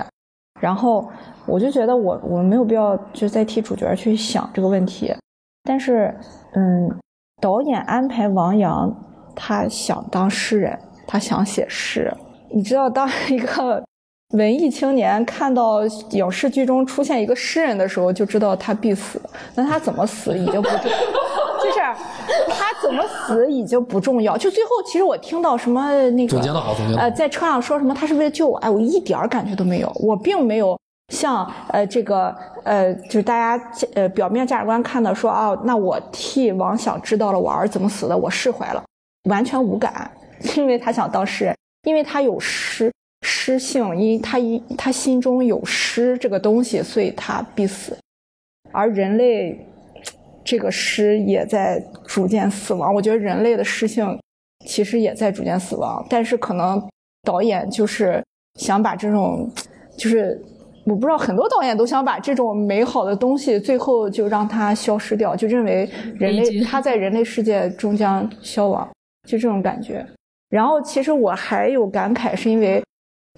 [0.61, 1.11] 然后
[1.47, 5.15] 我就觉得我我没有必要就再替主角儿去想这个问题，
[5.63, 6.15] 但是
[6.53, 6.99] 嗯，
[7.41, 8.95] 导演安排王阳，
[9.35, 10.79] 他想当诗人，
[11.11, 12.13] 他想写诗。
[12.51, 13.83] 你知道，当一个
[14.35, 15.81] 文艺青年看到
[16.11, 19.21] 影视剧中出现一个诗人的时候，就知道他必死。
[19.57, 21.81] 那他怎么死已经不重，就是
[22.49, 24.39] 他怎么死已经不重要。
[24.39, 30.79] 就最后，其实我听到什么那个总结的好，总结的好呃，在车上说什么他是为了救我，哎，我一点儿感觉都没有，我并没有
[31.13, 32.33] 像呃这个
[32.63, 33.65] 呃，就是大家
[33.95, 38.83] 呃表面价值观看的说啊，那我替王想知道了我儿子怎么死的，我释怀了，
[39.29, 40.09] 完全无感，
[40.57, 42.91] 因为他想当诗人，因为他有诗
[43.27, 47.97] 诗性，因他一他心中有诗这个东西，所以他必死，
[48.73, 49.67] 而人类
[50.45, 52.95] 这个诗也在逐渐死亡。
[52.95, 54.19] 我觉得人类的诗性
[54.67, 56.83] 其实也在逐渐死亡，但是可能
[57.23, 58.23] 导演就是
[58.59, 59.51] 想把这种，
[59.97, 60.41] 就是
[60.85, 68.89] 我不知道很多导演都想把这种美好的东西最后就让它消失掉，就认为人类它在人类世界终将消亡，
[69.29, 70.07] 就这种感觉。
[70.51, 72.85] 然后其实我还有感慨，是因为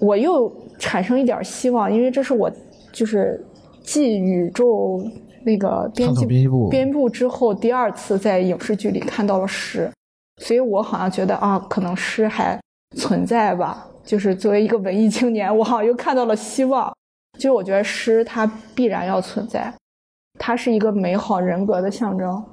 [0.01, 2.51] 我又产生一点希望，因为这是我
[2.93, 3.41] 就是
[3.83, 5.01] 继宇宙
[5.45, 9.89] 那个编辑编辑部编部之后第二次在影视剧里看到了诗，
[10.43, 12.59] 所以我好像觉得啊，可能诗还
[12.97, 13.87] 存在吧。
[14.05, 16.93] 就是作为一个文艺青年，我好像又看到了希望。
[17.39, 18.45] 就是我觉得诗它
[18.75, 19.73] 必然要存在，
[20.39, 22.45] 它是一个美好人格的象征。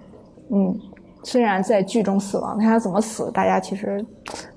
[0.51, 0.79] 嗯，
[1.23, 4.03] 虽然在剧中死亡，但他怎么死，大家其实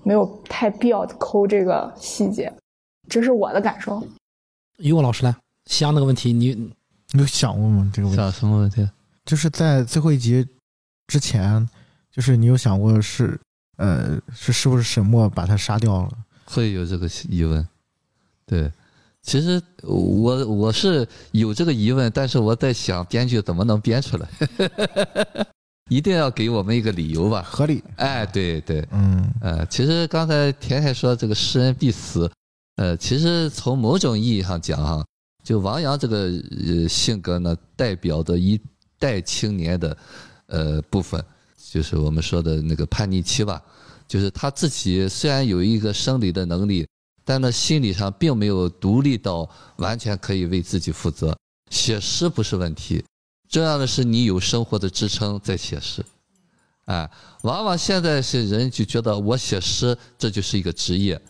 [0.02, 2.52] 没有太必要抠这个细节，
[3.08, 4.02] 这是我的感受。
[4.78, 5.34] 于果老师来，
[5.66, 6.54] 西安那个问题，你
[7.10, 7.90] 你有想过吗？
[7.92, 8.88] 这个问题想什么问题？
[9.24, 10.46] 就是在最后一集
[11.06, 11.68] 之前，
[12.10, 13.38] 就是你有想过是
[13.76, 16.10] 呃是是不是沈墨把他杀掉了？
[16.46, 17.66] 会有这个疑问，
[18.46, 18.70] 对。
[19.22, 24.28] 其实我我是有这个疑问，但是我在想编剧怎么能编出来，
[25.92, 27.42] 一定要给我们一个理由吧？
[27.42, 27.82] 合理。
[27.96, 32.30] 哎，对对，嗯呃，其实刚才甜甜说这个诗人必死，
[32.76, 35.04] 呃，其实从某种意义上讲哈，
[35.44, 36.30] 就王阳这个
[36.66, 38.58] 呃性格呢，代表着一
[38.98, 39.96] 代青年的
[40.46, 41.22] 呃部分，
[41.70, 43.60] 就是我们说的那个叛逆期吧，
[44.08, 46.86] 就是他自己虽然有一个生理的能力。
[47.24, 51.32] 但呢，心理上并没有独立到完全可以为自己负责。
[51.70, 53.00] 写诗不是问题，
[53.52, 56.02] 重要的是你有生活的支撑在写诗。
[56.86, 57.08] 哎，
[57.42, 61.20] 往往现在是人就觉得我写诗这就是一个职业，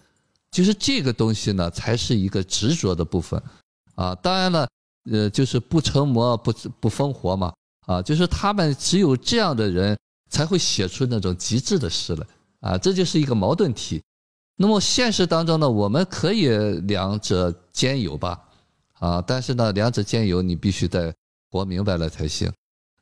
[0.52, 3.42] 就是这个东西呢才是一个执着的部分。
[3.96, 4.68] 啊，当然了，
[5.10, 7.52] 呃，就是不成魔不不烽火嘛。
[7.86, 9.98] 啊，就是他们只有这样的人
[10.30, 12.26] 才会写出那种极致的诗来。
[12.60, 14.00] 啊，这就是一个矛盾体。
[14.54, 16.48] 那么现实当中呢，我们可以
[16.82, 18.40] 两者兼有吧，
[19.00, 21.12] 啊，但是呢，两者兼有你必须在
[21.52, 22.50] 活明白了才行。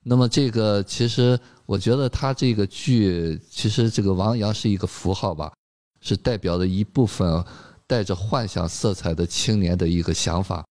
[0.02, 5.52] 那么这个其实我觉得他这个剧，其实这个王阳是一个符号吧，
[6.00, 7.44] 是代表的一部分
[7.86, 10.64] 带着幻想色彩的青年的一个想法。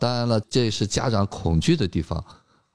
[0.00, 2.24] 当然了，这是家长恐惧的地方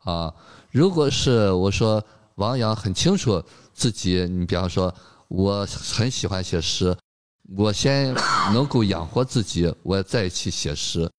[0.03, 0.31] 啊。
[0.69, 2.03] 如果是我说
[2.35, 3.41] 王阳很清楚
[3.73, 4.93] 自己，你比方说
[5.27, 6.95] 我很喜欢写诗。
[7.55, 8.11] 我先
[8.53, 11.09] 能够养活自己，我再去写诗。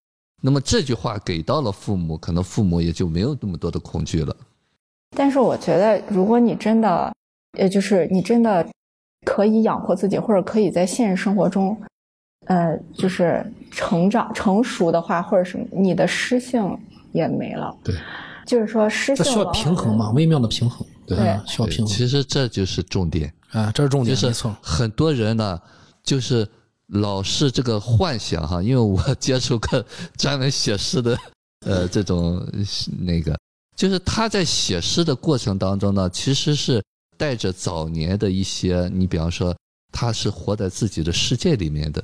[0.41, 4.35] 那么这句话给到了父母，可能父母也就没有那么多的恐惧了。
[5.15, 7.13] 但是我觉得，如果你真的，
[7.57, 8.65] 也就是你真的
[9.25, 11.75] 可以养活自己，或者可以在现实生活中，
[12.45, 16.77] 呃，就是成长成熟的话，或者什么你的诗性
[17.11, 17.75] 也没了。
[17.83, 17.95] 对，
[18.45, 20.85] 就是说诗性这需要平衡嘛，微妙的平衡。
[21.05, 21.87] 对，需要平衡。
[21.87, 24.55] 其实这就是重点啊，这是重点，没错。
[24.61, 25.59] 很多人呢。
[26.03, 26.47] 就是
[26.93, 29.83] 老是这个幻想哈，因为我接触过
[30.17, 31.17] 专门写诗的，
[31.67, 32.45] 呃，这种
[32.99, 33.37] 那个，
[33.75, 36.81] 就是他在写诗的过程当中呢，其实是
[37.17, 39.53] 带着早年的一些，你比方说
[39.91, 42.01] 他是活在自己的世界里面的，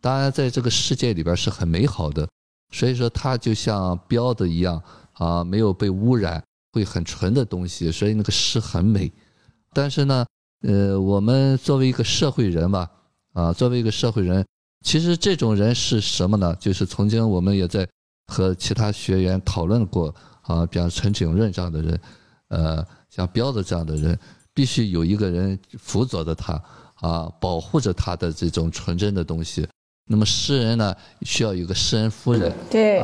[0.00, 2.26] 当然在这个世界里边是很美好的，
[2.72, 4.82] 所以说他就像标的一样
[5.12, 6.42] 啊，没有被污染，
[6.72, 9.12] 会很纯的东西，所以那个诗很美。
[9.74, 10.24] 但是呢，
[10.66, 12.88] 呃，我们作为一个社会人吧。
[13.32, 14.44] 啊，作为一个社会人，
[14.84, 16.54] 其实这种人是什么呢？
[16.60, 17.86] 就是曾经我们也在
[18.26, 22.00] 和其他学员讨论过啊，比方陈景润这样的人，
[22.48, 24.18] 呃，像彪子这样的人，
[24.52, 26.62] 必须有一个人辅佐着他
[27.00, 29.66] 啊，保护着他的这种纯真的东西。
[30.10, 32.52] 那么诗人呢，需要有个诗人夫人。
[32.68, 33.00] 对，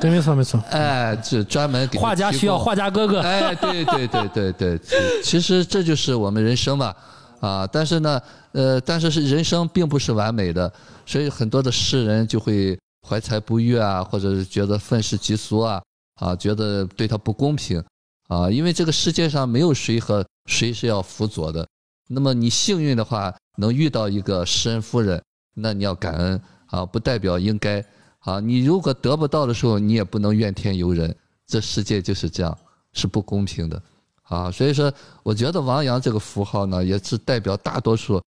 [0.00, 0.58] 对，没错没错。
[0.70, 3.20] 哎，就专门给画家需要画家哥哥。
[3.20, 4.80] 哎，对对对对对，
[5.22, 6.96] 其实这就是我们人生吧。
[7.40, 8.18] 啊，但是呢，
[8.52, 10.72] 呃，但是是人生并不是完美的，
[11.06, 15.82] 所以很多的诗人就会怀才不遇啊，或者是觉得愤世嫉俗啊，
[16.20, 17.82] 啊，觉得对他不公平，
[18.28, 21.66] 啊，因为这个世界上没有谁和谁是要辅佐的。
[22.08, 25.22] 那么你幸运的话能遇到一个诗人夫人，
[25.54, 27.82] 那你要感恩啊，不代表应该
[28.18, 28.38] 啊。
[28.38, 31.14] 你如果得不到的时候，你也不能怨天尤人，
[31.46, 32.56] 这世界就是这样，
[32.92, 33.82] 是不公平的。
[34.24, 34.92] 啊，所以说，
[35.22, 38.22] 我觉得王阳这个符号呢，也是代表大多数，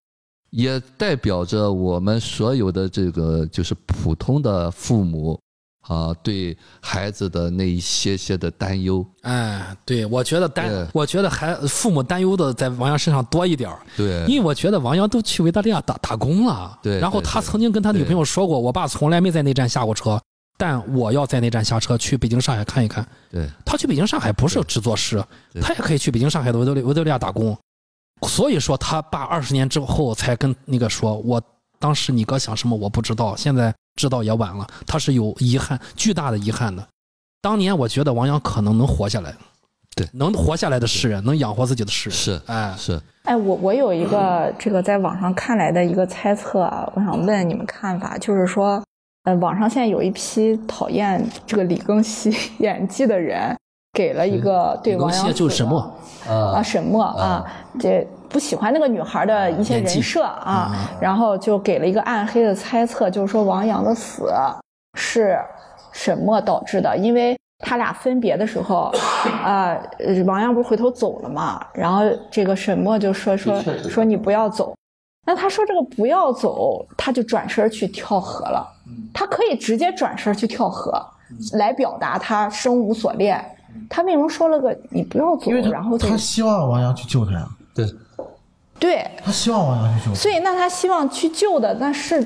[0.56, 5.38] 也代表着我们所有的这个就是普通的父母
[5.82, 9.06] 啊，对孩子的那一些些的担忧。
[9.24, 16.80] 哎，对，我觉得担，我觉得还父母担忧的在王阳身上多一点对，因为我觉得王阳都去维多利亚打打工了。
[16.82, 17.00] 对。
[17.00, 20.20] 然后他曾经跟他女朋友说过：“我爸从来没在那站下过车。”
[20.58, 23.06] 但我要在那站下车去北京、上海看一看。
[23.30, 25.22] 对，他去北京、上海不是制作师，
[25.62, 27.54] 他也可以去北京、上海的维多利维多利亚打工。
[28.28, 31.42] 所以说，他爸二十年之后才跟那个说：“我
[31.80, 36.88] 当时你哥想什么我不知道，现在知道也晚了。”他是有遗憾，巨大的遗憾的。
[37.42, 39.36] 当年我觉得王阳可能能活下来，
[39.96, 48.84] 对，能活下来的诗人，能养活自己的诗人，是，哎，是，哎，我我有一个这个在网上看来的一个猜测啊，我想问你们看法，就是说。
[49.26, 52.32] 呃，网上现在有一批讨厌这个李庚希
[52.64, 53.58] 演技的人，
[53.96, 55.80] 给了一个对王阳就是沈墨
[56.28, 57.46] 啊，沈墨啊，
[57.80, 64.30] 这不喜欢那个女孩的一些人设啊，然后就给了一个暗黑的猜测，就是说王阳的死
[65.00, 65.40] 是
[65.94, 68.92] 沈墨导致的，因为他俩分别的时候，
[69.46, 71.66] 呃，呃王阳不是回头走了嘛？
[71.74, 74.76] 然后这个沈墨就说说说你不要走。
[75.28, 78.68] 那他说这个不要走，他就转身去跳河了。
[79.14, 81.02] 他可以直接转身去跳河，
[81.54, 83.44] 来表达他生无所恋。
[83.90, 87.88] 他为什么说了个你不要走因为，他然后他希望王阳去救他呀，对，
[88.80, 90.16] 对，他希望王阳去救。
[90.16, 92.26] 所以那他希望去救的那是，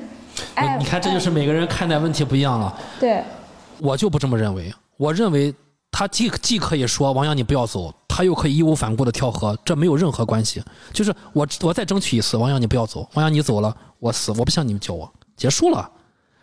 [0.54, 2.76] 哎，你看，这就是每个人看待问题不一样了。
[2.98, 3.22] 对
[3.78, 5.54] 我就不这么认为，我认为
[5.90, 10.62] 他既既可以说王阳你不要走，他又可以义无反顾的跳河，这没有任何关系。
[10.92, 15.90] 就是我我再争取一次，王阳你不要走，王阳你走了我死，我不想你们救我，结束了。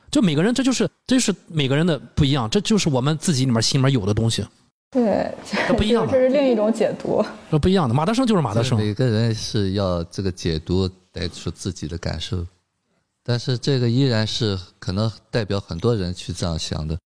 [0.10, 4.46] 就每个人这就是这就是每个人的不一样，这就是我们自己里面心里面有的东西，
[4.90, 7.24] 对，这不一样的这是另一种解读。
[7.52, 7.94] 这不一样的。
[7.94, 12.46] 马德胜就是马德胜，每个人是要这个解读带出自己的感受，
[13.22, 16.98] 但是这个依然是可能代表很多人去这样想的。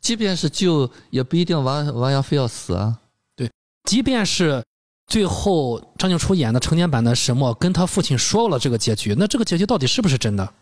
[0.00, 2.98] 即便是救，也不一定王王阳非要死啊。
[3.36, 3.50] 对
[3.84, 4.64] 即便是
[5.06, 10.54] 最后张静初演的成年版的沈墨跟他父亲说了这个结局，那这个结局到底是不是真的？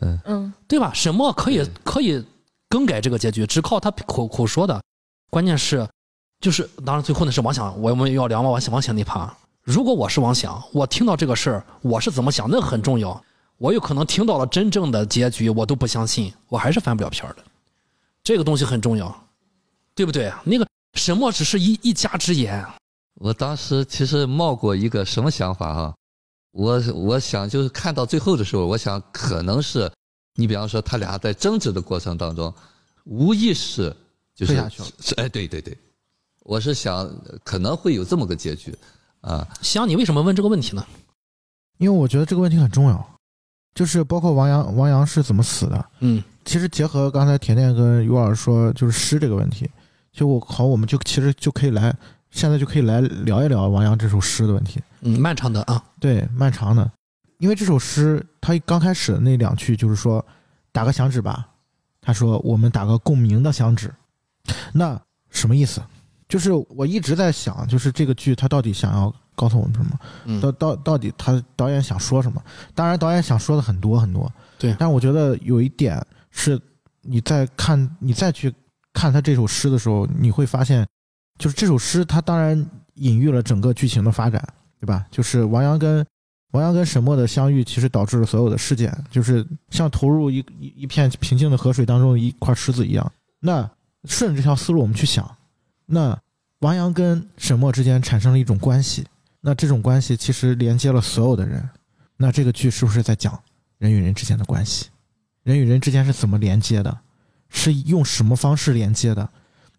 [0.00, 0.92] 嗯，嗯，对吧？
[0.94, 2.24] 沈墨可以可以
[2.68, 4.80] 更改这个结局，只靠他口口说的。
[5.30, 5.86] 关键是，
[6.40, 9.32] 就是当然最后呢是王想，我们要聊王王想那趴。
[9.62, 13.22] 如果我是王想，我听到这个事儿，我是怎么想，那很重要。
[13.58, 17.42] 我有可能听到了真正的结局，我都不相信，我还是翻不了片儿的。
[18.22, 19.14] 这个东西很重要，
[19.94, 20.32] 对不对？
[20.44, 22.64] 那个沈墨只是一一家之言，
[23.16, 25.94] 我当时其实冒过一个什么想法哈、
[26.52, 29.90] 我我想就是看到最后的时候，我想可能是
[30.34, 32.52] 你比方说他俩在争执的过程当中，
[33.04, 33.94] 无意识
[34.38, 35.76] 就是退下去了是哎，对对对，
[36.44, 37.10] 我是想
[37.42, 38.72] 可能会有这么个结局
[39.20, 39.44] 啊。
[39.60, 40.86] 香，你为什么问这个问题呢？
[41.78, 43.18] 因为我觉得这个问题很重要，
[43.74, 45.84] 就是包括王阳王阳是怎么死的。
[45.98, 49.68] 嗯，其实结合刚才甜甜跟尤老师说，就是诗这个问题，
[50.12, 51.92] 就我好，我们就其实就可以来，
[52.30, 54.80] 现在就可以来聊一聊王阳这首诗的问题。
[55.00, 56.88] 嗯，漫长的啊，对，漫长的，
[57.38, 60.24] 因为这首诗他刚开始的那两句就是说
[60.70, 61.48] 打个响指吧，
[62.00, 63.92] 他说我们打个共鸣的响指，
[64.72, 65.00] 那
[65.30, 65.80] 什么意思？
[66.28, 69.98] 就是我一直在想，就是这个剧它到底想要告诉我们什么？
[70.26, 72.42] 嗯到到到底他导演想说什么？
[72.74, 76.60] 当然，导演想说的很多很多，对但我觉得有一点是，
[77.00, 78.52] 你在看你再去
[78.92, 80.86] 看他这首诗的时候，你会发现，
[81.38, 84.42] 就是这首诗它当然隐喻了整个剧情的发展，
[84.80, 85.06] 对吧？
[85.10, 86.04] 就是王阳跟
[86.50, 93.12] 王阳跟沈墨的相遇，其实导致了所有的事件，就是像投入一一一片平静的河水当中的一块石子一样。
[93.40, 93.70] 那
[94.08, 95.36] 顺着这条思路，我们去想，
[95.86, 96.18] 那
[96.60, 99.06] 王阳跟沈墨之间产生了一种关系，
[99.40, 101.68] 那这种关系其实连接了所有的人。
[102.16, 103.38] 那这个剧是不是在讲
[103.78, 104.86] 人与人之间的关系？
[105.44, 106.98] 人与人之间是怎么连接的？
[107.48, 109.28] 是用什么方式连接的？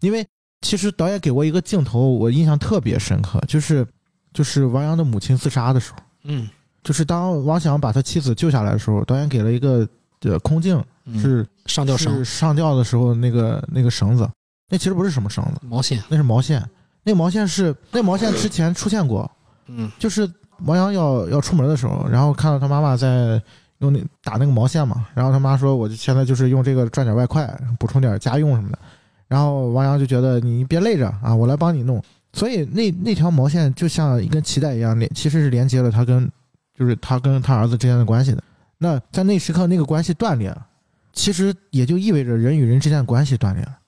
[0.00, 0.26] 因为
[0.62, 3.86] 其实导演给我一个镜头，我印象特别深刻，就是
[4.32, 6.48] 就是王阳的母亲自杀的时候，嗯，
[6.82, 9.86] 就是当王想把他妻子救下来的时候，导演给了一个
[10.22, 14.28] 呃空镜，嗯是上吊绳是上吊的时候那个那个绳子，
[14.68, 16.62] 那其实不是什么绳子，毛线，那是毛线。
[17.02, 19.30] 那毛线是那毛线之前出现过，
[19.68, 20.30] 嗯就是
[20.66, 23.42] 王阳要要出门的时候，然后看到他妈妈在
[23.78, 27.46] 用那打那个毛线嘛，然后他妈说我就现在就是用这个赚点外快，
[27.78, 28.78] 补充点家用什么的。
[29.26, 32.02] 然后王阳就觉得你别累着啊，我来帮你弄。
[32.32, 36.30] 所以那那条毛线就像一根脐带一样连，其实是连接了他跟
[36.78, 38.42] 就是他跟他儿子之间的关系的。
[38.82, 40.66] 那在那时刻那个关系断裂了，
[41.12, 43.78] 其实也就意味着人与人之间的关系断裂了。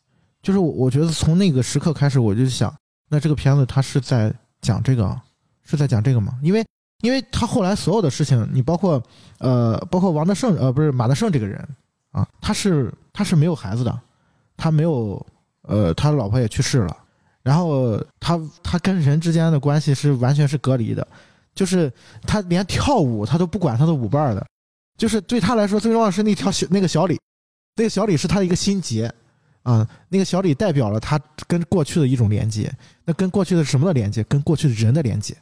[0.42, 2.72] 就是我我觉得从那个时刻开始，我就想，
[3.08, 5.18] 那这个片子它是在讲这个，
[5.64, 6.38] 是在讲这个吗？
[6.42, 6.62] 因为
[7.00, 9.02] 因为他后来所有的事情，你包括
[9.38, 11.66] 呃包括王德胜呃不是马德胜这个人
[12.10, 14.00] 啊，他是他是没有孩子的，
[14.58, 15.24] 他没有
[15.62, 16.96] 呃他老婆也去世了，
[17.42, 21.06] 然后他他跟人之间的关系是完全是隔离的，
[21.54, 21.90] 就是
[22.26, 24.46] 他连跳舞他都不管他的舞伴的，
[24.96, 27.18] 就是对他来说最重要的是那条小那个小李，
[27.76, 29.12] 那个小李是他的一个心结
[29.62, 32.72] 啊，那个小李代表了他跟过去的一种连接。
[33.04, 34.22] 那跟过去的什么的连接？
[34.24, 35.36] 跟过去的人的连接，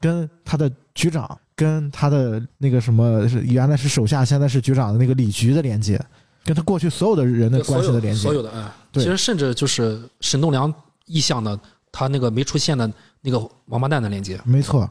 [0.00, 6.00] 跟他的局长，跟他的那个什么是原来是手下，现在是局长的那个李局的连接，
[6.44, 8.20] 跟他过去所有的人的关系的连接。
[8.20, 10.72] 所有的哎，对其实甚至就是沈栋梁
[11.06, 11.58] 意向的
[11.90, 12.90] 他那个没出现的
[13.20, 14.88] 那个王八蛋的连接，没错。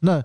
[0.00, 0.22] 那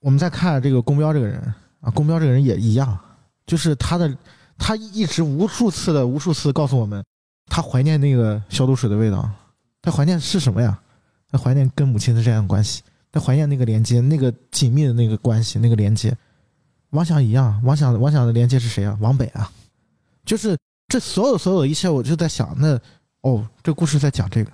[0.00, 2.98] 我们再看这个公标这个人啊，公标这个人也一样，
[3.44, 4.16] 就是他的
[4.56, 7.04] 他一直无数次的无数次告诉我们，
[7.46, 9.28] 他怀念那个消毒水的味道。
[9.82, 10.80] 他怀念是什么呀？
[11.28, 16.16] 他怀念跟母亲的这样的关系，他怀念那个连接，那个紧密的那个关系，那个连接。
[16.90, 18.96] 王想一样，王想王想的连接是谁啊？
[19.00, 19.50] 王北啊，
[20.24, 20.56] 就是
[20.86, 22.78] 这所有所有的一切，我就在想，那
[23.22, 24.52] 哦，这故事在讲这个，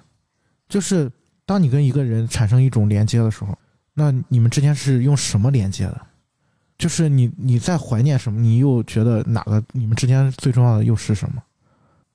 [0.66, 1.12] 就是
[1.44, 3.54] 当你跟一个人产生一种连接的时候，
[3.92, 6.00] 那你们之间是用什么连接的？
[6.78, 11.42] 就是你你在怀念什么，你又觉得哪个你们之间最重要的又是什么？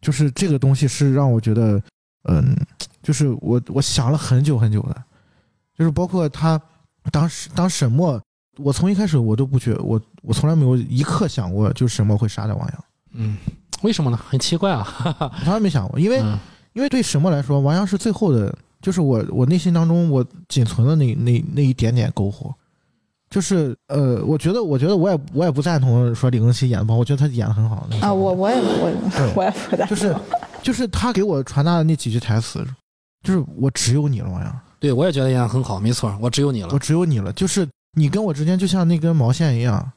[0.02, 1.82] 就是这个东西是让我觉得，
[2.30, 2.56] 嗯，
[3.02, 5.04] 就是我我想了很久很久的，
[5.78, 6.60] 就是包括他
[7.12, 8.22] 当时当沈墨，
[8.58, 13.38] 我从一开始我都不觉我我从来没有一刻想过，就是沈墨会杀掉王阳，嗯，
[13.82, 14.18] 为什么呢？
[14.18, 14.88] 很奇怪啊，
[15.20, 16.40] 我从来没想过，因为、嗯
[16.74, 22.52] 因为对沈墨来说，王阳是最后的，就是我我内心当中我仅存的那那那一点点篝火，
[23.34, 30.16] 就是呃，我觉得我觉得我也我也不赞同说李庚希演的不好，我觉得他演的很好啊，我我也我我也不赞同就是
[30.62, 32.64] 就是他给我传达的那几句台词，
[33.24, 36.78] 就是我只有你了，王阳，对我也觉得演的很好，没错，我只有你了我。
[36.78, 39.92] 只有你了，就是你跟我之间就像那根毛线一样，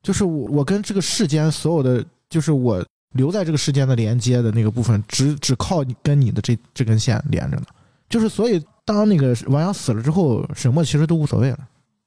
[0.00, 2.80] 就是我我跟这个世间所有的，就是我
[3.16, 7.64] 留在这个世间的连接的那个部分，只只靠你跟你的这这根线连着呢。
[8.08, 11.58] 就是所以，当那个王阳死了之后，沈墨其实都无所谓了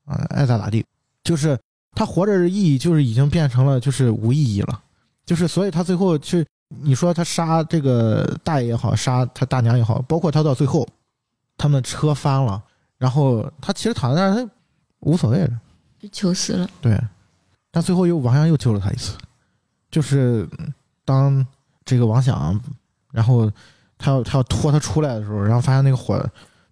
[0.10, 0.84] 啊，爱咋咋地。
[1.24, 1.58] 就是
[1.94, 4.82] 他活着的意义，就是已经变成了就是无意义了。
[5.26, 10.88] 就是所以他最后去，你说他杀这个大爷也好，杀他大娘也好，包括他到最后，
[11.56, 12.62] 他们车翻了，
[12.98, 14.52] 然后他其实躺在那儿，他
[15.02, 15.62] 无所谓了。
[16.00, 16.68] 就求死了。
[16.82, 17.00] 对，
[17.72, 19.16] 但最后又王阳又救了他一次，
[19.92, 20.74] 就是嗯
[21.06, 21.46] 当
[21.86, 22.60] 这个王想，
[23.12, 23.52] 然后
[23.98, 26.24] 他要他要拖他出来的时候，然后发现那个火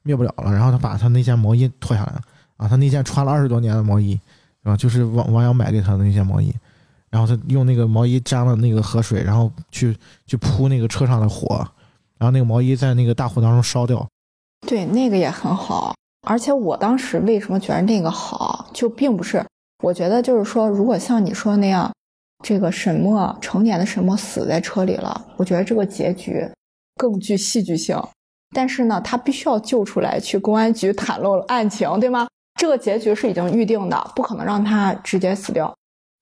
[0.01, 2.21] 灭不了了，然后他把他那件毛衣脱下来了
[2.57, 4.19] 啊，他那件穿了二十多年的毛衣，
[4.63, 4.75] 是吧？
[4.75, 6.53] 就是王王阳买给他的那件毛衣，
[7.09, 11.57] 然后他用那个毛衣沾了那个河水，然后去去扑那个车上的火，
[12.17, 14.07] 然后那个毛衣在那个大火当中烧掉，
[14.67, 15.95] 对，那个也很好。
[16.27, 19.45] 而且我当时为什么觉得那个好，就并不是，
[19.83, 21.89] 我觉得就是说，如果像你说那样，
[22.43, 26.45] 这个沈墨成年的沈墨死在车里了，我觉得这个结局
[26.95, 27.97] 更具戏剧性。
[28.53, 32.27] 但是呢，他必须要救出来，去公安局袒露案情，对吗？
[32.57, 35.73] 这个结局是已经预定的，不可能让他直接死掉。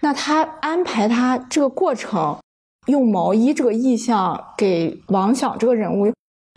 [0.03, 2.38] 那他安排他这个过程，
[2.88, 6.12] 用毛衣这个意象给王想这个人物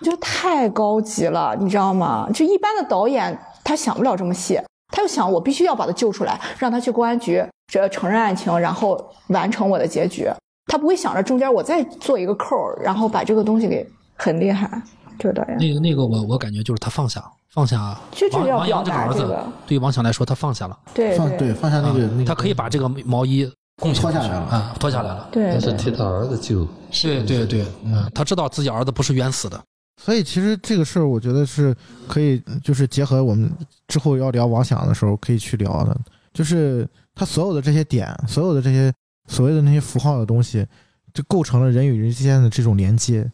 [0.05, 2.29] 就太高级了，你知道吗？
[2.35, 10.29] 就一般的导演他想不了这么细，他就想我必须要把他救出来，让他去公安局这承认案情，然后完成我的结局。
[10.67, 14.83] 他不会想着中间我再做一个扣，然后把这个东西给很厉害。
[15.19, 17.27] 这个导演那个那个我我感觉就是他放下了
[17.59, 23.51] 放下就就是王阳这个儿子这个，对于王想来说他放下了，对放对放下那个、啊那个，他可以把这个毛衣
[23.83, 25.29] 共享脱下来了啊，脱下来了。
[25.33, 26.65] 对但是替他儿子救，
[27.03, 29.61] 对对对，嗯，他知道自己儿子不是冤死的。
[30.01, 31.75] 所以其实这个事儿，我觉得是
[32.07, 33.51] 可以，就是结合我们
[33.89, 36.01] 之后要聊王想的时候可以去聊的，
[36.33, 38.93] 就是他所有的这些点，所有的这些
[39.27, 40.65] 所谓的那些符号的东西，
[41.13, 43.29] 就构成了人与人之间的这种连接。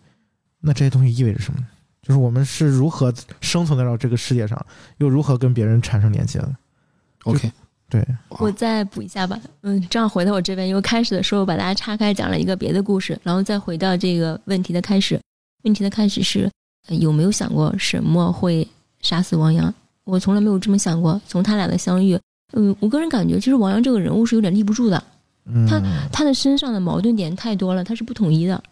[0.67, 1.67] 那这些东西意味着什么呢？
[2.07, 4.65] 就是我们是如何生存在到这个世界上，
[4.99, 6.55] 又如何跟别人产生连接的
[7.25, 7.51] ？OK，
[7.89, 15.19] 对，我再补一下吧，嗯，这样回到我这边，因为开始的时候把大家岔开讲了一个别的故事，然后再回到这个问题的开始。
[15.63, 16.51] 问题的开始是、
[16.89, 18.69] 呃有没有想过什么会
[19.01, 19.73] 杀死王阳？
[20.05, 21.19] 我从来没有这么想过。
[21.27, 22.21] 从他俩的相遇，
[22.53, 25.03] 嗯，我个人感觉其实王阳这个人物是有点立不住的，
[25.47, 25.81] 嗯，他
[26.13, 28.63] 他的身上的矛盾点太多了，他是不统一的，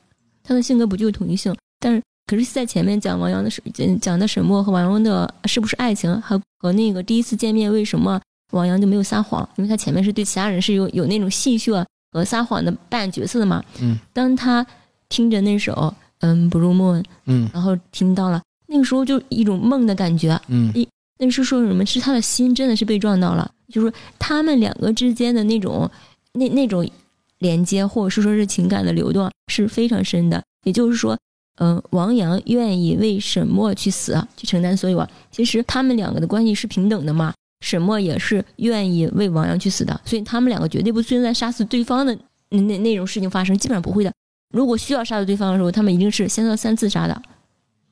[0.44, 1.56] 他的性格不具有统一性。
[1.80, 2.02] 但是，
[2.32, 3.62] 可是，在前面讲王阳的是
[4.00, 8.18] 讲的沈墨和王阳的是不是爱情，和和那个第一次见面为什么
[8.52, 9.46] 王阳就没有撒谎？
[9.56, 13.62] 因为他前面是对其他人是有有那种戏谑和撒谎的扮演角色的嘛。
[13.82, 14.66] 嗯，当他
[15.10, 20.72] 听着那首嗯《Blue Moon》，嗯然后听到了，那个时候就一种梦的感觉，嗯
[21.18, 21.84] 那是说什么？
[21.84, 25.90] 是他的心真的是被撞到了，就是说他们两个之间的那种
[26.32, 26.88] 那那种
[27.40, 30.42] 连接，或者是说是情感的流动是非常深的。
[30.64, 31.18] 也就是说，
[31.58, 35.08] 嗯、王阳愿意为沈墨去死，去承担所有啊。
[35.30, 42.16] 其实他们两个的关系是平等的嘛，沈墨也是愿意为王阳去死的，所以他们两个绝对不存在杀死对方的
[42.48, 44.12] 那那那种事情发生，基本上不会的。
[44.52, 47.22] 如果需要杀死对方的时候，他们一定是先到三次杀的。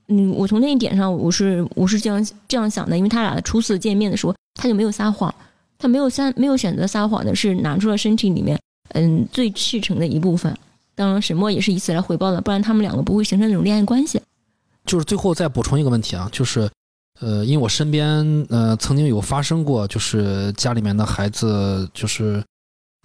[0.08, 5.32] 嗯，我从那一点上，我是我是这样这样想的，因为他俩初次见面的时候，他就没有撒谎，
[5.78, 8.58] 他没有撒没有选择撒谎的是拿出了身体里面
[8.88, 10.52] 嗯最赤诚的一部分。
[11.00, 14.20] 当然，沈墨也是以此来回报的，不然他们两个不会形成那种恋爱关系。
[14.84, 16.70] 就是最后再补充一个问题啊，就是，
[17.20, 22.44] 呃，因为我身边呃曾经有发生过，就是家里面的孩子就是，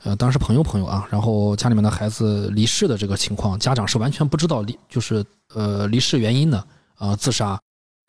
[0.03, 5.23] 呃，当时朋友朋友啊，然后家里面的孩子离世的这个情况，家长是完全不知道离就是
[5.53, 6.61] 呃离世原因的
[6.95, 7.57] 啊、自杀，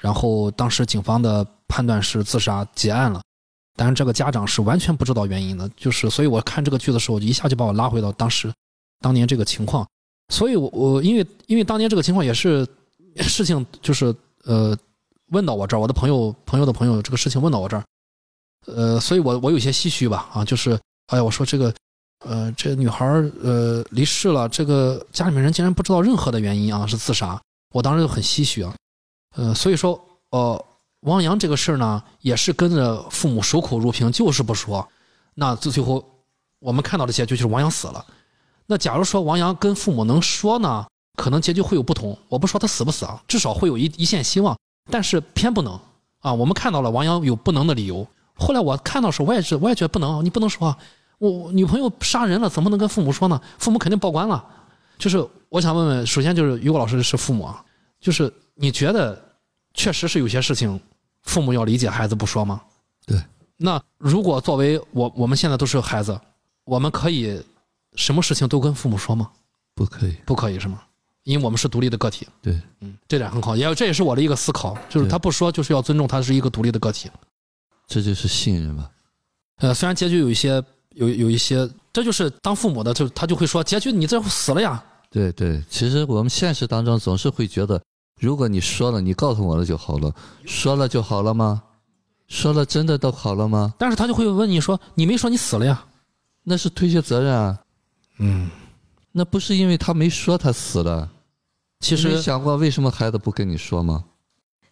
[0.02, 3.22] 然后当时警方的判断是自杀结案了，
[3.76, 8.52] 但是这个家长是完全不知道原因的，就是所以我看这个剧的时候，一下就把我拉回到当时
[9.00, 9.86] 当年这个情况，
[10.28, 12.66] 所以我我因为因为当年这个情况也是
[13.22, 14.14] 事情就是
[14.44, 14.76] 呃
[15.30, 17.84] 问到我这儿，我的朋友朋友的朋友这个事情问到我这儿，
[18.66, 21.72] 呃，所以我我有些唏嘘吧啊，就是哎呀，我说这个
[22.24, 23.04] 呃这女孩
[23.42, 27.40] 呃离世了，这个家里面人竟然不知道任何的原因啊，是自杀，
[27.72, 28.74] 我当时就很唏嘘啊，
[29.36, 30.00] 呃，所以说
[30.30, 30.64] 呃
[31.00, 34.86] 王阳这个事儿呢，也是跟着父母守口如瓶，就是不说，
[35.34, 36.04] 那最最后
[36.58, 38.04] 我们看到的结局就是王阳死了。
[38.66, 40.86] 那假如说王阳跟父母能说呢，
[41.16, 42.16] 可能结局会有不同。
[42.28, 44.56] 我不说他死不死啊，至少会有一一线希望。
[44.90, 45.78] 但是偏不能
[46.20, 46.32] 啊！
[46.32, 48.06] 我们看到了王阳有不能的理由。
[48.34, 50.78] 后来我看到时候，我也是，我也觉得不能，你不能说啊，
[51.18, 53.40] 我我女朋友杀人了，怎么能跟父母说呢？
[53.58, 54.44] 父母肯定报官了。
[54.98, 57.64] 就是我想问问，首先就是于果老师是父母啊，
[58.00, 59.20] 就是你觉得
[59.74, 60.80] 确实是有些事情
[61.22, 62.60] 父母要理解孩子不说吗？
[63.04, 63.20] 对。
[63.56, 66.16] 那如果作为我我们现在都是孩子，
[66.64, 67.42] 我们可以
[67.96, 69.30] 什么事情都跟父母说吗？
[69.74, 70.82] 不可以，不可以是吗？
[71.24, 72.26] 因为我们是独立的个体。
[72.40, 77.10] 对，嗯，这点很好，也这也是我的一个思考，就是他不说，就是要尊重他是一个独立的个体。
[77.88, 78.88] 这就是信任吧。
[79.58, 84.82] 呃，虽然结局有一些有有一些，这就是当父母的就他就会说结局你这死了呀。
[85.10, 87.80] 对对，其实我们现实当中总是会觉得，
[88.20, 90.14] 如果你说了，你告诉我了就好了，
[90.44, 91.62] 说了就好了吗？
[92.28, 93.74] 说了真的都好了吗？
[93.78, 95.84] 但是他就会问你说，你没说你死了呀？
[96.42, 97.58] 那是推卸责任啊。
[98.18, 98.50] 嗯，
[99.12, 101.10] 那不是因为他没说他死了。
[101.80, 104.04] 其实想过为什么孩子不跟你说吗？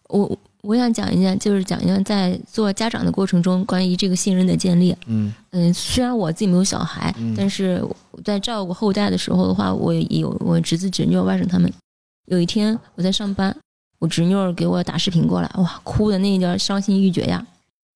[0.09, 4.95] 我我想讲一下，就是讲一下在做家长的过程中，关于这个信任的建立。
[5.05, 11.71] 嗯嗯，虽然我自己没有小孩，嗯但是我在照顾后代的时候的话，我也有我侄子、侄女、外甥他们。
[12.25, 13.55] 有一天我在上班，
[13.99, 17.45] 我侄女儿给我打视频过来，哇，哭的那叫伤心欲绝呀。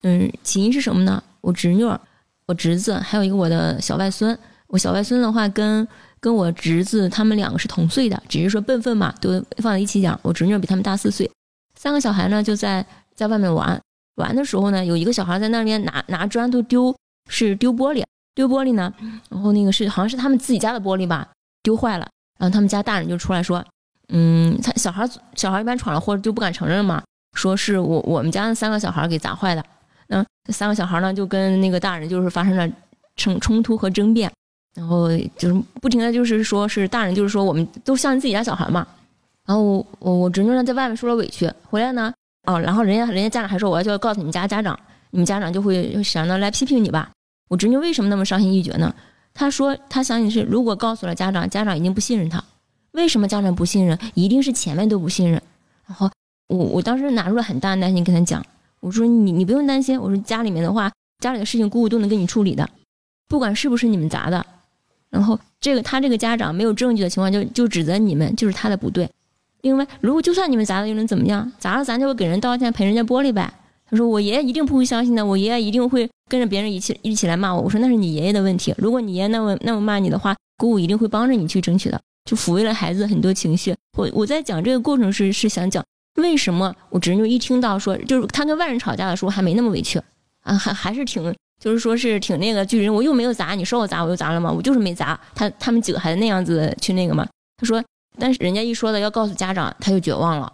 [0.04, 1.22] 嗯，起因是什么呢？
[1.42, 2.00] 我侄女儿、
[2.46, 4.38] 我侄子，还有一个我的小外孙。
[4.70, 5.88] 我小外孙的话跟
[6.20, 10.18] 跟我侄子他们两个是同岁的，只是说辈分嘛，都放在一起讲。
[10.24, 11.30] 我侄女比他们大四岁。
[11.76, 12.86] 三个小孩呢就在
[13.16, 13.80] 在外面玩，
[14.16, 16.96] 玩的时候呢，有一个小孩在那边拿拿砖头丢，
[17.30, 18.04] 是丢玻璃，
[18.36, 18.94] 丢玻璃呢，
[19.30, 21.28] 然后那个是好像是他们自己家的玻璃吧，
[21.64, 23.66] 丢坏了，然后他们家大人就出来说，
[24.10, 27.02] 嗯，他小孩小孩一般闯了祸就不敢承认嘛，
[27.34, 29.66] 说是我我们家的三个小孩给砸坏的，
[30.08, 32.70] 那三个小孩呢就跟那个大人就是发生了
[33.16, 34.30] 冲冲突和争辩，
[34.76, 38.88] 然后就是不停的就是说是大人就是说我们都像自己家小孩嘛，
[39.46, 39.64] 然后
[40.00, 42.14] 我我侄女呢在外面受了委屈，回来呢，
[42.46, 44.80] 哦，然后人家人家家长还说我要就要告诉你们家家长，
[45.12, 47.10] 你们家长就会想着来批评你吧。
[47.50, 48.94] 我侄女为什么那么伤心欲绝呢？
[49.34, 52.44] 她说她相信是如果告诉了家长，家长一定不信任她。
[52.92, 53.98] 为什么家长不信任？
[54.14, 55.42] 一定是前面都不信任。
[55.88, 56.10] 然后
[56.48, 58.46] 我我当时拿出了很大的耐心跟她讲，
[58.80, 62.70] 我说你你不用担心，我说家里面的话，家里的事情姑姑都能给你处理的，
[63.28, 64.46] 不管是不是你们砸的。
[65.10, 69.10] 然后这个他这个家长没有证据的情况就就指责你们，就是他的不对。
[69.62, 71.52] 另外，如果就算你们砸了，又能怎么样？
[71.60, 73.52] 砸了咱就给人道歉，赔人家玻璃呗。
[73.90, 77.62] 他说我爷爷一定不会相信的，我爷爷一定会跟着别人一起一起来骂我。
[77.62, 83.76] 我说那是你爷爷的问题，如果你爷爷那么那么骂你的话，姑姑一定会帮着你去争取的，就抚慰了孩子很多情绪。
[83.98, 85.84] 我我在讲这个过程是是想讲
[86.16, 90.00] 为什么我侄女一听到说就是他跟外人吵架的时候还没那么委屈
[90.44, 94.52] 啊，还还是挺就是说是挺那个，就人我又没有砸，你说我砸我就砸了吗？
[94.52, 95.20] 我就是没砸。
[95.36, 97.28] 他他们几个孩子那样子去那个嘛，
[97.58, 97.84] 他说。
[98.22, 100.52] 但是人家一说的要告诉家长，他就绝望了。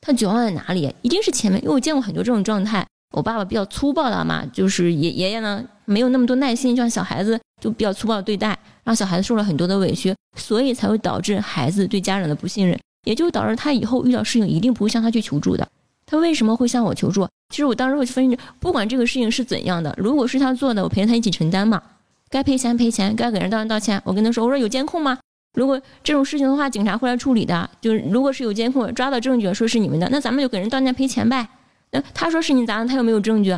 [0.00, 0.92] 他绝望在哪里？
[1.02, 2.84] 一定是前面，因为我见过很多这种状态。
[3.12, 15.68] 我爸爸比较粗暴的嘛，就是爷爷爷呢没有那么多耐心，就像小孩子就比较粗暴的对待，让小孩子受了很多的委屈，所以才会导致孩子对家长的不信任，也就导致他以后遇到事情一定不会向他去求助的。
[16.06, 17.28] 他为什么会向我求助？
[17.48, 21.80] 其实我当时会分析，不管这个事情是怎样的，如果是他做的，我陪着他一起承担嘛，
[22.28, 24.02] 该赔钱赔钱，该给人道歉道歉。
[24.04, 25.18] 我跟他说，我说有监控吗？
[25.54, 27.70] 如果这种事情的话，警察会来处理的。
[27.80, 31.48] 就是如果是有监控抓到证据，说是你们的，那咱们就给人道歉赔钱呗。
[31.92, 33.56] 那他说是你砸的，他又没有证据。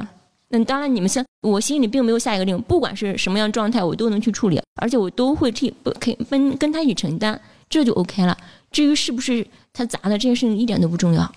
[0.51, 7.39] 那当然，你们先，我心里并没有下一个令，不管是什么样状态，我都能去处理，而且我都会替不可以跟跟他一起承担，
[7.69, 8.37] 这就 OK 了。
[8.71, 11.31] 至于是不是他砸的这件事情一点都不重要，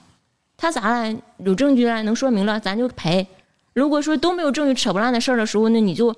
[0.61, 3.25] 他砸了有证据了，能说明了，咱就赔。
[3.73, 6.15] 如果说都没有证据扯不烂的事儿的时候，那你就。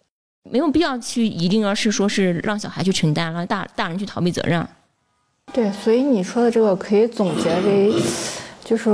[0.51, 4.67] 没有必要去一定要是说是让小孩去承担，让大大人去逃避责任。
[5.53, 7.93] 对，所以你说的这个可以总结为，
[8.61, 8.91] 就是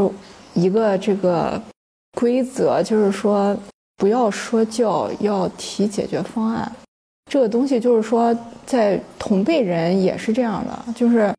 [0.53, 1.59] 一个这个
[2.13, 3.57] 规则，就是说
[3.97, 6.71] 不要说教，要提解决方案。
[7.31, 11.33] 这个东西就是说，在同辈人也是这样的，就是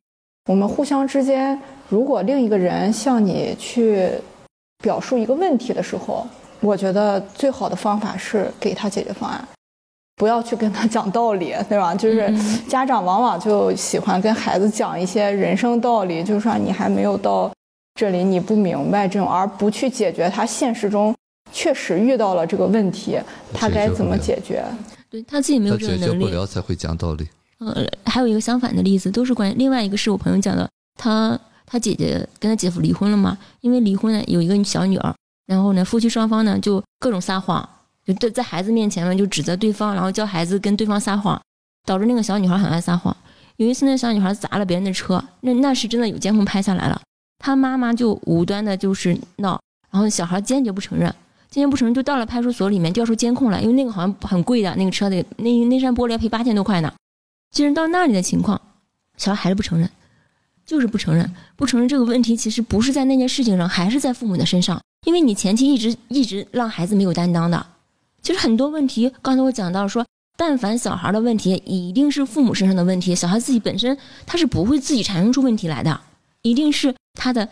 [0.47, 1.57] 我们互相之间，
[1.91, 4.09] 如果另一个人向你去
[4.81, 6.25] 表述一个问题的时候，
[6.61, 9.45] 我觉得最好的方法是给他解决方案。
[10.15, 11.93] 不要去跟他讲道理，对吧？
[11.99, 12.33] 就是
[12.65, 17.51] 家长往往就喜欢跟孩子讲一些人生道理，就是说你还没有到
[17.99, 21.13] 这里你不明白这种，而不去解决他现实中
[21.51, 23.19] 确实遇到了这个问题，
[23.53, 24.63] 他该怎么解决？
[25.09, 26.23] 对他自己没有解决这个能力。
[26.23, 27.27] 不了才会讲道理。
[27.59, 31.37] 呃，还有一个相反的例子，都是关于另外一个是我朋友讲的，他
[31.71, 35.15] 他姐姐跟他姐夫离婚了嘛，因为离婚呢有一个小女儿，
[35.47, 37.67] 然后呢夫妻双方呢就各种撒谎，
[38.05, 41.41] 就在在孩子面前呢就指责对方，然后教孩子跟对方撒谎，
[41.87, 43.15] 导致那个小女孩很爱撒谎。
[43.55, 47.01] 有一次那小女孩砸了别人的车，那那是真的有监控拍下来了，
[47.39, 49.57] 她妈妈就无端的就是闹，
[49.91, 51.13] 然后小孩坚决不承认，
[51.49, 56.91] 坚决不承认就到了派出所里面调出监控来，因为那个好像很贵的那个车得那那扇玻璃要赔八千多块呢。
[57.51, 58.59] 其实到那里的情况，
[59.17, 59.89] 小孩还是不承认，
[60.71, 61.29] 就是不承认。
[61.57, 64.79] 不承认这个问题，其实不是在那件事情上，还是在父母的身上。
[65.05, 67.65] 因为你前期一直一直让孩子没有担当的。
[68.21, 70.05] 其实很多问题，刚才我讲到说，
[70.37, 73.13] 但凡小孩的问题，一定是父母身上的问题。
[73.13, 75.99] 小孩自己本身他是不会自己产生出问题来的，
[76.41, 77.49] 一定是他的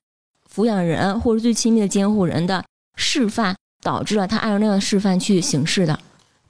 [0.49, 2.63] 抚养人或者最亲密的监护人的
[2.95, 5.99] 示范导致了他按照那样示范去行事的。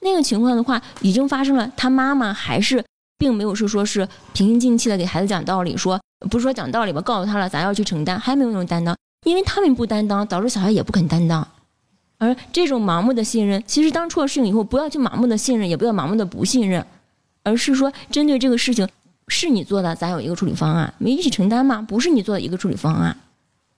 [0.02, 2.84] 那个情况的话，已经发生了，他妈妈还是。
[3.18, 11.46] 并没有是说是平心静气的给孩子讲道理，说不是说讲道理吧，告诉他了，咱要去承担，还没有那种担当，因为他们不担当，导致小孩也不肯担当。
[12.18, 16.84] 而这种盲目的信任，其实当出了事情以后，不要去盲目的信任，也不要盲目的不信任，
[17.42, 18.86] 而是说针对这个事情
[19.28, 23.16] 是你做的，咱有一个处理方案，没一起承担嘛，不是你做的一个处理方案，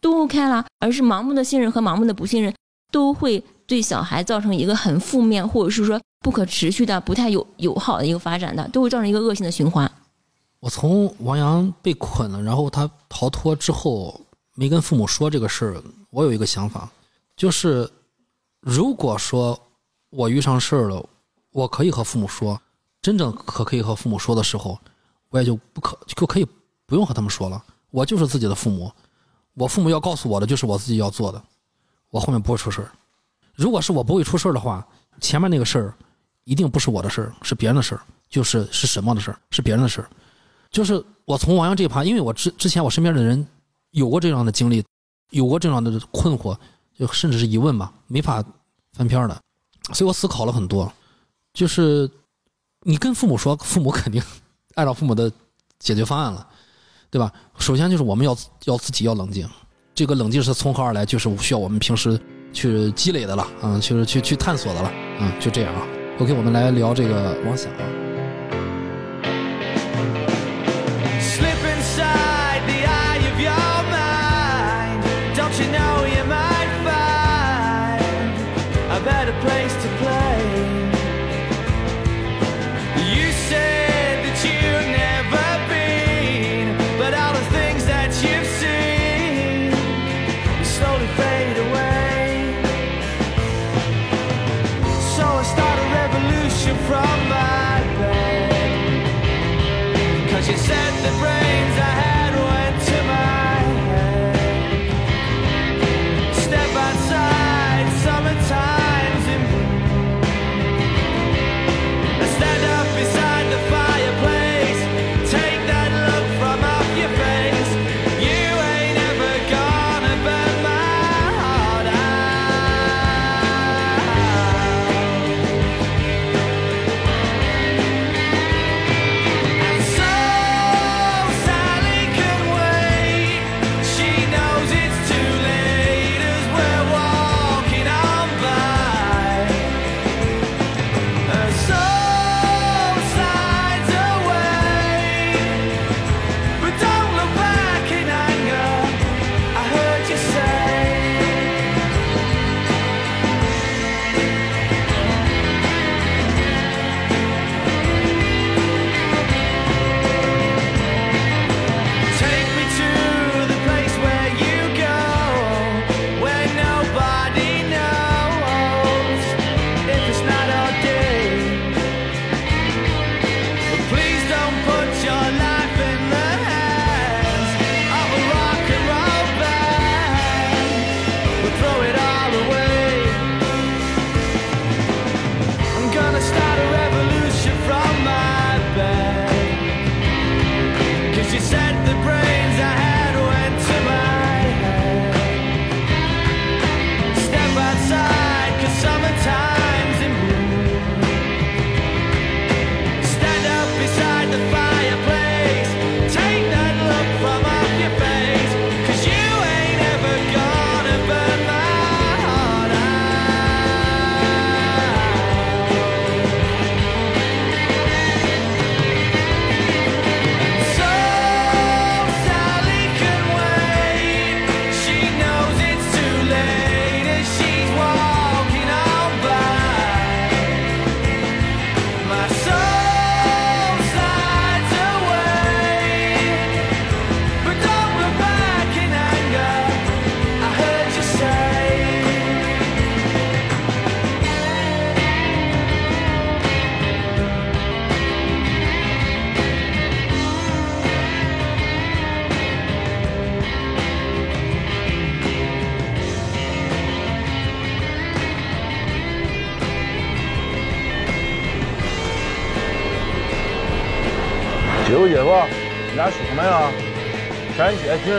[0.01, 0.65] 都 OK 了。
[0.81, 2.53] 而是盲目的信任和盲目的不信任，
[2.91, 6.01] 都会对小孩造成一个很负面，或者是说。
[6.25, 9.91] 不可持续的、不太有友好的一个发展的，都会造成一个恶性的循环。
[10.63, 14.21] 我从王阳被捆了，然后他逃脱之后
[14.55, 16.89] 没跟父母说这个事儿，我有一个想法，
[17.35, 17.91] 就是
[18.61, 19.61] 如果说
[20.11, 21.05] 我遇上事儿了，
[21.51, 22.57] 我可以和父母说，
[23.01, 24.79] 真正可可以和父母说的时候，
[25.31, 26.47] 我也就不可就可以
[26.87, 27.61] 不用和他们说了。
[27.91, 28.93] 我就是自己的父母，
[29.55, 31.43] 我父母要告诉我的就是我自己要做的，
[32.09, 32.93] 我后面不会出事儿。
[33.53, 34.87] 如果是我不会出事儿的话，
[35.21, 35.95] 前面那个事儿。
[36.45, 40.11] 一定不是我的事儿，是别人的事儿，就是是什么的事儿，是别人的事儿。
[40.73, 43.47] 就是我从王阳这一趴，因为我之之前我身边的人
[43.91, 44.83] 有过这样的经历，
[45.31, 46.57] 有过这样的困惑，
[46.99, 48.43] 就甚至是疑问吧，没法
[48.95, 49.41] 翻篇的，
[49.93, 50.91] 所以我思考了很多。
[51.53, 52.11] 就是
[52.81, 54.23] 你跟父母说，父母肯定
[54.75, 55.31] 按照父母的
[55.79, 56.49] 解决方案了，
[57.11, 57.31] 对吧？
[57.59, 59.47] 首先就是我们要要自己要冷静，
[59.95, 61.05] 这个冷静是从何而来？
[61.05, 62.19] 就是需要我们平时
[62.55, 64.89] 去积累的了，啊，就是去去探索的了，
[65.21, 65.87] 啊，就这样啊。
[66.19, 67.71] OK，我们来聊这个王想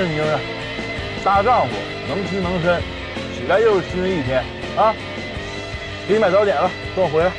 [0.05, 0.37] 你就是，
[1.23, 1.73] 大丈夫
[2.07, 2.81] 能屈能伸，
[3.35, 4.43] 起来又是新的一天
[4.75, 4.93] 啊！
[6.07, 7.31] 给你买早点了，等我回来。